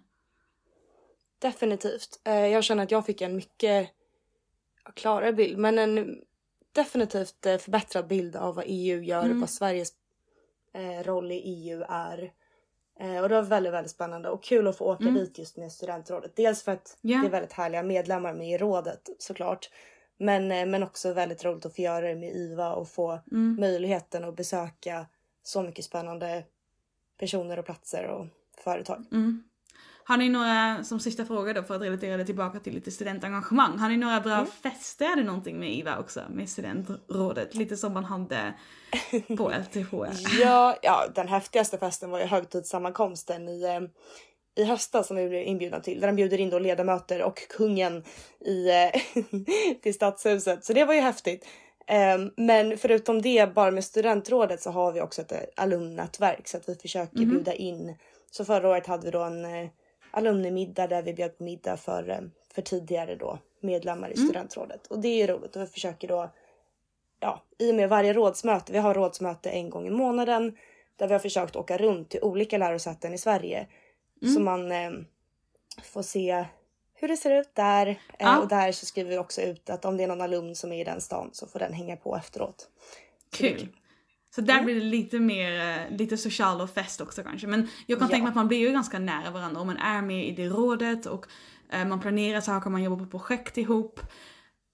definitivt. 1.39 2.21
Eh, 2.25 2.47
jag 2.47 2.65
känner 2.65 2.83
att 2.83 2.91
jag 2.91 3.07
fick 3.07 3.21
en 3.21 3.37
mycket 3.37 3.89
klarare 4.95 5.33
bild, 5.33 5.59
men 5.59 5.79
en 5.79 6.21
definitivt 6.73 7.47
eh, 7.47 7.59
förbättrad 7.59 8.07
bild 8.07 8.37
av 8.37 8.55
vad 8.55 8.65
EU 8.69 9.03
gör, 9.03 9.25
Mm. 9.25 9.41
vad 9.41 9.51
Sveriges 9.51 9.93
eh, 10.75 11.05
roll 11.05 11.33
i 11.33 11.35
EU 11.45 11.83
är. 11.89 12.33
Och 13.23 13.29
det 13.29 13.35
var 13.35 13.43
väldigt, 13.43 13.73
väldigt 13.73 13.91
spännande 13.91 14.29
och 14.29 14.43
kul 14.43 14.67
att 14.69 14.77
få 14.79 14.85
åka 14.93 15.03
Mm. 15.05 15.15
dit 15.15 15.39
just 15.39 15.57
med 15.57 15.73
studentrådet. 15.73 16.37
Dels 16.37 16.63
för 16.63 16.73
att 16.73 16.99
Ja. 17.01 17.19
det 17.19 17.27
är 17.27 17.31
väldigt 17.31 17.53
härliga 17.53 17.83
medlemmar 17.83 18.35
med 18.35 18.49
i 18.51 18.59
rådet 18.59 19.09
såklart. 19.19 19.71
Men, 20.19 20.53
eh, 20.53 20.67
men 20.67 20.83
också 20.83 21.13
väldigt 21.13 21.45
roligt 21.45 21.67
att 21.67 21.77
få 21.77 21.83
göra 21.83 22.09
det 22.09 22.15
med 22.17 22.35
IVA 22.37 22.73
och 22.75 22.89
få 22.89 23.21
Mm. 23.33 23.57
möjligheten 23.61 24.25
att 24.25 24.37
besöka 24.37 25.07
så 25.43 25.63
mycket 25.63 25.85
spännande 25.85 26.45
personer 27.21 27.59
och 27.59 27.65
platser 27.67 28.05
och 28.07 28.27
företag. 28.65 29.05
Mm. 29.13 29.43
Har 30.05 30.17
ni 30.17 30.29
några, 30.29 30.85
som 30.85 31.01
sista 31.01 31.25
fråga 31.25 31.53
då 31.53 31.63
för 31.63 31.75
att 31.77 31.83
relatera 31.83 32.17
det 32.17 32.25
tillbaka 32.25 32.61
till 32.61 32.75
lite 32.75 32.91
studentengagemang, 32.91 33.79
har 33.79 33.89
ni 33.89 33.97
några 33.97 34.21
bra 34.21 34.35
Mm. 34.35 34.47
fester 34.47 35.13
eller 35.13 35.25
någonting 35.25 35.59
med 35.59 35.73
IVA 35.75 35.99
också, 35.99 36.21
med 36.31 36.49
studentrådet? 36.49 37.55
Lite 37.55 37.77
som 37.77 37.93
man 37.93 38.05
hade 38.05 38.55
på 39.37 39.51
LTH. 39.61 39.95
Ja, 40.41 40.77
ja, 40.83 41.05
den 41.15 41.29
häftigaste 41.29 41.79
festen 41.79 42.11
var 42.11 42.19
ju 42.19 42.25
högtidssammankomsten 42.27 43.49
i, 43.49 43.63
eh, 43.65 43.81
i 44.57 44.65
höstas 44.65 45.07
som 45.07 45.17
vi 45.17 45.29
blev 45.29 45.43
inbjudna 45.43 45.81
till. 45.81 46.01
Där 46.01 46.07
de 46.07 46.17
bjuder 46.17 46.41
in 46.41 46.51
då 46.51 46.59
ledamöter 46.59 47.23
och 47.23 47.49
kungen 47.49 48.05
i, 48.41 48.69
eh, 48.71 48.91
till 49.83 49.95
stadshuset. 49.95 50.65
Så 50.65 50.73
det 50.73 50.85
var 50.85 50.95
ju 50.95 51.01
häftigt. 51.01 51.47
Ehm, 51.87 52.31
men 52.37 52.79
förutom 52.79 53.23
det, 53.23 53.55
bara 53.55 53.71
med 53.71 53.85
studentrådet 53.85 54.61
så 54.61 54.71
har 54.71 54.93
vi 54.93 55.01
också 55.01 55.23
ett 55.23 55.33
eh, 55.33 55.39
alumnnätverk 55.57 56.49
så 56.49 56.57
att 56.57 56.69
vi 56.69 56.75
försöker 56.75 57.19
Mhm. 57.19 57.31
bjuda 57.31 57.55
in. 57.55 57.95
Så 58.31 58.45
förra 58.45 58.69
året 58.69 58.87
hade 58.87 59.05
vi 59.05 59.11
då 59.11 59.23
en 59.23 59.45
eh, 59.45 59.69
alumnimiddag 60.11 60.87
där 60.87 61.03
vi 61.03 61.15
bjöd 61.15 61.39
på 61.39 61.45
middag 61.45 61.77
för, 61.77 62.31
för 62.55 62.63
tidigare 62.63 63.15
då 63.17 63.39
medlemmar 63.61 64.09
i 64.11 64.15
Mm. 64.15 64.27
studentrådet. 64.27 64.87
Och 64.87 64.99
det 64.99 65.23
är 65.23 65.27
roligt 65.29 65.57
och 65.57 65.63
vi 65.63 65.67
försöker 65.67 66.09
då 66.09 66.31
ja, 67.21 67.43
i 67.59 67.71
och 67.71 67.75
med 67.75 67.89
varje 67.89 68.13
rådsmöte, 68.13 68.73
vi 68.73 68.79
har 68.79 68.95
rådsmöte 68.95 69.51
en 69.51 69.71
gång 69.71 69.87
i 69.87 69.91
månaden 69.91 70.57
där 70.97 71.07
vi 71.09 71.13
har 71.15 71.19
försökt 71.21 71.57
åka 71.57 71.77
runt 71.79 72.11
till 72.11 72.23
olika 72.23 72.59
lärosäten 72.59 73.15
i 73.15 73.19
Sverige. 73.19 73.67
Mm. 74.23 74.35
Så 74.35 74.41
man 74.41 74.73
eh, 74.73 74.91
får 75.83 76.03
se 76.03 76.45
hur 76.95 77.09
det 77.09 77.17
ser 77.17 77.41
ut 77.41 77.51
där. 77.55 77.87
Eh, 77.87 77.97
Ja. 78.19 78.39
Och 78.39 78.49
där 78.49 78.73
så 78.73 78.87
skriver 78.87 79.11
vi 79.11 79.19
också 79.19 79.41
ut 79.41 79.71
att 79.71 79.85
om 79.85 79.97
det 79.97 80.03
är 80.05 80.09
någon 80.09 80.21
alumn 80.21 80.55
som 80.55 80.73
är 80.73 80.81
i 80.81 80.85
den 80.85 81.01
stan 81.01 81.31
så 81.33 81.47
får 81.47 81.59
den 81.59 81.73
hänga 81.73 81.97
på 81.97 82.17
efteråt. 82.17 82.69
Kul. 83.33 83.69
Så 84.35 84.41
där 84.41 84.53
Mm. 84.55 84.65
blir 84.65 84.75
det 84.75 84.81
lite 84.81 85.19
mer, 85.21 85.61
eh, 85.91 85.97
lite 85.97 86.17
social 86.17 86.61
och 86.61 86.71
fest 86.71 87.01
också 87.01 87.23
kanske. 87.23 87.47
Men 87.47 87.69
jag 87.87 87.99
kan 87.99 88.09
Ja. 88.09 88.11
tänka 88.11 88.23
mig 88.23 88.29
att 88.31 88.35
man 88.37 88.49
blir 88.49 88.59
ju 88.59 88.73
ganska 88.73 88.99
nära 88.99 89.31
varandra 89.31 89.61
om 89.61 89.67
man 89.67 89.77
är 89.77 90.03
med 90.03 90.27
i 90.29 90.31
det 90.31 90.49
rådet 90.49 91.07
och 91.07 91.27
eh, 91.73 91.85
man 91.85 92.01
planerar 92.01 92.41
saker, 92.41 92.71
man 92.71 92.83
jobbar 92.83 93.05
på 93.05 93.11
projekt 93.11 93.59
ihop. 93.59 94.01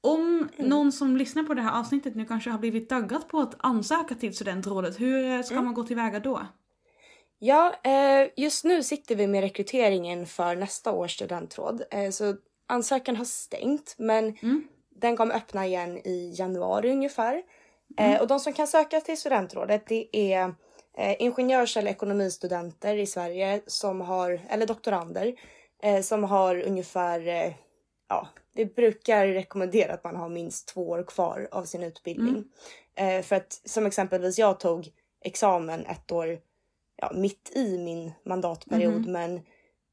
Om 0.01 0.49
någon 0.59 0.93
som 0.93 1.17
lyssnar 1.17 1.43
på 1.43 1.55
det 1.55 1.63
här 1.63 1.81
avsnittet 1.81 2.15
nu 2.15 2.25
kanske 2.25 2.51
har 2.51 2.59
blivit 2.59 2.89
taggad 2.89 3.29
på 3.29 3.39
att 3.41 3.55
ansöka 3.59 4.15
till 4.15 4.35
studentrådet, 4.35 5.01
hur 5.01 5.25
eh, 5.31 5.43
ska 5.43 5.63
man 5.63 5.75
gå 5.75 5.83
tillväga 5.85 6.21
då? 6.21 6.47
Ja, 7.45 7.75
eh, 7.83 8.31
just 8.37 8.65
nu 8.65 8.83
sitter 8.83 9.15
vi 9.15 9.27
med 9.27 9.41
rekryteringen 9.41 10.27
för 10.27 10.57
nästa 10.57 10.93
års 10.93 11.15
studentråd. 11.15 11.83
Eh, 11.91 12.11
så 12.11 12.37
ansökan 12.69 13.17
har 13.17 13.25
stängt, 13.25 13.95
men 13.99 14.37
den 14.91 15.17
kommer 15.17 15.35
öppna 15.35 15.67
igen 15.67 15.99
i 15.99 16.35
januari 16.39 16.91
ungefär. 16.91 17.43
Eh, 17.99 18.21
och 18.21 18.27
de 18.27 18.41
som 18.41 18.53
kan 18.53 18.67
söka 18.67 19.01
till 19.01 19.19
studentrådet, 19.19 19.87
det 19.87 20.09
är 20.13 20.55
ingenjörs 21.19 21.77
eller 21.77 21.91
ekonomistudenter 21.91 22.97
i 22.97 23.07
Sverige 23.07 23.61
som 23.67 24.01
har, 24.01 24.41
eller 24.49 24.67
doktorander, 24.67 25.35
som 26.03 26.25
har 26.25 26.63
ungefär, 26.63 27.55
ja, 28.09 28.29
vi 28.55 28.67
brukar 28.67 29.27
rekommendera 29.27 29.93
att 29.95 30.05
man 30.05 30.17
har 30.17 30.29
minst 30.29 30.69
två 30.69 30.89
år 30.89 31.03
kvar 31.03 31.49
av 31.51 31.65
sin 31.65 31.83
utbildning. 31.83 32.45
Eh, 32.95 33.23
för 33.23 33.37
att 33.37 33.61
som 33.65 33.87
exempelvis 33.87 34.39
jag 34.39 34.61
tog 34.61 34.89
examen 35.25 35.87
ett 35.87 36.13
år 36.13 36.39
ja, 37.03 37.13
mitt 37.15 37.53
i 37.55 37.79
min 37.79 38.13
mandatperiod 38.25 39.07
men, 39.07 39.41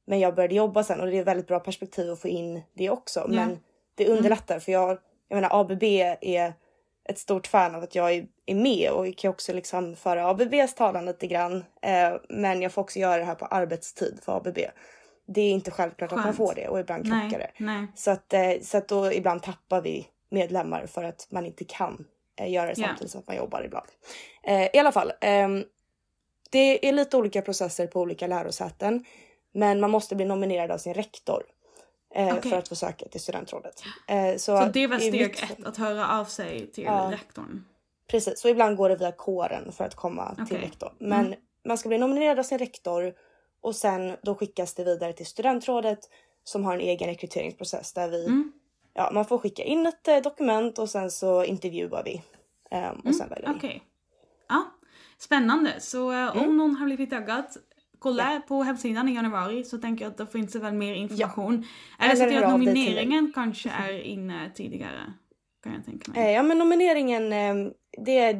men 0.05 0.19
jag 0.19 0.35
började 0.35 0.55
jobba 0.55 0.83
sen 0.83 0.99
och 0.99 1.07
det 1.07 1.17
är 1.17 1.21
ett 1.21 1.27
väldigt 1.27 1.47
bra 1.47 1.59
perspektiv 1.59 2.11
att 2.11 2.19
få 2.19 2.27
in 2.27 2.61
det 2.73 2.89
också. 2.89 3.25
Men 3.27 3.59
det 3.95 4.07
underlättar 4.07 4.59
för 4.59 4.71
jag, 4.71 4.97
jag 5.27 5.35
menar 5.35 5.59
ABB 5.61 5.83
är 6.21 6.53
ett 7.09 7.19
stort 7.19 7.47
fan 7.47 7.75
av 7.75 7.83
att 7.83 7.95
jag 7.95 8.13
är, 8.13 8.27
är 8.45 8.55
med 8.55 8.91
och 8.91 9.17
kan 9.17 9.29
också 9.31 9.53
liksom 9.53 9.95
föra 9.95 10.27
ABBs 10.29 10.73
talan 10.75 11.05
lite 11.05 11.27
grann. 11.27 11.65
Eh, 11.81 12.13
men 12.29 12.61
jag 12.61 12.71
får 12.71 12.81
också 12.81 12.99
göra 12.99 13.17
det 13.17 13.25
här 13.25 13.35
på 13.35 13.45
arbetstid 13.45 14.19
för 14.23 14.37
ABB. 14.37 14.57
Det 15.27 15.41
är 15.41 15.51
inte 15.51 15.71
självklart 15.71 16.11
att 16.11 16.17
man 16.17 16.23
Skönt. 16.23 16.37
får 16.37 16.53
det 16.55 16.67
och 16.67 16.79
ibland 16.79 17.03
krockar 17.03 17.39
det. 17.39 17.51
Nej. 17.57 17.87
Så 17.95 18.11
att, 18.11 18.33
eh, 18.33 18.51
så 18.61 18.77
att 18.77 18.87
då 18.87 19.13
ibland 19.13 19.43
tappar 19.43 19.81
vi 19.81 20.07
medlemmar 20.29 20.85
för 20.85 21.03
att 21.03 21.27
man 21.29 21.45
inte 21.45 21.63
kan 21.63 22.05
eh, 22.39 22.51
göra 22.51 22.69
det 22.69 22.75
samtidigt 22.75 23.11
som 23.11 23.19
att 23.19 23.27
man 23.27 23.35
jobbar 23.35 23.63
ibland. 23.63 23.87
Eh, 24.43 24.75
I 24.75 24.77
alla 24.77 24.91
fall, 24.91 25.11
ehm, 25.21 25.63
det 26.49 26.87
är 26.87 26.91
lite 26.93 27.17
olika 27.17 27.41
processer 27.41 27.87
på 27.87 28.01
olika 28.01 28.27
lärosäten. 28.27 29.05
Men 29.51 29.79
man 29.79 29.91
måste 29.91 30.15
bli 30.15 30.25
nominerad 30.25 30.71
av 30.71 30.77
sin 30.77 30.93
rektor 30.93 31.43
eh, 32.15 32.37
Okej. 32.37 32.51
för 32.51 32.57
att 32.57 32.67
få 32.67 32.75
söka 32.75 33.07
till 33.07 33.21
studentrådet. 33.21 33.83
Eh, 34.07 34.35
Så 34.37 34.65
det 34.65 34.87
var 34.87 34.97
steg 34.99 35.13
mitt- 35.13 35.43
ett, 35.43 35.65
att 35.65 35.77
höra 35.77 36.19
av 36.19 36.25
sig 36.25 36.67
till 36.71 36.83
Ja. 36.83 37.09
rektorn. 37.11 37.65
Precis, 38.07 38.39
så 38.39 38.49
ibland 38.49 38.77
går 38.77 38.89
det 38.89 38.95
via 38.95 39.11
kåren 39.11 39.71
för 39.71 39.83
att 39.85 39.95
komma 39.95 40.35
till 40.35 40.43
Okej. 40.43 40.57
rektor. 40.61 40.93
Men 40.97 41.25
Mm. 41.25 41.39
man 41.65 41.77
ska 41.77 41.89
bli 41.89 41.97
nominerad 41.97 42.39
av 42.39 42.43
sin 42.43 42.57
rektor 42.57 43.13
och 43.61 43.75
sen 43.75 44.17
då 44.23 44.35
skickas 44.35 44.73
det 44.73 44.83
vidare 44.83 45.13
till 45.13 45.25
studentrådet 45.25 45.99
som 46.43 46.65
har 46.65 46.73
en 46.73 46.79
egen 46.81 47.07
rekryteringsprocess 47.07 47.93
där 47.93 48.09
vi, 48.09 48.25
Mm. 48.25 48.51
ja 48.93 49.11
man 49.13 49.25
får 49.25 49.37
skicka 49.37 49.63
in 49.63 49.85
ett 49.85 50.07
eh, 50.07 50.17
dokument 50.17 50.79
och 50.79 50.89
sen 50.89 51.11
så 51.11 51.43
intervjuar 51.43 52.03
vi. 52.03 52.21
ehm, 52.71 52.99
och 52.99 53.15
sen 53.15 53.29
väljer 53.29 53.41
vi. 53.41 53.45
Mm, 53.45 53.57
Okej. 53.57 53.83
Ja, 54.49 54.63
spännande. 55.19 55.73
Så 55.79 56.11
eh, 56.11 56.17
Mm. 56.37 56.49
om 56.49 56.57
någon 56.57 56.75
har 56.75 56.85
blivit 56.85 57.09
taggad, 57.09 57.45
kolla 57.99 58.41
på 58.47 58.63
hemsidan 58.63 59.09
i 59.09 59.13
januari 59.15 59.63
så 59.63 59.77
tänker 59.77 60.05
jag 60.05 60.11
att 60.11 60.17
det 60.17 60.27
finns 60.27 60.55
väl 60.55 60.73
mer 60.73 60.93
information. 60.93 61.65
Eller 61.99 62.15
så 62.15 62.23
att 62.45 62.49
nomineringen 62.51 63.31
kanske 63.35 63.69
är 63.69 63.99
inne 64.01 64.51
tidigare. 64.55 65.13
Kan 65.63 65.73
jag 65.73 65.85
tänka 65.85 66.11
mig. 66.11 66.21
Eh, 66.23 66.31
ja 66.31 66.43
men 66.43 66.57
nomineringen, 66.57 67.33
eh, 67.33 67.71
det, 68.05 68.37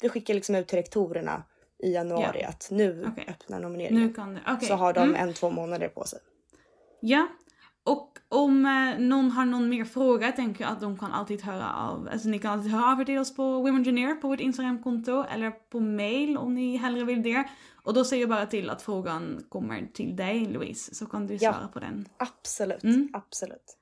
det 0.00 0.08
skickar 0.08 0.34
liksom 0.34 0.54
ut 0.54 0.68
till 0.68 0.76
rektorerna 0.78 1.42
i 1.78 1.92
januari 1.92 2.42
att 2.44 2.68
nu 2.70 3.04
Okej. 3.12 3.24
öppnar 3.28 3.60
nomineringen. 3.60 4.02
nu 4.06 4.12
kan 4.12 4.34
det. 4.34 4.40
Okej. 4.48 4.68
Så 4.68 4.74
har 4.74 4.92
de 4.92 5.08
Mm. 5.08 5.28
en, 5.28 5.34
två 5.34 5.50
månader 5.50 5.88
på 5.88 6.04
sig. 6.04 6.18
Ja. 7.00 7.28
Och 7.86 8.18
om 8.28 8.66
eh, 8.66 8.98
någon 8.98 9.30
har 9.30 9.44
någon 9.44 9.68
mer 9.68 9.84
fråga 9.84 10.32
tänker 10.32 10.64
jag 10.64 10.72
att 10.72 10.80
de 10.80 10.98
kan 10.98 11.12
alltid 11.12 11.42
höra 11.42 11.74
av, 11.74 12.08
alltså 12.12 12.28
ni 12.28 12.38
kan 12.38 12.52
alltid 12.52 12.72
höra 12.72 12.92
av 12.92 13.00
er 13.00 13.04
till 13.04 13.18
oss 13.18 13.34
på 13.36 13.42
Womenengineer 13.60 14.14
på 14.14 14.28
vårt 14.28 14.40
Instagramkonto 14.40 15.24
eller 15.34 15.50
på 15.50 15.80
mail 15.80 16.36
om 16.36 16.54
ni 16.54 16.76
hellre 16.76 17.04
vill 17.04 17.22
det. 17.22 17.44
Och 17.84 17.94
då 17.94 18.04
säger 18.04 18.22
jag 18.22 18.30
bara 18.30 18.46
till 18.46 18.70
att 18.70 18.82
frågan 18.82 19.44
kommer 19.48 19.86
till 19.94 20.16
dig 20.16 20.44
Louise 20.46 20.94
så 20.94 21.06
kan 21.06 21.26
du 21.26 21.34
Ja. 21.40 21.52
svara 21.52 21.68
på 21.68 21.80
den. 21.80 22.08
Absolut, 22.16 22.84
Mm. 22.84 23.08
absolut. 23.12 23.76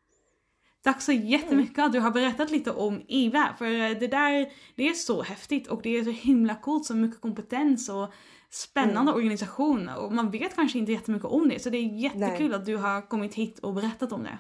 Tack 0.83 1.03
så 1.03 1.13
jättemycket 1.13 1.79
att 1.85 1.93
du 1.93 2.01
har 2.01 2.11
berättat 2.11 2.51
lite 2.51 2.71
om 2.71 3.03
IVA 3.09 3.55
för 3.59 3.65
eh, 3.67 3.99
det 3.99 4.07
där, 4.07 4.47
det 4.77 4.89
är 4.89 4.93
så 4.93 5.23
häftigt 5.23 5.67
och 5.67 5.81
det 5.83 5.97
är 5.99 6.05
så 6.05 6.11
himla 6.11 6.55
coolt, 6.55 6.85
så 6.87 6.95
mycket 6.95 7.21
kompetens 7.21 7.89
och 7.89 8.13
spännande 8.55 9.01
Mm. 9.13 9.15
organisation 9.15 9.89
och 9.89 10.13
man 10.13 10.31
vet 10.31 10.55
kanske 10.55 10.79
inte 10.79 10.93
jättemycket 10.93 11.27
om 11.29 11.49
det 11.49 11.59
så 11.63 11.71
det 11.71 11.79
är 11.79 11.83
jättekul 12.03 12.55
att 12.55 12.67
du 12.67 12.77
har 12.77 13.09
kommit 13.09 13.35
hit 13.35 13.59
och 13.59 13.75
berättat 13.75 14.13
om 14.13 14.23
det. 14.23 14.39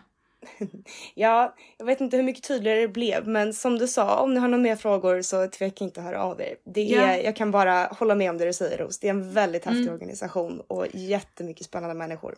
Ja, 1.14 1.54
jag 1.78 1.86
vet 1.86 2.00
inte 2.00 2.16
hur 2.16 2.24
mycket 2.24 2.44
tydligare 2.48 2.80
det 2.80 2.88
blev, 2.88 3.28
men 3.28 3.54
som 3.54 3.78
du 3.78 3.88
sa, 3.88 4.20
om 4.20 4.34
ni 4.34 4.40
har 4.40 4.48
några 4.48 4.62
mer 4.62 4.76
frågor 4.76 5.22
så 5.22 5.48
tveka 5.48 5.84
inte 5.84 6.00
att 6.00 6.06
höra 6.06 6.22
av 6.22 6.40
er. 6.40 6.56
Det 6.64 6.94
är, 6.94 7.08
Ja. 7.08 7.16
Jag 7.16 7.36
kan 7.36 7.50
bara 7.50 7.84
hålla 7.86 8.14
med 8.14 8.30
om 8.30 8.38
det 8.38 8.44
du 8.46 8.52
säger 8.52 8.78
Ros. 8.78 8.98
Det 8.98 9.06
är 9.08 9.10
en 9.10 9.32
väldigt 9.32 9.64
häftig 9.64 9.82
Mm. 9.82 9.94
organisation 9.94 10.60
och 10.68 10.86
jättemycket 10.94 11.66
spännande 11.66 11.94
människor. 11.94 12.34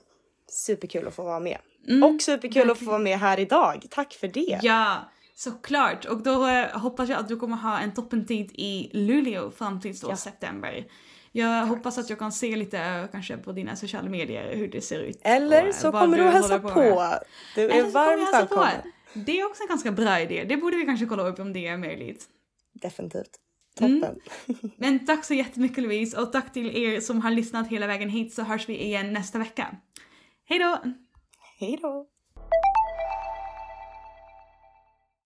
Superkul 0.48 1.08
att 1.08 1.14
få 1.14 1.22
vara 1.24 1.40
med. 1.40 1.58
Mm, 1.88 2.02
och 2.14 2.22
superkul 2.22 2.70
att 2.70 2.78
få 2.78 2.84
vara 2.84 2.98
med 2.98 3.18
här 3.18 3.40
idag. 3.40 3.86
Tack 3.90 4.12
för 4.14 4.28
det. 4.28 4.60
Ja, 4.62 4.96
såklart. 5.34 6.04
Och 6.04 6.22
då 6.22 6.46
eh, 6.46 6.78
hoppas 6.78 7.08
jag 7.08 7.18
att 7.20 7.28
du 7.28 7.36
kommer 7.36 7.56
ha 7.56 7.78
en 7.78 7.94
toppentid 7.94 8.50
i 8.54 8.90
Luleå 8.92 9.50
fram 9.50 9.80
till 9.80 9.96
då 9.98 10.10
Ja. 10.10 10.16
september. 10.16 10.84
Jag 11.36 11.66
hoppas 11.66 11.98
att 11.98 12.10
jag 12.10 12.18
kan 12.18 12.32
se 12.32 12.56
lite 12.56 12.78
eh, 12.78 13.06
kanske 13.12 13.36
på 13.36 13.52
dina 13.52 13.76
sociala 13.76 14.08
medier 14.08 14.56
hur 14.56 14.68
det 14.68 14.80
ser 14.80 15.00
ut. 15.00 15.20
Eller 15.22 15.68
och, 15.68 15.74
så 15.74 15.92
kommer 15.92 16.18
du 16.18 16.24
att 16.24 16.32
hälsa 16.32 16.58
på. 16.58 16.78
med. 16.78 17.22
Du 17.54 17.64
är 17.64 17.70
Eller 17.70 17.84
så 17.84 17.90
varmt 17.90 18.26
på. 18.26 18.32
välkommen. 18.32 18.92
Det 19.12 19.40
är 19.40 19.46
också 19.46 19.62
en 19.62 19.68
ganska 19.68 19.92
bra 19.92 20.20
idé. 20.20 20.44
Det 20.48 20.56
borde 20.56 20.76
vi 20.76 20.84
kanske 20.84 21.06
kolla 21.06 21.28
upp 21.28 21.38
om 21.38 21.52
det 21.52 21.66
är 21.66 21.76
möjligt. 21.76 22.24
Definitivt. 22.72 23.30
Mm. 23.80 24.00
Toppen. 24.00 24.20
Men 24.76 25.06
tack 25.06 25.24
så 25.24 25.34
jättemycket 25.34 25.84
Louise 25.84 26.20
och 26.20 26.32
tack 26.32 26.52
till 26.52 26.76
er 26.76 27.00
som 27.00 27.20
har 27.20 27.30
lyssnat 27.30 27.68
hela 27.68 27.86
vägen 27.86 28.08
hit 28.08 28.34
så 28.34 28.42
hörs 28.42 28.68
vi 28.68 28.82
igen 28.84 29.12
nästa 29.12 29.38
vecka. 29.38 29.76
Hej 30.48 30.58
då! 30.58 30.78
Hej 31.58 31.78
då. 31.82 32.06